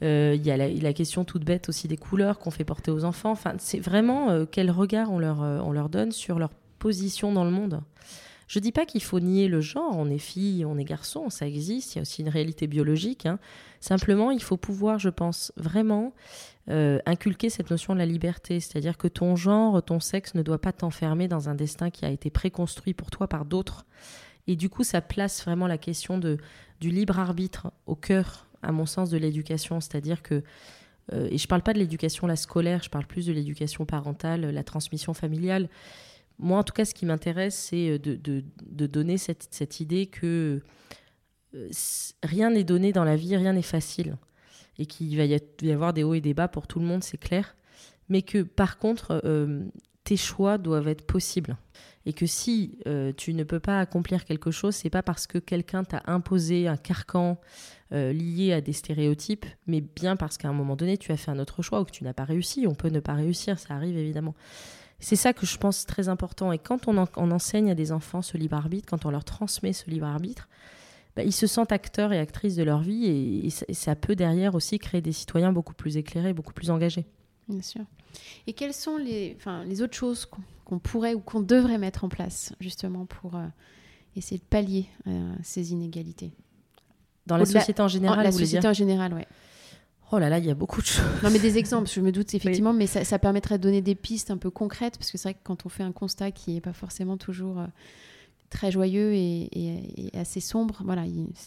Euh, 0.02 0.34
il 0.34 0.46
y 0.46 0.50
a 0.50 0.56
la, 0.56 0.92
question 0.94 1.24
toute 1.24 1.44
bête 1.44 1.68
aussi 1.68 1.86
des 1.86 1.98
couleurs 1.98 2.38
qu'on 2.38 2.50
fait 2.50 2.64
porter 2.64 2.90
aux 2.90 3.04
enfants. 3.04 3.32
Enfin, 3.32 3.54
c'est 3.58 3.80
vraiment 3.80 4.30
euh, 4.30 4.46
quel 4.50 4.70
regard 4.70 5.12
on 5.12 5.18
leur, 5.18 5.40
on 5.40 5.72
leur 5.72 5.90
donne 5.90 6.12
sur 6.12 6.38
leur 6.38 6.50
position 6.78 7.32
dans 7.32 7.44
le 7.44 7.50
monde. 7.50 7.82
Je 8.50 8.58
dis 8.58 8.72
pas 8.72 8.84
qu'il 8.84 9.00
faut 9.00 9.20
nier 9.20 9.46
le 9.46 9.60
genre, 9.60 9.96
on 9.96 10.10
est 10.10 10.18
fille, 10.18 10.64
on 10.64 10.76
est 10.76 10.82
garçon, 10.82 11.30
ça 11.30 11.46
existe, 11.46 11.94
il 11.94 11.98
y 11.98 12.00
a 12.00 12.02
aussi 12.02 12.22
une 12.22 12.28
réalité 12.28 12.66
biologique. 12.66 13.24
Hein. 13.24 13.38
Simplement, 13.78 14.32
il 14.32 14.42
faut 14.42 14.56
pouvoir, 14.56 14.98
je 14.98 15.08
pense, 15.08 15.52
vraiment 15.56 16.12
euh, 16.68 16.98
inculquer 17.06 17.48
cette 17.48 17.70
notion 17.70 17.94
de 17.94 18.00
la 18.00 18.06
liberté, 18.06 18.58
c'est-à-dire 18.58 18.98
que 18.98 19.06
ton 19.06 19.36
genre, 19.36 19.80
ton 19.84 20.00
sexe 20.00 20.34
ne 20.34 20.42
doit 20.42 20.60
pas 20.60 20.72
t'enfermer 20.72 21.28
dans 21.28 21.48
un 21.48 21.54
destin 21.54 21.90
qui 21.90 22.04
a 22.04 22.10
été 22.10 22.28
préconstruit 22.28 22.92
pour 22.92 23.12
toi 23.12 23.28
par 23.28 23.44
d'autres. 23.44 23.86
Et 24.48 24.56
du 24.56 24.68
coup, 24.68 24.82
ça 24.82 25.00
place 25.00 25.44
vraiment 25.44 25.68
la 25.68 25.78
question 25.78 26.18
de, 26.18 26.36
du 26.80 26.90
libre 26.90 27.20
arbitre 27.20 27.70
au 27.86 27.94
cœur, 27.94 28.48
à 28.62 28.72
mon 28.72 28.84
sens, 28.84 29.10
de 29.10 29.16
l'éducation, 29.16 29.80
c'est-à-dire 29.80 30.22
que 30.22 30.42
euh, 31.12 31.28
et 31.30 31.38
je 31.38 31.44
ne 31.44 31.48
parle 31.48 31.62
pas 31.62 31.72
de 31.72 31.78
l'éducation 31.78 32.26
la 32.26 32.34
scolaire, 32.34 32.82
je 32.82 32.90
parle 32.90 33.06
plus 33.06 33.26
de 33.26 33.32
l'éducation 33.32 33.86
parentale, 33.86 34.50
la 34.50 34.64
transmission 34.64 35.14
familiale. 35.14 35.68
Moi, 36.40 36.58
en 36.58 36.64
tout 36.64 36.72
cas, 36.72 36.84
ce 36.84 36.94
qui 36.94 37.06
m'intéresse, 37.06 37.54
c'est 37.54 37.98
de, 37.98 38.16
de, 38.16 38.86
donner 38.86 39.18
cette, 39.18 39.48
cette 39.50 39.80
idée 39.80 40.06
que 40.06 40.60
euh, 41.54 41.68
rien 42.22 42.50
n'est 42.50 42.64
donné 42.64 42.92
dans 42.92 43.04
la 43.04 43.16
vie, 43.16 43.36
rien 43.36 43.52
n'est 43.52 43.62
facile 43.62 44.16
et 44.80 44.86
qu'il 44.86 45.16
va 45.16 45.24
y 45.24 45.72
avoir 45.72 45.92
des 45.92 46.02
hauts 46.02 46.14
et 46.14 46.22
des 46.22 46.32
bas 46.32 46.48
pour 46.48 46.66
tout 46.66 46.80
le 46.80 46.86
monde, 46.86 47.04
c'est 47.04 47.18
clair. 47.18 47.54
Mais 48.08 48.22
que 48.22 48.42
par 48.42 48.78
contre, 48.78 49.20
euh, 49.24 49.64
tes 50.04 50.16
choix 50.16 50.56
doivent 50.56 50.88
être 50.88 51.06
possibles. 51.06 51.56
Et 52.06 52.14
que 52.14 52.24
si 52.24 52.78
euh, 52.86 53.12
tu 53.14 53.34
ne 53.34 53.44
peux 53.44 53.60
pas 53.60 53.78
accomplir 53.78 54.24
quelque 54.24 54.50
chose, 54.50 54.74
c'est 54.74 54.88
pas 54.88 55.02
parce 55.02 55.26
que 55.26 55.36
quelqu'un 55.36 55.84
t'a 55.84 56.02
imposé 56.06 56.66
un 56.66 56.78
carcan 56.78 57.38
euh, 57.92 58.12
lié 58.12 58.54
à 58.54 58.62
des 58.62 58.72
stéréotypes, 58.72 59.44
mais 59.66 59.82
bien 59.82 60.16
parce 60.16 60.38
qu'à 60.38 60.48
un 60.48 60.54
moment 60.54 60.76
donné, 60.76 60.96
tu 60.96 61.12
as 61.12 61.18
fait 61.18 61.30
un 61.30 61.38
autre 61.38 61.60
choix 61.60 61.82
ou 61.82 61.84
que 61.84 61.90
tu 61.90 62.02
n'as 62.02 62.14
pas 62.14 62.24
réussi. 62.24 62.66
On 62.66 62.74
peut 62.74 62.88
ne 62.88 63.00
pas 63.00 63.12
réussir, 63.12 63.58
ça 63.58 63.74
arrive 63.74 63.98
évidemment. 63.98 64.34
C'est 65.00 65.16
ça 65.16 65.32
que 65.32 65.46
je 65.46 65.56
pense 65.56 65.86
très 65.86 66.08
important. 66.08 66.52
Et 66.52 66.58
quand 66.58 66.86
on, 66.86 67.06
on 67.16 67.30
enseigne 67.30 67.70
à 67.70 67.74
des 67.74 67.90
enfants 67.90 68.22
ce 68.22 68.36
libre 68.36 68.56
arbitre, 68.56 68.86
quand 68.88 69.06
on 69.06 69.10
leur 69.10 69.24
transmet 69.24 69.72
ce 69.72 69.88
libre 69.88 70.06
arbitre, 70.06 70.48
bah, 71.16 71.24
ils 71.24 71.32
se 71.32 71.46
sentent 71.46 71.72
acteurs 71.72 72.12
et 72.12 72.18
actrices 72.18 72.56
de 72.56 72.62
leur 72.62 72.80
vie 72.80 73.06
et, 73.06 73.74
ça 73.74 73.96
peut 73.96 74.14
derrière 74.14 74.54
aussi 74.54 74.78
créer 74.78 75.00
des 75.00 75.12
citoyens 75.12 75.52
beaucoup 75.52 75.74
plus 75.74 75.96
éclairés, 75.96 76.32
beaucoup 76.32 76.52
plus 76.52 76.70
engagés. 76.70 77.06
Bien 77.48 77.62
sûr. 77.62 77.82
Et 78.46 78.52
quelles 78.52 78.74
sont 78.74 78.96
les, 78.96 79.34
enfin, 79.36 79.64
les 79.64 79.82
autres 79.82 79.96
choses 79.96 80.28
qu'on 80.64 80.78
pourrait 80.78 81.14
ou 81.14 81.20
qu'on 81.20 81.40
devrait 81.40 81.78
mettre 81.78 82.04
en 82.04 82.08
place 82.08 82.52
justement 82.60 83.06
pour 83.06 83.34
euh, 83.34 83.46
essayer 84.14 84.38
de 84.38 84.44
pallier 84.44 84.86
euh, 85.08 85.34
ces 85.42 85.72
inégalités? 85.72 86.32
Dans 87.26 87.36
la 87.36 87.44
société 87.44 87.82
en 87.82 87.88
général 87.88 88.24
La 88.24 88.32
société 88.32 88.66
en 88.66 88.72
général, 88.72 89.14
oui. 89.14 89.22
Oh 90.12 90.18
là 90.18 90.28
là, 90.28 90.38
il 90.38 90.44
y 90.44 90.50
a 90.50 90.54
beaucoup 90.54 90.80
de 90.80 90.86
choses. 90.86 91.04
Non, 91.22 91.30
mais 91.30 91.38
des 91.38 91.56
exemples, 91.56 91.88
je 91.88 92.00
me 92.00 92.10
doute 92.10 92.34
effectivement, 92.34 92.72
mais 92.72 92.86
ça, 92.86 93.18
permettrait 93.18 93.58
de 93.58 93.62
donner 93.62 93.80
des 93.80 93.94
pistes 93.94 94.30
un 94.30 94.36
peu 94.36 94.50
concrètes, 94.50 94.98
parce 94.98 95.10
que 95.10 95.18
c'est 95.18 95.28
vrai 95.28 95.34
que 95.34 95.44
quand 95.44 95.66
on 95.66 95.68
fait 95.68 95.82
un 95.82 95.92
constat 95.92 96.32
qui 96.32 96.54
n'est 96.54 96.60
pas 96.60 96.72
forcément 96.72 97.16
toujours 97.16 97.60
euh, 97.60 97.66
très 98.50 98.72
joyeux 98.72 99.12
et, 99.14 100.10
assez 100.14 100.40
sombre. 100.40 100.82
Voilà, 100.84 101.04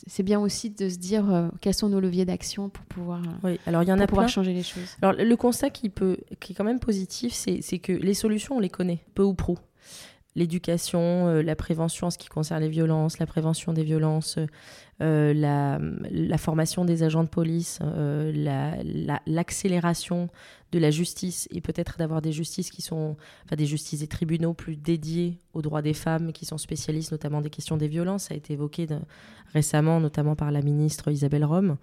c'est 0.08 0.24
bien 0.24 0.40
aussi 0.40 0.70
de 0.70 0.88
se 0.88 0.98
dire 0.98 1.30
euh, 1.32 1.50
quels 1.60 1.74
sont 1.74 1.90
nos 1.90 2.00
leviers 2.00 2.26
d'action 2.26 2.70
pour 2.70 2.86
pouvoir, 2.86 3.22
euh, 3.22 3.50
oui, 3.50 3.60
alors 3.68 3.84
il 3.84 3.90
y 3.90 3.92
en 3.92 4.00
a 4.00 4.08
pouvoir 4.08 4.30
changer 4.30 4.54
les 4.54 4.64
choses. 4.64 4.96
Alors 5.02 5.14
le 5.14 5.36
constat 5.36 5.70
qui 5.70 5.90
peut, 5.90 6.18
qui 6.40 6.54
est 6.54 6.56
quand 6.56 6.64
même 6.64 6.80
positif, 6.80 7.34
c'est 7.34 7.80
que 7.80 7.92
les 7.92 8.14
solutions 8.14 8.56
on 8.56 8.60
les 8.60 8.70
connaît, 8.70 9.04
peu 9.14 9.24
ou 9.24 9.34
prou 9.34 9.58
l'éducation, 10.36 11.28
euh, 11.28 11.42
la 11.42 11.56
prévention 11.56 12.08
en 12.08 12.10
ce 12.10 12.18
qui 12.18 12.28
concerne 12.28 12.62
les 12.62 12.70
violences, 12.70 13.20
la 13.20 13.26
prévention 13.26 13.74
des 13.74 13.84
violences, 13.84 14.40
euh, 15.02 15.34
la, 15.34 16.38
formation 16.38 16.86
des 16.86 17.04
agents 17.04 17.24
de 17.24 17.30
police, 17.30 17.80
euh, 17.84 18.32
l'accélération 19.26 20.30
de 20.72 20.80
la 20.80 20.92
justice 20.92 21.48
et 21.52 21.62
peut-être 21.62 21.98
d'avoir 21.98 22.22
des 22.22 22.32
justices 22.32 22.72
qui 22.72 22.82
sont, 22.82 23.16
des 23.56 23.66
justices 23.66 24.02
et 24.02 24.08
tribunaux 24.08 24.54
plus 24.54 24.76
dédiés 24.76 25.38
aux 25.54 25.62
droits 25.62 25.84
des 25.84 25.94
femmes, 25.94 26.34
qui 26.34 26.46
sont 26.46 26.58
spécialistes 26.58 27.12
notamment 27.12 27.42
des 27.42 27.52
questions 27.52 27.78
des 27.78 27.88
violences. 27.88 28.26
Ça 28.26 28.34
a 28.34 28.38
été 28.38 28.54
évoqué 28.54 28.88
récemment, 29.54 30.00
notamment 30.00 30.36
par 30.36 30.52
la 30.52 30.62
ministre 30.62 31.12
Isabelle 31.12 31.46
Rome. 31.46 31.78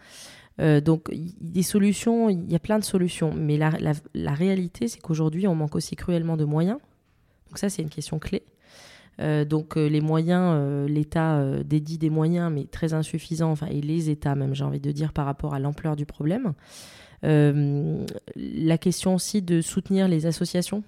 donc, 0.58 1.08
des 1.40 1.62
solutions, 1.62 2.28
il 2.28 2.50
y 2.50 2.56
a 2.56 2.58
plein 2.58 2.80
de 2.80 2.84
solutions, 2.84 3.32
mais 3.32 3.56
la 3.58 4.32
réalité, 4.34 4.88
c'est 4.88 5.00
qu'aujourd'hui, 5.00 5.46
on 5.46 5.54
manque 5.54 5.76
aussi 5.76 5.94
cruellement 5.94 6.36
de 6.36 6.44
moyens. 6.44 6.78
Donc 7.50 7.58
ça, 7.58 7.68
c'est 7.68 7.82
une 7.82 7.90
question 7.90 8.18
clé. 8.18 8.44
Euh, 9.20 9.44
donc 9.44 9.76
euh, 9.76 9.88
les 9.88 10.00
moyens, 10.00 10.52
euh, 10.54 10.88
l'État 10.88 11.44
dédie 11.64 11.98
des 11.98 12.10
moyens, 12.10 12.50
mais 12.52 12.64
très 12.64 12.94
insuffisants, 12.94 13.50
enfin, 13.50 13.66
et 13.66 13.80
les 13.80 14.08
États 14.08 14.36
même, 14.36 14.54
j'ai 14.54 14.64
envie 14.64 14.80
de 14.80 14.92
dire, 14.92 15.12
par 15.12 15.26
rapport 15.26 15.52
à 15.52 15.58
l'ampleur 15.58 15.96
du 15.96 16.06
problème. 16.06 16.52
la 17.22 18.78
question 18.78 19.14
aussi 19.14 19.42
de 19.42 19.60
soutenir 19.60 20.08
les 20.08 20.26
associations. 20.26 20.82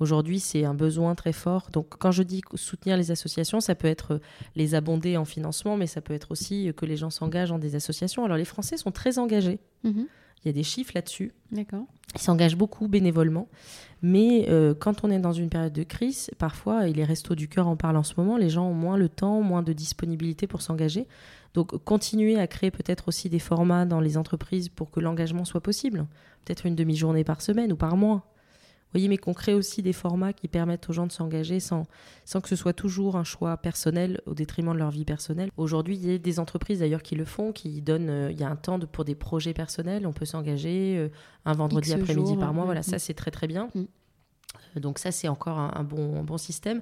Aujourd'hui, 0.00 0.38
c'est 0.38 0.64
un 0.64 0.74
besoin 0.74 1.16
très 1.16 1.32
fort. 1.32 1.70
Donc, 1.72 1.98
quand 1.98 2.12
je 2.12 2.22
dis 2.22 2.40
soutenir 2.54 2.96
les 2.96 3.10
associations, 3.10 3.60
ça 3.60 3.74
peut 3.74 3.88
être 3.88 4.20
les 4.54 4.76
abonder 4.76 5.16
en 5.16 5.24
financement, 5.24 5.76
mais 5.76 5.88
ça 5.88 6.00
peut 6.00 6.14
être 6.14 6.30
aussi 6.30 6.72
que 6.76 6.86
les 6.86 6.96
gens 6.96 7.10
s'engagent 7.10 7.48
dans 7.48 7.58
des 7.58 7.74
associations. 7.74 8.24
Alors, 8.24 8.36
les 8.36 8.44
Français 8.44 8.76
sont 8.76 8.92
très 8.92 9.18
engagés. 9.18 9.58
Mhm. 9.84 10.06
Il 10.42 10.48
y 10.48 10.50
a 10.50 10.52
des 10.52 10.62
chiffres 10.62 10.92
là-dessus. 10.94 11.32
D'accord. 11.52 11.84
Ils 12.14 12.20
s'engagent 12.20 12.56
beaucoup 12.56 12.88
bénévolement. 12.88 13.48
Mais 14.02 14.46
euh, 14.48 14.74
quand 14.74 15.04
on 15.04 15.10
est 15.10 15.18
dans 15.18 15.32
une 15.32 15.50
période 15.50 15.72
de 15.72 15.82
crise, 15.82 16.30
parfois, 16.38 16.88
et 16.88 16.92
les 16.92 17.04
restos 17.04 17.34
du 17.34 17.48
cœur 17.48 17.66
en 17.66 17.76
parlent 17.76 17.96
en 17.96 18.04
ce 18.04 18.14
moment, 18.16 18.36
les 18.36 18.48
gens 18.48 18.66
ont 18.66 18.74
moins 18.74 18.96
le 18.96 19.08
temps, 19.08 19.40
moins 19.42 19.62
de 19.62 19.72
disponibilité 19.72 20.46
pour 20.46 20.62
s'engager. 20.62 21.06
Donc 21.54 21.76
continuer 21.84 22.38
à 22.38 22.46
créer 22.46 22.70
peut-être 22.70 23.08
aussi 23.08 23.28
des 23.28 23.38
formats 23.38 23.86
dans 23.86 24.00
les 24.00 24.16
entreprises 24.16 24.68
pour 24.68 24.90
que 24.90 25.00
l'engagement 25.00 25.44
soit 25.44 25.60
possible. 25.60 26.06
Peut-être 26.44 26.66
une 26.66 26.76
demi-journée 26.76 27.24
par 27.24 27.40
semaine 27.40 27.72
ou 27.72 27.76
par 27.76 27.96
mois 27.96 28.24
voyez, 28.92 29.08
mais 29.08 29.18
qu'on 29.18 29.34
crée 29.34 29.54
aussi 29.54 29.82
des 29.82 29.92
formats 29.92 30.32
qui 30.32 30.48
permettent 30.48 30.88
aux 30.88 30.92
gens 30.92 31.06
de 31.06 31.12
s'engager 31.12 31.60
sans, 31.60 31.86
sans 32.24 32.40
que 32.40 32.48
ce 32.48 32.56
soit 32.56 32.72
toujours 32.72 33.16
un 33.16 33.24
choix 33.24 33.56
personnel 33.56 34.20
au 34.26 34.34
détriment 34.34 34.72
de 34.72 34.78
leur 34.78 34.90
vie 34.90 35.04
personnelle. 35.04 35.50
Aujourd'hui, 35.56 35.96
il 35.96 36.10
y 36.10 36.14
a 36.14 36.18
des 36.18 36.40
entreprises 36.40 36.80
d'ailleurs 36.80 37.02
qui 37.02 37.14
le 37.14 37.24
font, 37.24 37.52
qui 37.52 37.82
donnent, 37.82 38.10
euh, 38.10 38.30
il 38.30 38.40
y 38.40 38.44
a 38.44 38.48
un 38.48 38.56
temps 38.56 38.78
pour 38.78 39.04
des 39.04 39.14
projets 39.14 39.52
personnels, 39.52 40.06
on 40.06 40.12
peut 40.12 40.24
s'engager 40.24 40.96
euh, 40.96 41.08
un 41.44 41.52
vendredi 41.52 41.92
après-midi 41.92 42.36
par 42.36 42.54
mois, 42.54 42.64
voilà, 42.64 42.82
ça 42.82 42.98
c'est 42.98 43.14
très 43.14 43.30
très 43.30 43.46
bien. 43.46 43.68
Mm. 43.74 43.84
Euh, 44.76 44.80
donc 44.80 44.98
ça 44.98 45.12
c'est 45.12 45.28
encore 45.28 45.58
un, 45.58 45.84
bon, 45.84 46.22
bon 46.22 46.38
système. 46.38 46.80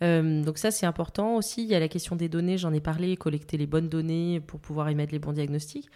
donc 0.00 0.58
ça 0.58 0.70
c'est 0.70 0.86
important 0.86 1.36
aussi. 1.36 1.62
Il 1.62 1.68
y 1.68 1.74
a 1.74 1.80
la 1.80 1.88
question 1.88 2.16
des 2.16 2.28
données, 2.28 2.56
j'en 2.56 2.72
ai 2.72 2.80
parlé, 2.80 3.16
collecter 3.16 3.58
les 3.58 3.66
bonnes 3.66 3.88
données 3.88 4.40
pour 4.40 4.60
pouvoir 4.60 4.88
émettre 4.88 5.12
les 5.12 5.18
bons 5.18 5.32
diagnostics. 5.32 5.88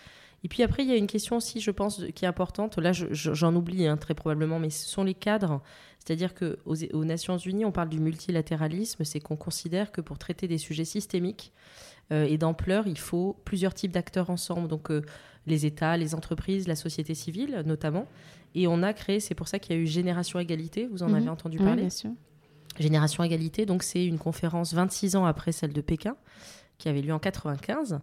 Et 0.45 0.49
puis 0.49 0.63
après, 0.63 0.85
il 0.85 0.89
y 0.89 0.93
a 0.93 0.97
une 0.97 1.07
question 1.09 1.37
aussi, 1.37 1.61
je 1.61 1.71
pense, 1.71 2.03
qui 2.15 2.25
est 2.25 2.29
importante. 2.29 2.79
Là, 2.79 2.93
j'en 2.93 3.55
oublie 3.55 3.87
hein, 3.87 3.97
très 3.97 4.15
probablement, 4.15 4.59
mais 4.59 4.71
ce 4.71 4.87
sont 4.87 5.03
les 5.03 5.15
cadres. 5.15 5.61
C'est-à-dire 5.99 6.33
qu'aux 6.35 6.75
aux 6.93 7.05
Nations 7.05 7.39
Unies, 7.39 7.65
on 7.65 7.73
parle 7.73 7.89
du 7.89 7.99
multilatéralisme. 7.99 9.05
C'est 9.05 9.21
qu'on 9.21 9.37
considère 9.37 9.91
que 9.91 10.01
pour 10.01 10.19
traiter 10.19 10.47
des 10.47 10.59
sujets 10.59 10.85
systémiques 10.85 11.53
euh, 12.13 12.25
et 12.25 12.39
d'ampleur, 12.39 12.87
il 12.87 12.99
faut 12.99 13.37
plusieurs 13.45 13.75
types 13.75 13.91
d'acteurs 13.91 14.31
ensemble. 14.31 14.69
Donc 14.69 14.91
euh, 14.91 15.03
les 15.47 15.67
États, 15.67 15.97
les 15.97 16.15
entreprises, 16.15 16.69
la 16.69 16.77
société 16.77 17.15
civile 17.15 17.63
notamment. 17.67 18.07
Et 18.55 18.67
on 18.67 18.83
a 18.83 18.93
créé, 18.93 19.21
c'est 19.21 19.35
pour 19.35 19.49
ça 19.49 19.59
qu'il 19.59 19.77
y 19.77 19.79
a 19.79 19.83
eu 19.83 19.87
Génération 19.87 20.39
Égalité. 20.39 20.87
Vous 20.91 21.03
en 21.03 21.09
mhm. 21.09 21.15
avez 21.17 21.29
entendu 21.29 21.59
parler 21.59 21.83
bien 21.83 21.91
sûr. 21.91 22.11
Génération 22.79 23.25
Égalité, 23.25 23.67
donc 23.67 23.83
c'est 23.83 24.07
une 24.07 24.19
conférence 24.19 24.73
26 24.73 25.17
ans 25.17 25.25
après 25.25 25.51
celle 25.51 25.73
de 25.73 25.81
Pékin 25.81 26.17
qui 26.79 26.89
avait 26.89 27.03
lieu 27.03 27.13
en 27.13 27.19
95. 27.19 28.01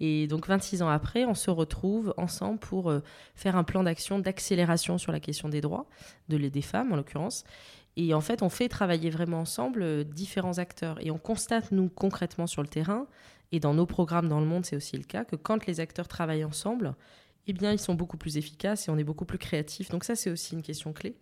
Et 0.00 0.26
donc 0.28 0.46
26 0.46 0.82
ans 0.82 0.88
après, 0.88 1.24
on 1.24 1.34
se 1.34 1.50
retrouve 1.50 2.14
ensemble 2.16 2.58
pour 2.58 2.90
euh, 2.90 3.00
faire 3.34 3.56
un 3.56 3.64
plan 3.64 3.82
d'action 3.82 4.18
d'accélération 4.18 4.98
sur 4.98 5.10
la 5.10 5.18
question 5.18 5.48
des 5.48 5.60
droits, 5.60 5.86
de 6.28 6.38
des 6.38 6.62
femmes 6.62 6.92
en 6.92 6.96
l'occurrence. 6.96 7.44
Et 7.96 8.14
en 8.14 8.20
fait, 8.20 8.42
on 8.42 8.48
fait 8.48 8.68
travailler 8.68 9.10
vraiment 9.10 9.40
ensemble 9.40 9.82
euh, 9.82 10.04
différents 10.04 10.58
acteurs. 10.58 11.04
Et 11.04 11.10
on 11.10 11.18
constate, 11.18 11.72
nous, 11.72 11.88
concrètement 11.88 12.46
sur 12.46 12.62
le 12.62 12.68
terrain, 12.68 13.08
et 13.50 13.58
dans 13.58 13.74
nos 13.74 13.86
programmes 13.86 14.28
dans 14.28 14.40
le 14.40 14.46
monde, 14.46 14.64
c'est 14.64 14.76
aussi 14.76 14.96
le 14.96 15.02
cas, 15.02 15.24
que 15.24 15.34
quand 15.34 15.66
les 15.66 15.80
acteurs 15.80 16.06
travaillent 16.06 16.44
ensemble, 16.44 16.94
eh 17.48 17.52
bien, 17.54 17.72
ils 17.72 17.78
sont 17.78 17.94
beaucoup 17.94 18.18
plus 18.18 18.36
efficaces 18.36 18.86
et 18.86 18.90
on 18.90 18.98
est 18.98 19.04
beaucoup 19.04 19.24
plus 19.24 19.38
créatifs. 19.38 19.88
Donc 19.88 20.04
ça, 20.04 20.14
c'est 20.14 20.30
aussi 20.30 20.54
une 20.54 20.62
question 20.62 20.92
clé. 20.92 21.16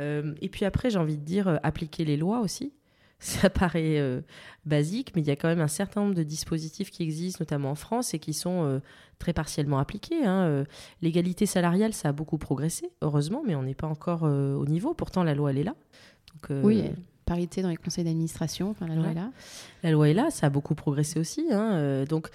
Euh, 0.00 0.34
et 0.42 0.48
puis 0.48 0.64
après, 0.64 0.90
j'ai 0.90 0.98
envie 0.98 1.16
de 1.16 1.24
dire, 1.24 1.60
appliquer 1.62 2.04
les 2.04 2.16
lois 2.16 2.40
aussi. 2.40 2.74
Ça 3.22 3.50
paraît 3.50 4.00
euh, 4.00 4.20
basique, 4.66 5.12
mais 5.14 5.22
il 5.22 5.28
y 5.28 5.30
a 5.30 5.36
quand 5.36 5.48
même 5.48 5.60
un 5.60 5.68
certain 5.68 6.02
nombre 6.02 6.14
de 6.14 6.24
dispositifs 6.24 6.90
qui 6.90 7.04
existent, 7.04 7.38
notamment 7.40 7.70
en 7.70 7.74
France, 7.76 8.14
et 8.14 8.18
qui 8.18 8.34
sont 8.34 8.64
euh, 8.64 8.80
très 9.18 9.32
partiellement 9.32 9.78
appliqués. 9.78 10.24
Hein. 10.26 10.42
Euh, 10.42 10.64
l'égalité 11.02 11.46
salariale, 11.46 11.92
ça 11.92 12.08
a 12.08 12.12
beaucoup 12.12 12.36
progressé, 12.36 12.90
heureusement, 13.00 13.42
mais 13.46 13.54
on 13.54 13.62
n'est 13.62 13.74
pas 13.74 13.86
encore 13.86 14.24
au 14.24 14.66
niveau. 14.66 14.92
Pourtant, 14.92 15.22
la 15.22 15.34
loi, 15.34 15.50
elle 15.50 15.58
est 15.58 15.64
là. 15.64 15.76
oui, 16.50 16.90
parité 17.32 17.62
dans 17.62 17.68
les 17.68 17.76
conseils 17.76 18.04
d'administration, 18.04 18.74
la 18.80 18.94
loi 18.94 19.10
est 19.10 19.14
là. 19.14 19.30
La 19.82 19.90
loi 19.90 20.08
est 20.08 20.14
là, 20.14 20.30
ça 20.30 20.46
a 20.46 20.50
beaucoup 20.50 20.74
progressé 20.74 21.18
aussi. 21.18 21.46
Hein. 21.50 22.04
donc, 22.04 22.28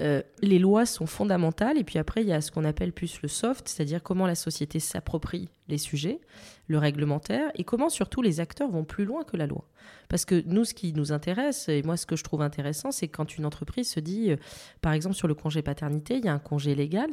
euh, 0.00 0.22
les 0.42 0.58
lois 0.58 0.84
sont 0.84 1.06
fondamentales 1.06 1.78
et 1.78 1.84
puis 1.84 1.98
après 1.98 2.20
il 2.20 2.28
y 2.28 2.32
a 2.32 2.42
ce 2.42 2.50
qu'on 2.50 2.64
appelle 2.64 2.92
plus 2.92 3.22
le 3.22 3.28
soft, 3.28 3.68
c'est-à-dire 3.68 4.02
comment 4.02 4.26
la 4.26 4.34
société 4.34 4.78
s'approprie 4.78 5.48
les 5.68 5.78
sujets, 5.78 6.20
le 6.68 6.76
réglementaire 6.76 7.50
et 7.54 7.64
comment 7.64 7.88
surtout 7.88 8.20
les 8.20 8.40
acteurs 8.40 8.70
vont 8.70 8.84
plus 8.84 9.06
loin 9.06 9.24
que 9.24 9.36
la 9.36 9.46
loi. 9.46 9.64
Parce 10.08 10.24
que 10.24 10.42
nous, 10.46 10.64
ce 10.64 10.74
qui 10.74 10.92
nous 10.92 11.12
intéresse, 11.12 11.68
et 11.68 11.82
moi 11.82 11.96
ce 11.96 12.04
que 12.04 12.16
je 12.16 12.24
trouve 12.24 12.42
intéressant, 12.42 12.92
c'est 12.92 13.08
quand 13.08 13.38
une 13.38 13.46
entreprise 13.46 13.88
se 13.88 14.00
dit, 14.00 14.32
euh, 14.32 14.36
par 14.82 14.92
exemple 14.92 15.16
sur 15.16 15.28
le 15.28 15.34
congé 15.34 15.62
paternité, 15.62 16.16
il 16.16 16.24
y 16.26 16.28
a 16.28 16.34
un 16.34 16.38
congé 16.38 16.74
légal, 16.74 17.08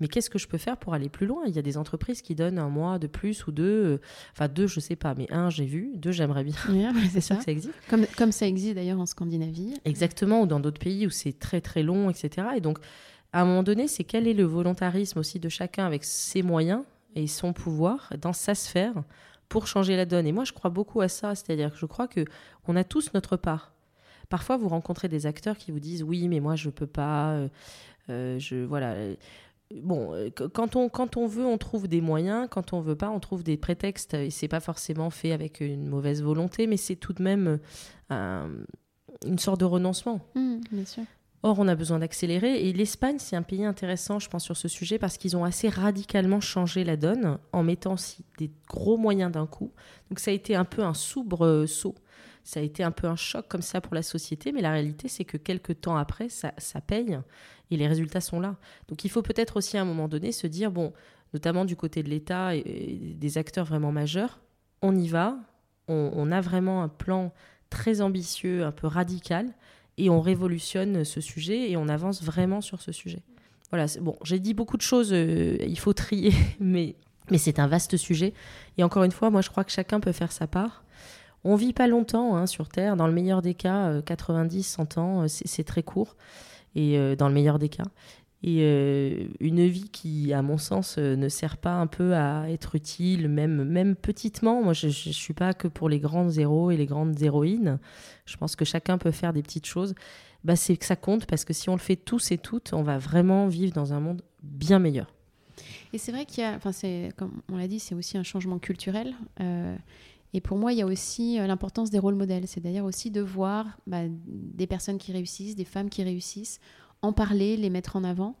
mais 0.00 0.08
qu'est-ce 0.08 0.30
que 0.30 0.38
je 0.38 0.46
peux 0.46 0.58
faire 0.58 0.76
pour 0.76 0.94
aller 0.94 1.08
plus 1.08 1.26
loin? 1.26 1.42
Il 1.46 1.54
y 1.54 1.58
a 1.58 1.62
des 1.62 1.76
entreprises 1.76 2.22
qui 2.22 2.34
donnent 2.34 2.58
un 2.58 2.68
mois 2.68 2.98
de 2.98 3.06
plus 3.06 3.46
ou 3.46 3.52
deux, 3.52 3.84
euh, 3.84 4.00
enfin 4.32 4.48
deux, 4.48 4.66
je 4.66 4.80
sais 4.80 4.96
pas, 4.96 5.14
mais 5.14 5.30
un, 5.32 5.50
j'ai 5.50 5.64
vu, 5.64 5.92
deux, 5.96 6.12
j'aimerais 6.12 6.44
bien. 6.44 6.54
c'est 7.10 7.20
ça. 7.20 7.40
ça 7.40 7.50
existe. 7.50 7.74
Comme, 7.88 8.06
comme 8.16 8.32
ça 8.32 8.46
existe 8.46 8.74
d'ailleurs 8.74 9.00
en 9.00 9.06
Scandinavie. 9.06 9.74
Exactement, 9.84 10.42
ou 10.42 10.46
dans 10.46 10.60
d'autres 10.60 10.80
pays 10.80 11.06
où 11.06 11.10
c'est 11.10 11.38
très 11.38 11.60
très 11.60 11.82
long, 11.82 12.10
etc. 12.10 12.48
Et 12.56 12.60
donc, 12.60 12.78
à 13.32 13.42
un 13.42 13.44
moment 13.44 13.62
donné, 13.62 13.88
c'est 13.88 14.04
quel 14.04 14.26
est 14.28 14.34
le 14.34 14.44
volontarisme 14.44 15.18
aussi 15.18 15.40
de 15.40 15.48
chacun 15.48 15.86
avec 15.86 16.04
ses 16.04 16.42
moyens 16.42 16.82
et 17.14 17.26
son 17.26 17.52
pouvoir 17.52 18.12
dans 18.20 18.32
sa 18.32 18.54
sphère 18.54 18.94
pour 19.48 19.66
changer 19.66 19.96
la 19.96 20.06
donne? 20.06 20.26
Et 20.26 20.32
moi, 20.32 20.44
je 20.44 20.52
crois 20.52 20.70
beaucoup 20.70 21.00
à 21.00 21.08
ça, 21.08 21.34
c'est-à-dire 21.34 21.72
que 21.72 21.78
je 21.78 21.86
crois 21.86 22.08
que 22.08 22.24
on 22.66 22.76
a 22.76 22.84
tous 22.84 23.12
notre 23.14 23.36
part. 23.36 23.72
Parfois, 24.28 24.56
vous 24.56 24.68
rencontrez 24.68 25.08
des 25.08 25.26
acteurs 25.26 25.56
qui 25.56 25.70
vous 25.70 25.80
disent 25.80 26.02
oui, 26.02 26.28
mais 26.28 26.40
moi, 26.40 26.56
je 26.56 26.70
peux 26.70 26.86
pas. 26.86 27.32
Euh, 27.32 27.48
euh, 28.08 28.38
je 28.38 28.64
voilà 28.64 28.94
bon, 29.74 30.14
euh, 30.14 30.30
quand 30.30 30.76
on, 30.76 30.88
quand 30.88 31.16
on 31.16 31.26
veut, 31.26 31.44
on 31.44 31.58
trouve 31.58 31.88
des 31.88 32.00
moyens. 32.00 32.48
Quand 32.50 32.72
on 32.72 32.80
veut 32.80 32.96
pas, 32.96 33.10
on 33.10 33.20
trouve 33.20 33.42
des 33.42 33.56
prétextes. 33.56 34.14
Et 34.14 34.30
c'est 34.30 34.48
pas 34.48 34.60
forcément 34.60 35.10
fait 35.10 35.32
avec 35.32 35.60
une 35.60 35.88
mauvaise 35.88 36.22
volonté, 36.22 36.66
mais 36.66 36.76
c'est 36.76 36.96
tout 36.96 37.12
de 37.12 37.22
même 37.22 37.58
euh, 38.12 38.62
une 39.26 39.38
sorte 39.38 39.60
de 39.60 39.64
renoncement. 39.64 40.20
Mmh, 40.34 40.56
bien 40.72 40.84
sûr. 40.84 41.02
Or, 41.42 41.58
on 41.58 41.68
a 41.68 41.74
besoin 41.74 41.98
d'accélérer. 41.98 42.68
Et 42.68 42.72
l'Espagne, 42.72 43.16
c'est 43.18 43.36
un 43.36 43.42
pays 43.42 43.64
intéressant, 43.64 44.18
je 44.18 44.28
pense, 44.28 44.44
sur 44.44 44.56
ce 44.56 44.68
sujet, 44.68 44.98
parce 44.98 45.16
qu'ils 45.16 45.36
ont 45.36 45.44
assez 45.44 45.68
radicalement 45.68 46.40
changé 46.40 46.82
la 46.82 46.96
donne 46.96 47.38
en 47.52 47.62
mettant 47.62 47.94
aussi 47.94 48.24
des 48.38 48.50
gros 48.68 48.96
moyens 48.96 49.30
d'un 49.30 49.46
coup. 49.46 49.72
Donc, 50.10 50.18
ça 50.18 50.30
a 50.30 50.34
été 50.34 50.56
un 50.56 50.64
peu 50.64 50.82
un 50.82 50.94
soubre 50.94 51.66
saut. 51.66 51.94
Ça 52.42 52.60
a 52.60 52.62
été 52.62 52.84
un 52.84 52.92
peu 52.92 53.08
un 53.08 53.16
choc 53.16 53.46
comme 53.48 53.62
ça 53.62 53.80
pour 53.80 53.94
la 53.94 54.02
société, 54.02 54.52
mais 54.52 54.60
la 54.60 54.70
réalité, 54.70 55.08
c'est 55.08 55.24
que 55.24 55.36
quelques 55.36 55.80
temps 55.80 55.96
après, 55.96 56.28
ça, 56.28 56.52
ça 56.58 56.80
paye 56.80 57.18
et 57.70 57.76
les 57.76 57.86
résultats 57.86 58.20
sont 58.20 58.40
là. 58.40 58.56
Donc 58.88 59.04
il 59.04 59.10
faut 59.10 59.22
peut-être 59.22 59.56
aussi 59.56 59.76
à 59.76 59.82
un 59.82 59.84
moment 59.84 60.08
donné 60.08 60.32
se 60.32 60.46
dire, 60.46 60.70
bon, 60.70 60.92
notamment 61.34 61.64
du 61.64 61.76
côté 61.76 62.02
de 62.02 62.08
l'État 62.08 62.54
et, 62.54 63.14
des 63.16 63.38
acteurs 63.38 63.66
vraiment 63.66 63.92
majeurs, 63.92 64.40
on 64.82 64.94
y 64.96 65.08
va, 65.08 65.36
on, 65.88 66.32
a 66.32 66.40
vraiment 66.40 66.82
un 66.82 66.88
plan 66.88 67.32
très 67.70 68.00
ambitieux, 68.00 68.64
un 68.64 68.72
peu 68.72 68.86
radical, 68.86 69.52
et 69.98 70.10
on 70.10 70.20
révolutionne 70.20 71.04
ce 71.04 71.20
sujet 71.20 71.70
et 71.70 71.76
on 71.76 71.88
avance 71.88 72.22
vraiment 72.22 72.60
sur 72.60 72.82
ce 72.82 72.92
sujet. 72.92 73.22
Voilà, 73.70 73.86
bon, 74.00 74.16
j'ai 74.22 74.38
dit 74.38 74.54
beaucoup 74.54 74.76
de 74.76 74.82
choses, 74.82 75.12
euh, 75.12 75.56
il 75.60 75.78
faut 75.78 75.92
trier, 75.92 76.32
mais, 76.60 76.96
mais 77.30 77.38
c'est 77.38 77.58
un 77.58 77.66
vaste 77.66 77.96
sujet. 77.96 78.32
Et 78.78 78.84
encore 78.84 79.04
une 79.04 79.12
fois, 79.12 79.30
moi 79.30 79.40
je 79.40 79.50
crois 79.50 79.64
que 79.64 79.72
chacun 79.72 80.00
peut 80.00 80.12
faire 80.12 80.32
sa 80.32 80.46
part. 80.46 80.84
On 81.44 81.54
vit 81.54 81.72
pas 81.72 81.86
longtemps 81.86 82.36
hein, 82.36 82.46
sur 82.46 82.68
Terre, 82.68 82.96
dans 82.96 83.06
le 83.06 83.12
meilleur 83.12 83.40
des 83.40 83.54
cas, 83.54 84.02
90, 84.02 84.58
euh, 84.58 84.62
100 84.62 84.98
ans, 84.98 85.22
euh, 85.22 85.26
c'est 85.28 85.64
très 85.64 85.82
court 85.82 86.16
et 86.76 86.98
euh, 86.98 87.16
dans 87.16 87.26
le 87.26 87.34
meilleur 87.34 87.58
des 87.58 87.68
cas. 87.68 87.86
Et 88.42 88.58
euh, 88.60 89.26
une 89.40 89.66
vie 89.66 89.88
qui, 89.88 90.32
à 90.32 90.42
mon 90.42 90.58
sens, 90.58 90.96
euh, 90.98 91.16
ne 91.16 91.28
sert 91.28 91.56
pas 91.56 91.72
un 91.72 91.86
peu 91.86 92.14
à 92.14 92.48
être 92.50 92.76
utile, 92.76 93.28
même, 93.28 93.64
même 93.64 93.96
petitement. 93.96 94.62
Moi, 94.62 94.74
je 94.74 94.86
ne 94.86 94.92
suis 94.92 95.34
pas 95.34 95.54
que 95.54 95.66
pour 95.66 95.88
les 95.88 95.98
grands 95.98 96.30
héros 96.30 96.70
et 96.70 96.76
les 96.76 96.86
grandes 96.86 97.20
héroïnes. 97.20 97.80
Je 98.26 98.36
pense 98.36 98.54
que 98.54 98.64
chacun 98.64 98.98
peut 98.98 99.10
faire 99.10 99.32
des 99.32 99.42
petites 99.42 99.66
choses. 99.66 99.94
Bah, 100.44 100.54
c'est 100.54 100.76
que 100.76 100.84
ça 100.84 100.96
compte 100.96 101.26
parce 101.26 101.44
que 101.44 101.52
si 101.52 101.70
on 101.70 101.72
le 101.72 101.80
fait 101.80 101.96
tous 101.96 102.30
et 102.30 102.38
toutes, 102.38 102.72
on 102.72 102.82
va 102.82 102.98
vraiment 102.98 103.48
vivre 103.48 103.72
dans 103.72 103.94
un 103.94 104.00
monde 104.00 104.22
bien 104.42 104.78
meilleur. 104.78 105.12
Et 105.92 105.98
c'est 105.98 106.12
vrai 106.12 106.26
qu'il 106.26 106.44
y 106.44 106.46
a, 106.46 106.54
enfin, 106.54 106.70
comme 107.16 107.40
on 107.50 107.56
l'a 107.56 107.66
dit, 107.66 107.80
c'est 107.80 107.94
aussi 107.94 108.18
un 108.18 108.22
changement 108.22 108.58
culturel. 108.58 109.14
Et 110.36 110.42
pour 110.42 110.58
moi, 110.58 110.74
il 110.74 110.78
y 110.78 110.82
a 110.82 110.86
aussi 110.86 111.38
l'importance 111.38 111.88
des 111.88 111.98
rôles 111.98 112.14
modèles. 112.14 112.46
C'est 112.46 112.60
d'ailleurs 112.60 112.84
aussi 112.84 113.10
de 113.10 113.22
voir 113.22 113.78
bah, 113.86 114.02
des 114.26 114.66
personnes 114.66 114.98
qui 114.98 115.10
réussissent, 115.10 115.56
des 115.56 115.64
femmes 115.64 115.88
qui 115.88 116.02
réussissent 116.02 116.60
en 117.00 117.14
parler, 117.14 117.56
les 117.56 117.70
mettre 117.70 117.96
en 117.96 118.04
avant. 118.04 118.36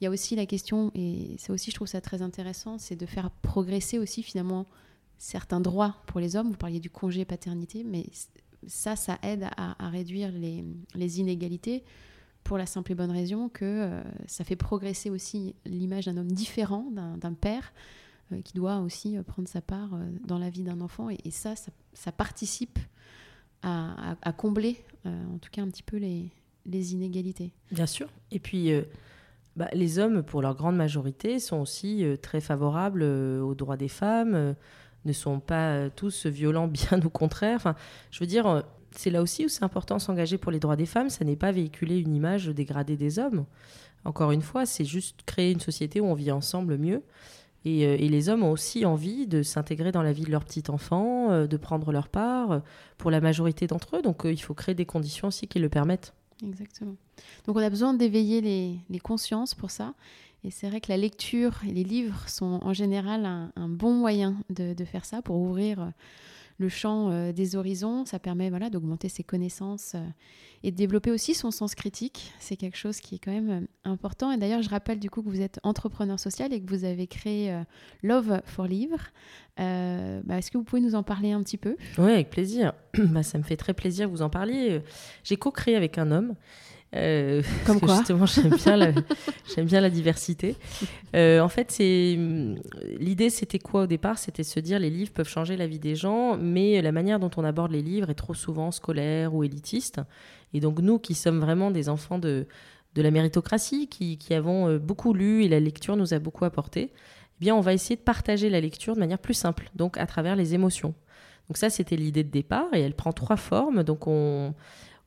Il 0.00 0.04
y 0.04 0.06
a 0.06 0.10
aussi 0.10 0.36
la 0.36 0.46
question, 0.46 0.92
et 0.94 1.34
ça 1.38 1.52
aussi 1.52 1.72
je 1.72 1.74
trouve 1.74 1.88
ça 1.88 2.00
très 2.00 2.22
intéressant, 2.22 2.78
c'est 2.78 2.94
de 2.94 3.06
faire 3.06 3.32
progresser 3.42 3.98
aussi 3.98 4.22
finalement 4.22 4.66
certains 5.18 5.58
droits 5.58 5.96
pour 6.06 6.20
les 6.20 6.36
hommes. 6.36 6.48
Vous 6.48 6.56
parliez 6.56 6.78
du 6.78 6.90
congé 6.90 7.24
paternité, 7.24 7.82
mais 7.82 8.06
ça, 8.68 8.94
ça 8.94 9.18
aide 9.24 9.48
à, 9.56 9.88
réduire 9.88 10.30
les, 10.30 11.18
inégalités 11.18 11.82
pour 12.44 12.56
la 12.56 12.66
simple 12.66 12.92
et 12.92 12.94
bonne 12.94 13.10
raison 13.10 13.48
que 13.48 13.64
euh, 13.64 14.02
ça 14.28 14.44
fait 14.44 14.54
progresser 14.54 15.10
aussi 15.10 15.56
l'image 15.64 16.04
d'un 16.04 16.18
homme 16.18 16.30
différent, 16.30 16.86
d'un 16.92 17.32
père, 17.34 17.72
euh, 17.72 18.01
qui 18.40 18.54
doit 18.54 18.78
aussi 18.78 19.16
euh, 19.16 19.22
prendre 19.22 19.48
sa 19.48 19.60
part 19.60 19.90
dans 20.26 20.38
la 20.38 20.50
vie 20.50 20.62
d'un 20.62 20.80
enfant. 20.80 21.08
Et, 21.10 21.30
ça, 21.30 21.54
ça, 21.92 22.12
participe 22.12 22.78
à, 23.62 24.32
combler, 24.36 24.84
en 25.04 25.38
tout 25.38 25.50
cas 25.50 25.62
un 25.62 25.68
petit 25.68 25.82
peu 25.82 25.96
les, 25.96 26.30
inégalités. 26.94 27.52
Bien 27.70 27.86
sûr. 27.86 28.08
Et 28.30 28.38
puis, 28.38 28.72
euh, 28.72 28.82
bah, 29.56 29.68
les 29.72 29.98
hommes, 29.98 30.22
pour 30.22 30.42
leur 30.42 30.54
grande 30.54 30.76
majorité, 30.76 31.38
sont 31.38 31.58
aussi 31.58 32.04
euh, 32.04 32.16
très 32.16 32.40
favorables 32.40 33.02
euh, 33.02 33.40
aux 33.40 33.54
droits 33.54 33.76
des 33.76 33.88
femmes, 33.88 34.54
ne 35.04 35.12
sont 35.12 35.40
pas 35.40 35.90
tous 35.90 36.26
violents, 36.26 36.68
bien 36.68 37.00
au 37.04 37.10
contraire. 37.10 37.56
Enfin, 37.56 37.74
je 38.10 38.20
veux 38.20 38.26
dire, 38.26 38.64
c'est 38.92 39.10
là 39.10 39.22
aussi 39.22 39.44
où 39.44 39.48
c'est 39.48 39.64
important 39.64 39.98
s'engager 39.98 40.38
pour 40.38 40.52
les 40.52 40.60
droits 40.60 40.76
des 40.76 40.86
femmes. 40.86 41.10
Ça 41.10 41.24
n'est 41.24 41.36
pas 41.36 41.52
véhiculer 41.52 41.98
une 41.98 42.14
image 42.14 42.46
dégradée 42.46 42.96
des 42.96 43.18
hommes. 43.18 43.44
Encore 44.04 44.32
une 44.32 44.42
fois, 44.42 44.66
c'est 44.66 44.84
juste 44.84 45.20
créer 45.26 45.52
une 45.52 45.60
société 45.60 46.00
où 46.00 46.06
on 46.06 46.14
vit 46.14 46.32
ensemble 46.32 46.76
mieux. 46.76 47.02
Et, 47.64 47.82
et, 47.82 48.08
les 48.08 48.28
hommes 48.28 48.42
ont 48.42 48.50
aussi 48.50 48.84
envie 48.84 49.26
de 49.26 49.42
s'intégrer 49.42 49.92
dans 49.92 50.02
la 50.02 50.12
vie 50.12 50.24
de 50.24 50.30
leurs 50.30 50.44
petits 50.44 50.64
enfants, 50.68 51.46
de 51.46 51.56
prendre 51.56 51.92
leur 51.92 52.08
part, 52.08 52.62
pour 52.98 53.10
la 53.10 53.20
majorité 53.20 53.66
d'entre 53.66 53.98
eux. 53.98 54.02
Donc 54.02 54.22
il 54.24 54.40
faut 54.40 54.54
créer 54.54 54.74
des 54.74 54.86
conditions 54.86 55.28
aussi 55.28 55.46
qui 55.46 55.60
le 55.60 55.68
permettent. 55.68 56.12
Exactement. 56.42 56.96
Donc 57.46 57.56
on 57.56 57.60
a 57.60 57.70
besoin 57.70 57.94
d'éveiller 57.94 58.40
les, 58.88 58.98
consciences 59.00 59.54
pour 59.54 59.70
ça. 59.70 59.94
Et 60.44 60.50
c'est 60.50 60.68
vrai 60.68 60.80
que 60.80 60.88
la 60.88 60.96
lecture 60.96 61.60
et 61.66 61.72
les 61.72 61.84
livres 61.84 62.28
sont 62.28 62.58
en 62.62 62.72
général 62.72 63.26
un, 63.54 63.68
bon 63.68 63.92
moyen 63.92 64.36
de, 64.50 64.84
faire 64.84 65.04
ça, 65.04 65.22
pour 65.22 65.36
ouvrir 65.36 65.80
euh, 65.80 65.86
le 66.62 66.70
champ 66.70 67.10
euh, 67.10 67.32
des 67.32 67.56
horizons. 67.56 68.06
Ça 68.06 68.18
permet 68.18 68.48
voilà, 68.48 68.70
d'augmenter 68.70 69.10
ses 69.10 69.22
connaissances 69.22 69.92
euh, 69.94 70.06
et 70.62 70.70
de 70.70 70.76
développer 70.76 71.10
aussi 71.10 71.34
son 71.34 71.50
sens 71.50 71.74
critique. 71.74 72.32
C'est 72.38 72.56
quelque 72.56 72.78
chose 72.78 73.00
qui 73.00 73.16
est 73.16 73.18
quand 73.18 73.32
même 73.32 73.50
euh, 73.50 73.60
important. 73.84 74.32
Et 74.32 74.38
d'ailleurs, 74.38 74.62
je 74.62 74.70
rappelle 74.70 74.98
du 74.98 75.10
coup 75.10 75.22
que 75.22 75.28
vous 75.28 75.42
êtes 75.42 75.60
entrepreneur 75.64 76.18
social 76.18 76.52
et 76.54 76.62
que 76.62 76.70
vous 76.70 76.84
avez 76.84 77.06
créé 77.06 77.62
Love 78.02 78.40
for 78.46 78.66
Livre. 78.66 78.98
Bah, 79.58 80.38
est-ce 80.38 80.50
que 80.50 80.56
vous 80.56 80.64
pouvez 80.64 80.80
nous 80.80 80.94
en 80.94 81.02
parler 81.02 81.32
un 81.32 81.42
petit 81.42 81.58
peu? 81.58 81.76
Oui, 81.98 82.12
avec 82.12 82.30
plaisir. 82.30 82.72
bah, 82.98 83.22
ça 83.22 83.36
me 83.36 83.42
fait 83.42 83.56
très 83.56 83.74
plaisir 83.74 84.06
que 84.06 84.12
vous 84.12 84.22
en 84.22 84.30
parliez. 84.30 84.80
J'ai 85.24 85.36
co-créé 85.36 85.76
avec 85.76 85.98
un 85.98 86.10
homme 86.10 86.34
euh, 86.94 87.42
Comme 87.66 87.80
quoi 87.80 87.96
Justement, 87.98 88.26
j'aime 88.26 88.54
bien, 88.54 88.76
la, 88.76 88.92
j'aime 89.54 89.66
bien 89.66 89.80
la 89.80 89.90
diversité. 89.90 90.56
Euh, 91.14 91.40
en 91.40 91.48
fait, 91.48 91.70
c'est 91.70 92.18
l'idée, 92.98 93.30
c'était 93.30 93.58
quoi 93.58 93.82
au 93.82 93.86
départ? 93.86 94.18
C'était 94.18 94.42
se 94.42 94.60
dire 94.60 94.78
les 94.78 94.90
livres 94.90 95.12
peuvent 95.12 95.28
changer 95.28 95.56
la 95.56 95.66
vie 95.66 95.78
des 95.78 95.94
gens, 95.94 96.36
mais 96.36 96.80
la 96.82 96.92
manière 96.92 97.18
dont 97.18 97.30
on 97.36 97.44
aborde 97.44 97.72
les 97.72 97.82
livres 97.82 98.10
est 98.10 98.14
trop 98.14 98.34
souvent 98.34 98.70
scolaire 98.70 99.34
ou 99.34 99.44
élitiste. 99.44 100.00
Et 100.54 100.60
donc 100.60 100.80
nous, 100.80 100.98
qui 100.98 101.14
sommes 101.14 101.40
vraiment 101.40 101.70
des 101.70 101.88
enfants 101.88 102.18
de 102.18 102.46
de 102.94 103.02
la 103.02 103.10
méritocratie, 103.10 103.88
qui, 103.88 104.18
qui 104.18 104.34
avons 104.34 104.68
euh, 104.68 104.78
beaucoup 104.78 105.14
lu 105.14 105.44
et 105.44 105.48
la 105.48 105.60
lecture 105.60 105.96
nous 105.96 106.14
a 106.14 106.18
beaucoup 106.18 106.44
apporté, 106.44 106.92
eh 106.92 107.40
bien, 107.40 107.54
on 107.54 107.60
va 107.60 107.72
essayer 107.72 107.96
de 107.96 108.02
partager 108.02 108.50
la 108.50 108.60
lecture 108.60 108.94
de 108.94 109.00
manière 109.00 109.18
plus 109.18 109.34
simple, 109.34 109.70
donc 109.74 109.96
à 109.98 110.06
travers 110.06 110.36
les 110.36 110.54
émotions. 110.54 110.94
Donc 111.48 111.56
ça, 111.56 111.70
c'était 111.70 111.96
l'idée 111.96 112.24
de 112.24 112.30
départ, 112.30 112.68
et 112.72 112.80
elle 112.80 112.94
prend 112.94 113.12
trois 113.12 113.36
formes. 113.36 113.82
Donc 113.82 114.06
on 114.06 114.54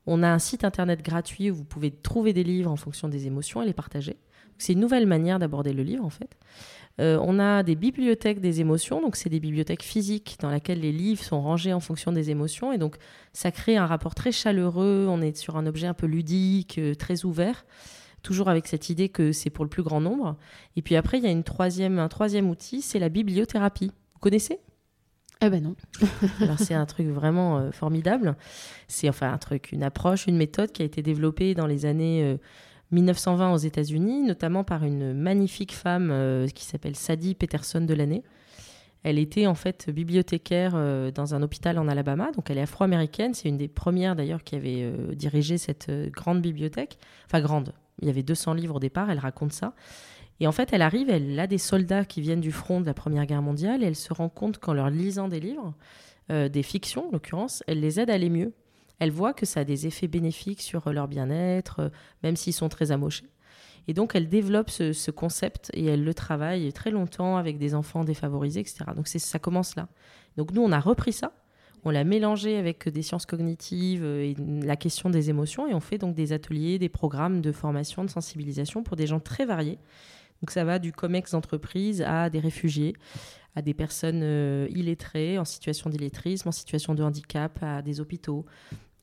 On 0.06 0.22
a 0.22 0.28
un 0.28 0.38
site 0.38 0.64
internet 0.64 1.02
gratuit 1.02 1.50
où 1.50 1.54
vous 1.54 1.64
pouvez 1.64 1.90
trouver 1.90 2.32
des 2.32 2.44
livres 2.44 2.70
en 2.70 2.76
fonction 2.76 3.08
des 3.08 3.26
émotions 3.26 3.62
et 3.62 3.66
les 3.66 3.72
partager. 3.72 4.16
C'est 4.58 4.72
une 4.72 4.80
nouvelle 4.80 5.06
manière 5.06 5.38
d'aborder 5.38 5.72
le 5.72 5.82
livre 5.82 6.04
en 6.04 6.10
fait. 6.10 6.36
Euh, 6.98 7.18
on 7.22 7.38
a 7.38 7.62
des 7.62 7.74
bibliothèques 7.74 8.40
des 8.40 8.60
émotions, 8.60 9.02
donc 9.02 9.16
c'est 9.16 9.28
des 9.28 9.40
bibliothèques 9.40 9.82
physiques 9.82 10.38
dans 10.40 10.50
lesquelles 10.50 10.80
les 10.80 10.92
livres 10.92 11.22
sont 11.22 11.42
rangés 11.42 11.74
en 11.74 11.80
fonction 11.80 12.10
des 12.10 12.30
émotions, 12.30 12.72
et 12.72 12.78
donc 12.78 12.96
ça 13.34 13.50
crée 13.50 13.76
un 13.76 13.84
rapport 13.84 14.14
très 14.14 14.32
chaleureux, 14.32 15.06
on 15.08 15.20
est 15.20 15.36
sur 15.36 15.56
un 15.56 15.66
objet 15.66 15.86
un 15.86 15.94
peu 15.94 16.06
ludique, 16.06 16.78
euh, 16.78 16.94
très 16.94 17.26
ouvert, 17.26 17.66
toujours 18.22 18.48
avec 18.48 18.66
cette 18.66 18.88
idée 18.88 19.10
que 19.10 19.32
c'est 19.32 19.50
pour 19.50 19.64
le 19.64 19.68
plus 19.68 19.82
grand 19.82 20.00
nombre. 20.00 20.36
Et 20.74 20.82
puis 20.82 20.96
après, 20.96 21.18
il 21.18 21.24
y 21.24 21.28
a 21.28 21.30
une 21.30 21.44
troisième, 21.44 21.98
un 21.98 22.08
troisième 22.08 22.48
outil, 22.48 22.80
c'est 22.80 22.98
la 22.98 23.10
bibliothérapie. 23.10 23.92
Vous 24.14 24.20
connaissez? 24.20 24.58
Eh 25.42 25.50
ben 25.50 25.62
non. 25.62 25.76
Alors 26.40 26.58
c'est 26.58 26.74
un 26.74 26.86
truc 26.86 27.08
vraiment 27.08 27.58
euh, 27.58 27.70
formidable. 27.70 28.36
C'est 28.88 29.08
enfin 29.08 29.32
un 29.32 29.38
truc, 29.38 29.70
une 29.72 29.82
approche, 29.82 30.26
une 30.26 30.36
méthode 30.36 30.72
qui 30.72 30.82
a 30.82 30.84
été 30.84 31.02
développée 31.02 31.54
dans 31.54 31.66
les 31.66 31.84
années 31.84 32.38
1920 32.92 33.52
aux 33.52 33.56
États-Unis, 33.56 34.22
notamment 34.22 34.64
par 34.64 34.84
une 34.84 35.12
magnifique 35.12 35.74
femme 35.74 36.10
euh, 36.10 36.46
qui 36.48 36.64
s'appelle 36.64 36.96
Sadie 36.96 37.34
Peterson 37.34 37.80
de 37.80 37.94
l'année. 37.94 38.22
Elle 39.02 39.18
était 39.18 39.46
en 39.46 39.54
fait 39.54 39.90
bibliothécaire 39.90 40.72
euh, 40.74 41.10
dans 41.10 41.34
un 41.34 41.42
hôpital 41.42 41.78
en 41.78 41.88
Alabama, 41.88 42.32
donc 42.32 42.50
elle 42.50 42.58
est 42.58 42.62
afro-américaine. 42.62 43.34
C'est 43.34 43.48
une 43.48 43.58
des 43.58 43.68
premières 43.68 44.16
d'ailleurs 44.16 44.42
qui 44.42 44.54
avait 44.56 44.82
euh, 44.82 45.14
dirigé 45.14 45.58
cette 45.58 45.90
grande 46.10 46.42
bibliothèque. 46.42 46.98
Enfin 47.26 47.40
grande, 47.40 47.72
il 48.00 48.06
y 48.08 48.10
avait 48.10 48.22
200 48.22 48.54
livres 48.54 48.76
au 48.76 48.80
départ, 48.80 49.10
elle 49.10 49.18
raconte 49.18 49.52
ça. 49.52 49.74
Et 50.40 50.46
en 50.46 50.52
fait, 50.52 50.70
elle 50.72 50.82
arrive, 50.82 51.08
elle 51.10 51.38
a 51.40 51.46
des 51.46 51.58
soldats 51.58 52.04
qui 52.04 52.20
viennent 52.20 52.40
du 52.40 52.52
front 52.52 52.80
de 52.80 52.86
la 52.86 52.94
Première 52.94 53.26
Guerre 53.26 53.42
mondiale 53.42 53.82
et 53.82 53.86
elle 53.86 53.96
se 53.96 54.12
rend 54.12 54.28
compte 54.28 54.58
qu'en 54.58 54.74
leur 54.74 54.90
lisant 54.90 55.28
des 55.28 55.40
livres, 55.40 55.74
des 56.28 56.62
fictions 56.62 57.08
en 57.08 57.12
l'occurrence, 57.12 57.62
elle 57.66 57.80
les 57.80 58.00
aide 58.00 58.10
à 58.10 58.14
aller 58.14 58.30
mieux 58.30 58.52
elle 58.98 59.10
voit 59.10 59.34
que 59.34 59.46
ça 59.46 59.60
a 59.60 59.64
des 59.64 59.86
effets 59.86 60.08
bénéfiques 60.08 60.62
sur 60.62 60.90
leur 60.92 61.08
bien-être, 61.08 61.80
euh, 61.80 61.88
même 62.22 62.36
s'ils 62.36 62.52
sont 62.52 62.68
très 62.68 62.92
amochés. 62.92 63.26
Et 63.88 63.94
donc, 63.94 64.16
elle 64.16 64.28
développe 64.28 64.70
ce, 64.70 65.10
concept 65.12 65.70
et 65.72 65.84
elle 65.84 66.02
le 66.02 66.12
travaille 66.12 66.72
très 66.72 66.90
longtemps 66.90 67.36
avec 67.36 67.56
des 67.56 67.74
enfants 67.74 68.02
défavorisés, 68.02 68.60
etc. 68.60 68.78
Donc, 68.96 69.06
ça 69.06 69.38
commence 69.38 69.76
là. 69.76 69.86
Donc, 70.36 70.50
nous, 70.50 70.62
on 70.62 70.72
a 70.72 70.80
repris 70.80 71.12
ça, 71.12 71.32
on 71.84 71.90
l'a 71.90 72.02
mélangé 72.02 72.56
avec 72.56 72.88
des 72.88 73.02
sciences 73.02 73.26
cognitives 73.26 74.02
euh, 74.02 74.22
et 74.22 74.34
la 74.64 74.76
question 74.76 75.08
des 75.08 75.30
émotions, 75.30 75.68
et 75.68 75.74
on 75.74 75.80
fait 75.80 75.98
donc 75.98 76.16
des 76.16 76.32
ateliers, 76.32 76.80
des 76.80 76.88
programmes 76.88 77.40
de 77.40 77.52
formation, 77.52 78.02
de 78.02 78.10
sensibilisation 78.10 78.82
pour 78.82 78.96
des 78.96 79.06
gens 79.06 79.20
très 79.20 79.44
variés. 79.44 79.78
Donc, 80.42 80.50
ça 80.50 80.64
va 80.64 80.78
du 80.78 80.92
COMEX 80.92 81.32
d'entreprise 81.32 82.02
à 82.02 82.30
des 82.30 82.40
réfugiés, 82.40 82.94
à 83.54 83.62
des 83.62 83.74
personnes 83.74 84.20
euh, 84.22 84.68
illettrées, 84.70 85.38
en 85.38 85.44
situation 85.44 85.90
d'illettrisme, 85.90 86.48
en 86.48 86.52
situation 86.52 86.94
de 86.94 87.02
handicap, 87.02 87.58
à 87.62 87.82
des 87.82 88.00
hôpitaux, 88.00 88.44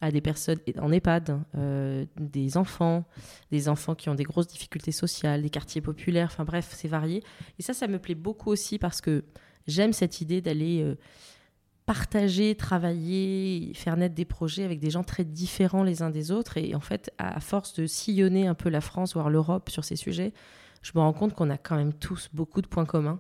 à 0.03 0.11
des 0.11 0.21
personnes 0.21 0.59
en 0.79 0.91
EHPAD, 0.91 1.39
euh, 1.55 2.05
des 2.19 2.57
enfants, 2.57 3.05
des 3.51 3.69
enfants 3.69 3.95
qui 3.95 4.09
ont 4.09 4.15
des 4.15 4.25
grosses 4.25 4.47
difficultés 4.47 4.91
sociales, 4.91 5.41
des 5.41 5.49
quartiers 5.49 5.79
populaires, 5.79 6.29
enfin 6.31 6.43
bref, 6.43 6.69
c'est 6.73 6.89
varié. 6.89 7.23
Et 7.57 7.63
ça, 7.63 7.73
ça 7.73 7.87
me 7.87 7.97
plaît 7.99 8.13
beaucoup 8.15 8.49
aussi 8.51 8.77
parce 8.77 8.99
que 8.99 9.23
j'aime 9.65 9.93
cette 9.93 10.19
idée 10.19 10.41
d'aller 10.41 10.81
euh, 10.81 10.95
partager, 11.85 12.53
travailler, 12.55 13.71
faire 13.75 13.95
naître 13.95 14.13
des 14.13 14.25
projets 14.25 14.65
avec 14.65 14.79
des 14.79 14.89
gens 14.89 15.03
très 15.03 15.23
différents 15.23 15.83
les 15.83 16.01
uns 16.01 16.09
des 16.09 16.31
autres. 16.31 16.57
Et 16.57 16.75
en 16.75 16.81
fait, 16.81 17.11
à 17.17 17.39
force 17.39 17.73
de 17.73 17.87
sillonner 17.87 18.45
un 18.45 18.55
peu 18.55 18.69
la 18.69 18.81
France, 18.81 19.13
voire 19.13 19.29
l'Europe 19.29 19.69
sur 19.69 19.85
ces 19.85 19.95
sujets, 19.95 20.33
je 20.83 20.91
me 20.93 20.99
rends 20.99 21.13
compte 21.13 21.33
qu'on 21.33 21.49
a 21.49 21.57
quand 21.57 21.77
même 21.77 21.93
tous 21.93 22.29
beaucoup 22.33 22.61
de 22.61 22.67
points 22.67 22.85
communs. 22.85 23.19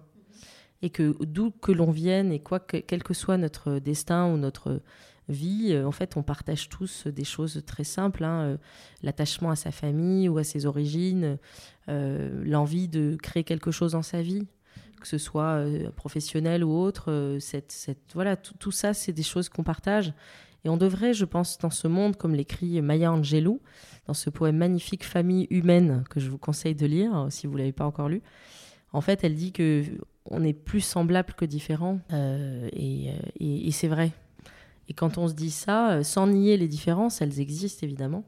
Et 0.83 0.89
que 0.89 1.15
d'où 1.23 1.49
que 1.49 1.71
l'on 1.71 1.91
vienne 1.91 2.33
et 2.33 2.41
quoi 2.41 2.59
que, 2.59 2.75
quel 2.75 3.03
que 3.03 3.13
soit 3.13 3.37
notre 3.37 3.79
destin 3.79 4.27
ou 4.27 4.37
notre 4.37 4.81
vie, 5.29 5.69
euh, 5.71 5.87
en 5.87 5.91
fait, 5.91 6.17
on 6.17 6.23
partage 6.23 6.67
tous 6.67 7.07
des 7.07 7.23
choses 7.23 7.63
très 7.65 7.85
simples, 7.85 8.25
hein, 8.25 8.41
euh, 8.41 8.57
l'attachement 9.01 9.49
à 9.49 9.55
sa 9.55 9.71
famille 9.71 10.27
ou 10.27 10.37
à 10.37 10.43
ses 10.43 10.65
origines, 10.65 11.37
euh, 11.87 12.43
l'envie 12.45 12.89
de 12.89 13.17
créer 13.21 13.45
quelque 13.45 13.71
chose 13.71 13.93
dans 13.93 14.01
sa 14.01 14.21
vie, 14.21 14.45
que 14.99 15.07
ce 15.07 15.17
soit 15.17 15.65
professionnel 15.95 16.63
ou 16.63 16.71
autre. 16.77 17.37
Cette, 17.39 17.73
voilà, 18.13 18.37
tout 18.37 18.71
ça, 18.71 18.93
c'est 18.93 19.11
des 19.11 19.23
choses 19.23 19.49
qu'on 19.49 19.63
partage. 19.63 20.13
Et 20.65 20.69
on 20.69 20.77
devrait, 20.77 21.13
je 21.13 21.25
pense, 21.25 21.57
dans 21.57 21.69
ce 21.69 21.87
monde, 21.87 22.15
comme 22.15 22.35
l'écrit 22.35 22.81
Maya 22.81 23.11
Angelou, 23.11 23.61
dans 24.07 24.13
ce 24.13 24.29
poème 24.29 24.57
magnifique 24.57 25.03
Famille 25.03 25.47
humaine 25.49 26.03
que 26.09 26.19
je 26.19 26.29
vous 26.29 26.37
conseille 26.37 26.75
de 26.75 26.85
lire 26.85 27.27
si 27.29 27.47
vous 27.47 27.57
l'avez 27.57 27.73
pas 27.73 27.85
encore 27.85 28.09
lu, 28.09 28.21
en 28.93 29.01
fait, 29.01 29.23
elle 29.23 29.35
dit 29.35 29.51
que 29.51 29.83
on 30.25 30.43
est 30.43 30.53
plus 30.53 30.81
semblable 30.81 31.33
que 31.33 31.43
différent. 31.45 31.99
et, 32.11 33.09
et 33.39 33.71
c'est 33.71 33.89
vrai. 33.89 34.13
Et 34.89 34.93
quand 34.93 35.17
on 35.17 35.27
se 35.27 35.33
dit 35.33 35.51
ça, 35.51 35.91
euh, 35.91 36.03
sans 36.03 36.27
nier 36.27 36.57
les 36.57 36.67
différences, 36.67 37.21
elles 37.21 37.39
existent 37.39 37.85
évidemment, 37.85 38.25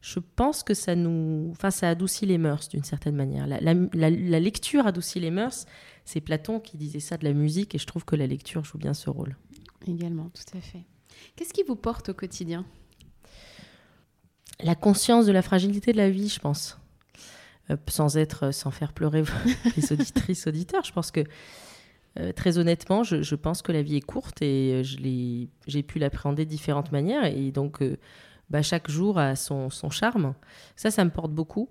je 0.00 0.18
pense 0.18 0.62
que 0.62 0.72
ça 0.72 0.94
nous, 0.94 1.48
enfin, 1.50 1.70
ça 1.70 1.90
adoucit 1.90 2.24
les 2.24 2.38
mœurs 2.38 2.68
d'une 2.70 2.84
certaine 2.84 3.16
manière. 3.16 3.46
La, 3.46 4.40
lecture 4.40 4.86
adoucit 4.86 5.20
les 5.20 5.30
mœurs. 5.30 5.66
C'est 6.06 6.22
Platon 6.22 6.58
qui 6.58 6.78
disait 6.78 7.00
ça 7.00 7.18
de 7.18 7.24
la 7.24 7.34
musique, 7.34 7.74
et 7.74 7.78
je 7.78 7.86
trouve 7.86 8.06
que 8.06 8.16
la 8.16 8.26
lecture 8.26 8.64
joue 8.64 8.78
bien 8.78 8.94
ce 8.94 9.10
rôle. 9.10 9.36
Également, 9.86 10.30
tout 10.30 10.56
à 10.56 10.60
fait. 10.60 10.84
Qu'est-ce 11.36 11.52
qui 11.52 11.62
vous 11.62 11.76
porte 11.76 12.10
au 12.10 12.14
quotidien? 12.14 12.64
La 14.62 14.74
conscience 14.74 15.26
de 15.26 15.32
la 15.32 15.42
fragilité 15.42 15.92
de 15.92 15.96
la 15.96 16.10
vie, 16.10 16.28
je 16.28 16.38
pense. 16.38 16.78
Euh, 17.70 17.76
sans 17.88 18.16
être, 18.16 18.52
sans 18.52 18.70
faire 18.70 18.92
pleurer 18.92 19.22
les 19.76 19.92
auditrices, 19.92 20.46
auditeurs. 20.46 20.84
Je 20.84 20.92
pense 20.92 21.10
que 21.10 21.24
euh, 22.18 22.32
très 22.32 22.58
honnêtement, 22.58 23.04
je, 23.04 23.34
pense 23.36 23.62
que 23.62 23.70
la 23.70 23.82
vie 23.82 23.96
est 23.96 24.00
courte 24.00 24.42
et 24.42 24.82
euh, 24.82 25.48
j'ai 25.66 25.82
pu 25.82 25.98
l'appréhender 25.98 26.44
de 26.44 26.50
différentes 26.50 26.90
manières. 26.92 27.24
Et 27.24 27.52
donc, 27.52 27.82
euh, 27.82 27.96
bah, 28.50 28.62
chaque 28.62 28.90
jour 28.90 29.18
a 29.18 29.36
son, 29.36 29.70
charme. 29.90 30.34
Ça, 30.76 30.90
ça 30.90 31.04
me 31.04 31.10
porte 31.10 31.32
beaucoup. 31.32 31.68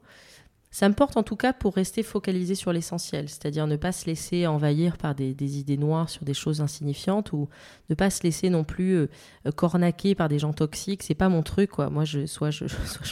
Ça 0.72 0.88
me 0.88 0.94
porte 0.94 1.18
en 1.18 1.24
tout 1.24 1.36
cas 1.36 1.52
pour 1.52 1.74
rester 1.74 2.04
focalisé 2.04 2.54
sur 2.54 2.72
l'essentiel, 2.72 3.28
c'est-à-dire 3.28 3.66
ne 3.66 3.76
pas 3.76 3.92
se 3.92 4.06
laisser 4.06 4.46
envahir 4.46 4.98
par 4.98 5.16
des, 5.16 5.60
idées 5.60 5.78
noires 5.78 6.10
sur 6.10 6.26
des 6.26 6.36
choses 6.36 6.62
insignifiantes 6.62 7.34
ou 7.34 7.50
ne 7.90 7.96
pas 7.96 8.12
se 8.12 8.22
laisser 8.22 8.52
non 8.52 8.64
plus 8.64 9.08
cornaquer 9.56 10.14
par 10.14 10.30
des 10.30 10.38
gens 10.38 10.54
toxiques. 10.54 11.02
C'est 11.02 11.16
pas 11.16 11.28
mon 11.28 11.42
truc, 11.42 11.72
quoi. 11.72 11.90
Moi, 11.90 12.06
soit 12.28 12.52
je, 12.52 12.66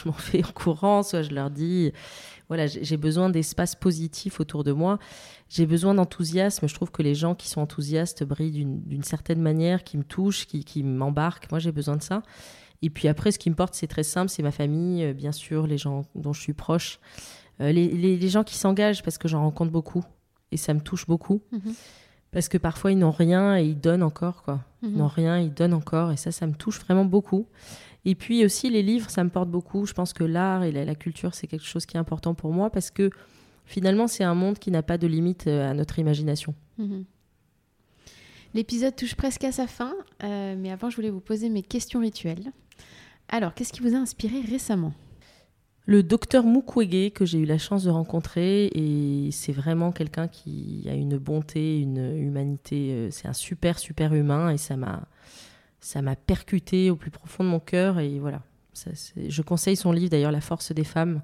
m'en 0.04 0.12
fais 0.12 0.44
en 0.44 0.52
courant, 0.52 1.02
soit 1.02 1.22
je 1.22 1.34
leur 1.34 1.50
dis 1.50 1.92
voilà, 2.46 2.66
j'ai 2.66 2.96
besoin 2.96 3.28
d'espace 3.28 3.74
positif 3.74 4.40
autour 4.40 4.64
de 4.64 4.72
moi. 4.72 4.98
J'ai 5.50 5.66
besoin 5.66 5.94
d'enthousiasme. 5.94 6.66
Je 6.66 6.74
trouve 6.74 6.90
que 6.90 7.02
les 7.02 7.14
gens 7.14 7.34
qui 7.34 7.48
sont 7.48 7.60
enthousiastes 7.60 8.24
brillent 8.24 8.64
d'une 8.64 9.02
certaine 9.02 9.42
manière, 9.42 9.84
qui 9.84 9.98
me 9.98 10.04
touchent, 10.04 10.46
qui, 10.46 10.64
qui 10.64 10.82
m'embarquent. 10.82 11.50
Moi, 11.50 11.58
j'ai 11.58 11.72
besoin 11.72 11.96
de 11.96 12.02
ça. 12.02 12.22
Et 12.80 12.90
puis 12.90 13.08
après, 13.08 13.32
ce 13.32 13.38
qui 13.38 13.50
me 13.50 13.54
porte, 13.54 13.74
c'est 13.74 13.86
très 13.86 14.02
simple, 14.02 14.30
c'est 14.30 14.42
ma 14.42 14.52
famille, 14.52 15.04
euh, 15.04 15.12
bien 15.12 15.32
sûr, 15.32 15.66
les 15.66 15.78
gens 15.78 16.04
dont 16.14 16.32
je 16.32 16.40
suis 16.40 16.52
proche, 16.52 17.00
euh, 17.60 17.72
les, 17.72 17.88
les, 17.88 18.28
gens 18.28 18.44
qui 18.44 18.56
s'engagent, 18.56 19.02
parce 19.02 19.18
que 19.18 19.28
j'en 19.28 19.42
rencontre 19.42 19.72
beaucoup, 19.72 20.04
et 20.52 20.56
ça 20.56 20.74
me 20.74 20.80
touche 20.80 21.06
beaucoup. 21.06 21.40
Mhm. 21.52 21.74
Parce 22.30 22.48
que 22.48 22.58
parfois, 22.58 22.92
ils 22.92 22.98
n'ont 22.98 23.10
rien 23.10 23.56
et 23.56 23.64
ils 23.64 23.80
donnent 23.80 24.02
encore, 24.02 24.42
quoi. 24.42 24.60
Ils 24.82 24.90
mhm. 24.90 24.98
n'ont 24.98 25.08
rien, 25.08 25.38
ils 25.38 25.52
donnent 25.52 25.74
encore, 25.74 26.12
et 26.12 26.16
ça, 26.16 26.30
ça 26.30 26.46
me 26.46 26.54
touche 26.54 26.78
vraiment 26.80 27.04
beaucoup. 27.04 27.46
Et 28.04 28.14
puis 28.14 28.44
aussi, 28.44 28.70
les 28.70 28.82
livres, 28.82 29.10
ça 29.10 29.24
me 29.24 29.30
porte 29.30 29.50
beaucoup. 29.50 29.86
Je 29.86 29.92
pense 29.92 30.12
que 30.12 30.24
l'art 30.24 30.64
et 30.64 30.72
la, 30.72 30.94
culture, 30.94 31.34
c'est 31.34 31.46
quelque 31.46 31.64
chose 31.64 31.84
qui 31.84 31.96
est 31.96 32.00
important 32.00 32.34
pour 32.34 32.52
moi 32.52 32.70
parce 32.70 32.90
que 32.90 33.10
finalement, 33.66 34.06
c'est 34.06 34.24
un 34.24 34.34
monde 34.34 34.58
qui 34.58 34.70
n'a 34.70 34.82
pas 34.82 34.98
de 34.98 35.06
limite 35.06 35.46
euh, 35.46 35.70
à 35.70 35.74
notre 35.74 35.98
imagination. 35.98 36.54
Mhm. 36.78 37.04
L'épisode 38.54 38.96
touche 38.96 39.14
presque 39.14 39.44
à 39.44 39.52
sa 39.52 39.66
fin, 39.66 39.94
euh, 40.22 40.54
mais 40.56 40.70
avant, 40.70 40.88
je 40.88 40.96
voulais 40.96 41.10
vous 41.10 41.20
poser 41.20 41.50
mes 41.50 41.62
questions 41.62 42.00
rituelles. 42.00 42.50
Alors, 43.28 43.52
qu'est-ce 43.52 43.74
qui 43.74 43.80
vous 43.80 43.94
a 43.94 43.98
inspiré 43.98 44.40
récemment? 44.40 44.94
Le 45.88 46.02
docteur 46.02 46.44
Mukwege 46.44 47.14
que 47.14 47.24
j'ai 47.24 47.38
eu 47.38 47.46
la 47.46 47.56
chance 47.56 47.84
de 47.84 47.90
rencontrer 47.90 48.66
et 48.66 49.30
c'est 49.32 49.52
vraiment 49.52 49.90
quelqu'un 49.90 50.28
qui 50.28 50.84
a 50.86 50.92
une 50.92 51.16
bonté, 51.16 51.80
une 51.80 52.14
humanité, 52.14 52.90
euh, 52.92 53.10
c'est 53.10 53.26
un 53.26 53.32
super 53.32 53.78
super 53.78 54.12
humain 54.12 54.50
et 54.50 54.58
ça 54.58 54.76
m'a 54.76 55.08
ça 55.80 56.02
m'a 56.02 56.14
percuté 56.14 56.90
au 56.90 56.96
plus 56.96 57.10
profond 57.10 57.42
de 57.42 57.48
mon 57.48 57.58
cœur. 57.58 58.00
Et 58.00 58.18
voilà. 58.18 58.42
je 59.16 59.40
conseille 59.40 59.76
son 59.76 59.92
livre 59.92 60.10
d'ailleurs, 60.10 60.30
La 60.30 60.42
force 60.42 60.72
des 60.72 60.84
femmes, 60.84 61.22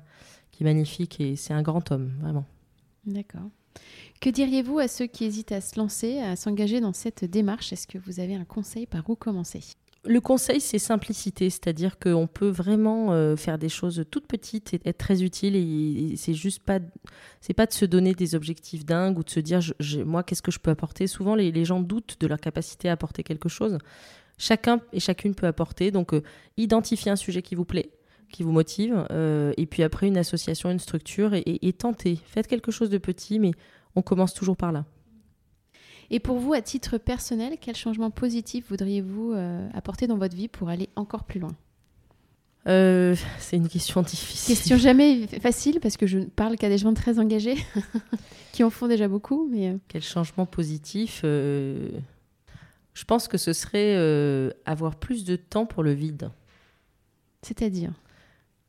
qui 0.51 0.63
est 0.63 0.67
magnifique 0.67 1.21
et 1.21 1.37
c'est 1.37 1.53
un 1.53 1.63
grand 1.63 1.93
homme, 1.93 2.15
vraiment. 2.21 2.47
D'accord. 3.05 3.51
Que 4.23 4.31
diriez-vous 4.31 4.79
à 4.79 4.89
ceux 4.89 5.07
qui 5.07 5.27
hésitent 5.27 5.53
à 5.53 5.61
se 5.61 5.79
lancer, 5.79 6.21
à 6.21 6.37
s'engager 6.37 6.81
dans 6.81 6.95
cette 6.95 7.27
démarche? 7.27 7.71
Est-ce 7.75 7.87
que 7.87 7.99
vous 7.99 8.19
avez 8.19 8.35
un 8.35 8.47
conseil 8.47 8.87
par 8.87 9.11
où 9.11 9.15
commencer? 9.15 9.61
Le 10.07 10.21
conseil, 10.21 10.61
c'est 10.61 10.79
simplicité, 10.79 11.51
c'est-à-dire 11.51 11.99
qu'on 11.99 12.27
peut 12.27 12.49
vraiment 12.49 13.13
euh, 13.13 13.37
faire 13.37 13.59
des 13.59 13.69
choses 13.69 14.05
toutes 14.11 14.27
petites 14.27 14.75
et 14.75 14.81
être 14.85 14.99
très 14.99 15.23
utile. 15.23 15.57
Et, 15.57 16.17
c'est 16.17 16.35
juste 16.35 16.63
pas, 16.63 16.79
de 16.79 17.73
se 17.73 17.85
donner 17.85 18.15
des 18.15 18.35
objectifs 18.35 18.85
dingues 18.85 19.19
ou 19.19 19.25
de 19.25 19.31
se 19.31 19.41
dire, 19.41 19.61
moi, 20.05 20.23
qu'est-ce 20.23 20.43
que 20.43 20.51
je 20.51 20.59
peux 20.59 20.71
apporter? 20.71 21.07
Souvent, 21.07 21.35
les, 21.35 21.65
gens 21.65 21.81
doutent 21.81 22.17
de 22.21 22.27
leur 22.27 22.41
capacité 22.41 22.89
à 22.89 22.93
apporter 22.93 23.23
quelque 23.23 23.49
chose. 23.49 23.79
Chacun 24.37 24.81
et 24.93 25.01
chacune 25.01 25.35
peut 25.35 25.47
apporter. 25.47 25.91
Donc, 25.91 26.13
euh, 26.13 26.23
identifiez 26.57 27.11
un 27.11 27.17
sujet 27.17 27.43
qui 27.43 27.55
vous 27.55 27.65
plaît, 27.65 27.91
qui 28.31 28.43
vous 28.43 28.53
motive, 28.53 29.07
euh, 29.11 29.53
et 29.57 29.67
puis 29.67 29.83
après 29.83 30.09
une 30.09 30.19
association, 30.19 30.71
une 30.71 30.81
structure, 30.81 31.33
et, 31.35 31.73
tentez. 31.73 32.19
Faites 32.27 32.47
quelque 32.47 32.73
chose 32.73 32.91
de 32.91 32.99
petit, 32.99 33.39
mais 33.39 33.53
on 33.97 34.03
commence 34.03 34.35
toujours 34.35 34.57
par 34.57 34.73
là. 34.73 34.85
Et 36.11 36.21
pour 36.21 36.39
vous, 36.39 36.53
à 36.53 36.61
titre 36.61 36.99
personnel, 36.99 37.57
quel 37.61 37.77
changement 37.77 38.11
positif 38.11 38.67
voudriez-vous 38.69 39.33
euh, 39.33 39.69
apporter 39.75 40.07
dans 40.07 40.19
votre 40.19 40.37
vie 40.37 40.49
pour 40.49 40.69
aller 40.69 40.89
encore 40.97 41.25
plus 41.25 41.41
loin? 41.41 41.53
Euh, 42.67 43.15
c'est 43.39 43.57
une 43.57 43.69
question 43.69 44.03
difficile. 44.03 44.55
Question 44.55 44.77
jamais 44.79 45.27
facile 45.27 45.81
parce 45.81 45.97
que 45.97 46.07
je 46.07 46.19
ne 46.19 46.25
parle 46.25 46.57
qu'à 46.57 46.69
des 46.69 46.79
gens 46.79 46.95
très 46.95 47.19
engagés 47.19 47.57
qui 48.53 48.65
en 48.65 48.71
font 48.71 48.89
déjà 48.89 49.09
beaucoup. 49.09 49.49
Mais 49.51 49.71
euh. 49.71 49.77
Quel 49.89 50.03
changement 50.03 50.47
positif 50.47 51.21
euh, 51.25 51.91
Je 52.95 53.05
pense 53.05 53.29
que 53.29 53.37
ce 53.37 53.53
serait 53.53 53.95
avoir 54.65 54.97
plus 54.97 55.25
de 55.25 55.37
temps 55.37 55.67
pour 55.67 55.83
le 55.83 55.93
vide. 55.93 56.31
C'est-à-dire? 57.43 57.93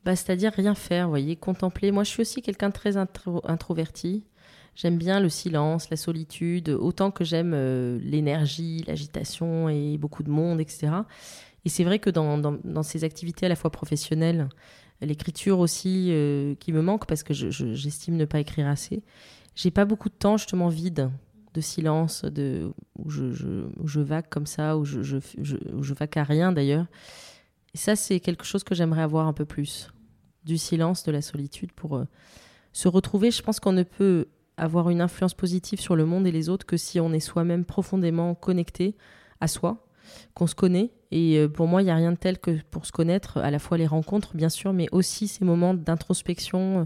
Bah, 0.04 0.16
C'est-à-dire 0.16 0.52
rien 0.52 0.76
faire, 0.76 1.06
vous 1.06 1.12
voyez, 1.12 1.36
contempler. 1.36 1.92
Moi, 1.92 2.04
je 2.04 2.10
suis 2.10 2.22
aussi 2.22 2.42
quelqu'un 2.42 2.70
de 2.70 2.74
très 2.74 2.98
introverti. 2.98 4.26
J'aime 4.76 4.98
bien 4.98 5.20
le 5.20 5.30
silence, 5.30 5.90
la 5.90 5.98
solitude, 5.98 6.70
autant 6.70 7.10
que 7.10 7.24
j'aime 7.24 7.56
l'énergie, 8.00 8.84
l'agitation 8.88 9.70
et 9.70 9.98
beaucoup 9.98 10.22
de 10.22 10.30
monde, 10.30 10.60
etc. 10.60 10.92
Et 11.66 11.70
c'est 11.70 11.84
vrai 11.84 12.00
que 12.00 12.12
dans, 12.12 12.84
ces 12.84 13.04
activités 13.04 13.48
à 13.48 13.50
la 13.50 13.56
fois 13.56 13.72
professionnelles, 13.72 14.48
l'écriture 15.02 15.60
aussi 15.60 16.10
euh, 16.12 16.56
qui 16.56 16.72
me 16.72 16.82
manque 16.82 17.08
parce 17.08 17.24
que 17.24 17.34
j'estime 17.34 18.16
ne 18.16 18.26
pas 18.26 18.40
écrire 18.40 18.68
assez, 18.68 19.04
j'ai 19.56 19.72
pas 19.72 19.86
beaucoup 19.86 20.10
de 20.10 20.14
temps 20.14 20.38
justement 20.38 20.70
vide 20.70 21.10
de 21.54 21.62
silence, 21.62 22.24
de, 22.24 22.72
où, 23.00 23.10
je, 23.10 23.32
je, 23.32 24.00
vague 24.02 24.28
comme 24.30 24.46
ça, 24.46 24.78
où 24.78 24.84
je, 24.84 25.02
je, 25.02 25.18
je 25.38 25.94
vague 25.94 26.18
à 26.18 26.24
rien 26.24 26.52
d'ailleurs. 26.52 26.86
Et 27.74 27.78
ça, 27.78 27.96
c'est 27.96 28.20
quelque 28.20 28.44
chose 28.44 28.64
que 28.64 28.76
j'aimerais 28.76 29.02
avoir 29.02 29.26
un 29.28 29.34
peu 29.34 29.46
plus. 29.46 29.90
Du 30.44 30.58
silence, 30.58 31.04
de 31.04 31.12
la 31.12 31.22
solitude 31.22 31.72
pour 31.72 31.96
euh, 31.96 32.06
se 32.74 32.88
retrouver. 32.90 33.32
Je 33.32 33.42
pense 33.42 33.60
qu'on 33.60 33.72
ne 33.72 33.84
peut 33.84 34.28
avoir 34.58 34.89
une 34.89 35.01
influence 35.01 35.34
positive 35.34 35.80
sur 35.80 35.95
le 35.95 36.06
monde 36.06 36.28
et 36.28 36.32
les 36.32 36.49
autres 36.49 36.66
que 36.66 36.78
si 36.78 36.99
on 36.99 37.14
est 37.14 37.20
soi-même 37.20 37.66
profondément 37.66 38.36
connecté 38.36 38.95
à 39.41 39.47
soi 39.47 39.86
qu'on 40.34 40.47
se 40.47 40.56
connaît. 40.56 40.91
Et 41.12 41.38
euh, 41.38 41.47
pour 41.47 41.68
moi, 41.68 41.82
il 41.82 41.86
n'y 41.86 41.91
a 41.91 41.95
rien 41.95 42.12
de 42.12 42.18
tel 42.18 42.39
que 42.39 42.60
pour 42.72 42.86
se 42.86 42.91
connaître, 42.91 43.38
à 43.38 43.51
la 43.51 43.60
fois 43.60 43.78
les 43.78 43.88
rencontres, 43.88 44.36
bien 44.36 44.49
sûr, 44.49 44.74
mais 44.74 44.88
aussi 44.91 45.28
ces 45.28 45.45
moments 45.45 45.74
d'introspection 45.74 46.82
euh, 46.82 46.86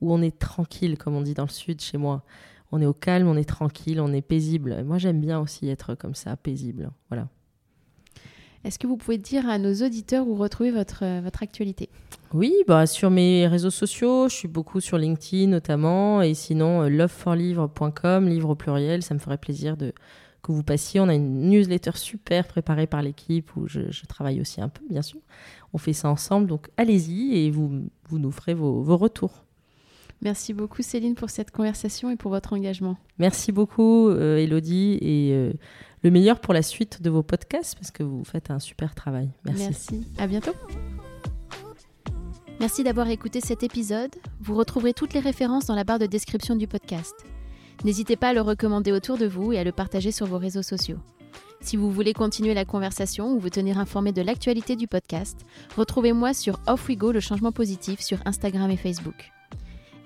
où 0.00 0.12
on 0.12 0.22
est 0.22 0.38
tranquille, 0.38 0.98
comme 0.98 1.14
on 1.14 1.22
dit 1.22 1.34
dans 1.34 1.44
le 1.44 1.50
sud 1.50 1.80
chez 1.80 1.98
moi. 1.98 2.24
On 2.70 2.80
est 2.80 2.86
au 2.86 2.94
calme, 2.94 3.28
on 3.28 3.36
est 3.36 3.48
tranquille, 3.48 4.00
on 4.00 4.12
est 4.12 4.22
paisible. 4.22 4.84
Moi, 4.84 4.98
j'aime 4.98 5.20
bien 5.20 5.40
aussi 5.40 5.68
être 5.68 5.94
comme 5.94 6.14
ça, 6.14 6.36
paisible. 6.36 6.90
Voilà. 7.08 7.28
Est-ce 8.64 8.78
que 8.78 8.86
vous 8.86 8.96
pouvez 8.96 9.18
dire 9.18 9.48
à 9.48 9.58
nos 9.58 9.72
auditeurs 9.74 10.26
où 10.26 10.34
retrouver 10.34 10.70
votre, 10.70 11.04
euh, 11.04 11.20
votre 11.22 11.42
actualité? 11.42 11.88
Oui, 12.34 12.54
bah, 12.66 12.86
sur 12.86 13.10
mes 13.10 13.46
réseaux 13.46 13.70
sociaux, 13.70 14.28
je 14.28 14.34
suis 14.34 14.48
beaucoup 14.48 14.80
sur 14.80 14.98
LinkedIn 14.98 15.46
notamment, 15.46 16.20
et 16.20 16.34
sinon 16.34 16.82
loveforlivre.com, 16.82 18.28
livre 18.28 18.50
au 18.50 18.54
pluriel, 18.54 19.02
ça 19.02 19.14
me 19.14 19.18
ferait 19.18 19.38
plaisir 19.38 19.76
de, 19.76 19.94
que 20.42 20.52
vous 20.52 20.62
passiez. 20.62 21.00
On 21.00 21.08
a 21.08 21.14
une 21.14 21.48
newsletter 21.50 21.92
super 21.94 22.46
préparée 22.46 22.86
par 22.86 23.02
l'équipe 23.02 23.54
où 23.56 23.66
je, 23.66 23.80
travaille 24.06 24.40
aussi 24.40 24.60
un 24.60 24.68
peu, 24.68 24.82
bien 24.88 25.02
sûr. 25.02 25.20
On 25.72 25.78
fait 25.78 25.92
ça 25.92 26.08
ensemble, 26.08 26.46
donc 26.46 26.68
allez-y 26.76 27.36
et 27.36 27.50
vous, 27.50 27.84
vous 28.08 28.18
nous 28.18 28.30
ferez 28.30 28.54
vos, 28.54 28.96
retours. 28.96 29.44
Merci 30.20 30.52
beaucoup 30.52 30.82
Céline 30.82 31.14
pour 31.14 31.30
cette 31.30 31.52
conversation 31.52 32.10
et 32.10 32.16
pour 32.16 32.32
votre 32.32 32.52
engagement. 32.52 32.96
Merci 33.18 33.52
beaucoup 33.52 34.08
euh, 34.08 34.38
Elodie 34.38 34.98
et 35.00 35.30
euh, 35.32 35.52
le 36.02 36.10
meilleur 36.10 36.40
pour 36.40 36.54
la 36.54 36.62
suite 36.62 37.02
de 37.02 37.10
vos 37.10 37.22
podcasts 37.22 37.74
parce 37.74 37.90
que 37.90 38.02
vous 38.02 38.24
faites 38.24 38.50
un 38.50 38.58
super 38.58 38.94
travail. 38.94 39.30
Merci. 39.44 39.62
Merci. 39.62 40.06
À 40.18 40.26
bientôt. 40.26 40.52
Merci 42.60 42.82
d'avoir 42.82 43.08
écouté 43.08 43.40
cet 43.40 43.62
épisode. 43.62 44.14
Vous 44.40 44.56
retrouverez 44.56 44.92
toutes 44.92 45.14
les 45.14 45.20
références 45.20 45.66
dans 45.66 45.76
la 45.76 45.84
barre 45.84 46.00
de 46.00 46.06
description 46.06 46.56
du 46.56 46.66
podcast. 46.66 47.14
N'hésitez 47.84 48.16
pas 48.16 48.30
à 48.30 48.32
le 48.32 48.40
recommander 48.40 48.90
autour 48.90 49.16
de 49.16 49.26
vous 49.26 49.52
et 49.52 49.58
à 49.58 49.64
le 49.64 49.70
partager 49.70 50.10
sur 50.10 50.26
vos 50.26 50.38
réseaux 50.38 50.62
sociaux. 50.62 50.98
Si 51.60 51.76
vous 51.76 51.90
voulez 51.90 52.12
continuer 52.12 52.54
la 52.54 52.64
conversation 52.64 53.32
ou 53.32 53.38
vous 53.38 53.50
tenir 53.50 53.78
informé 53.78 54.12
de 54.12 54.22
l'actualité 54.22 54.74
du 54.74 54.88
podcast, 54.88 55.44
retrouvez-moi 55.76 56.34
sur 56.34 56.60
Off 56.66 56.88
We 56.88 56.96
Go 56.96 57.12
le 57.12 57.20
changement 57.20 57.52
positif 57.52 58.00
sur 58.00 58.18
Instagram 58.26 58.70
et 58.70 58.76
Facebook. 58.76 59.30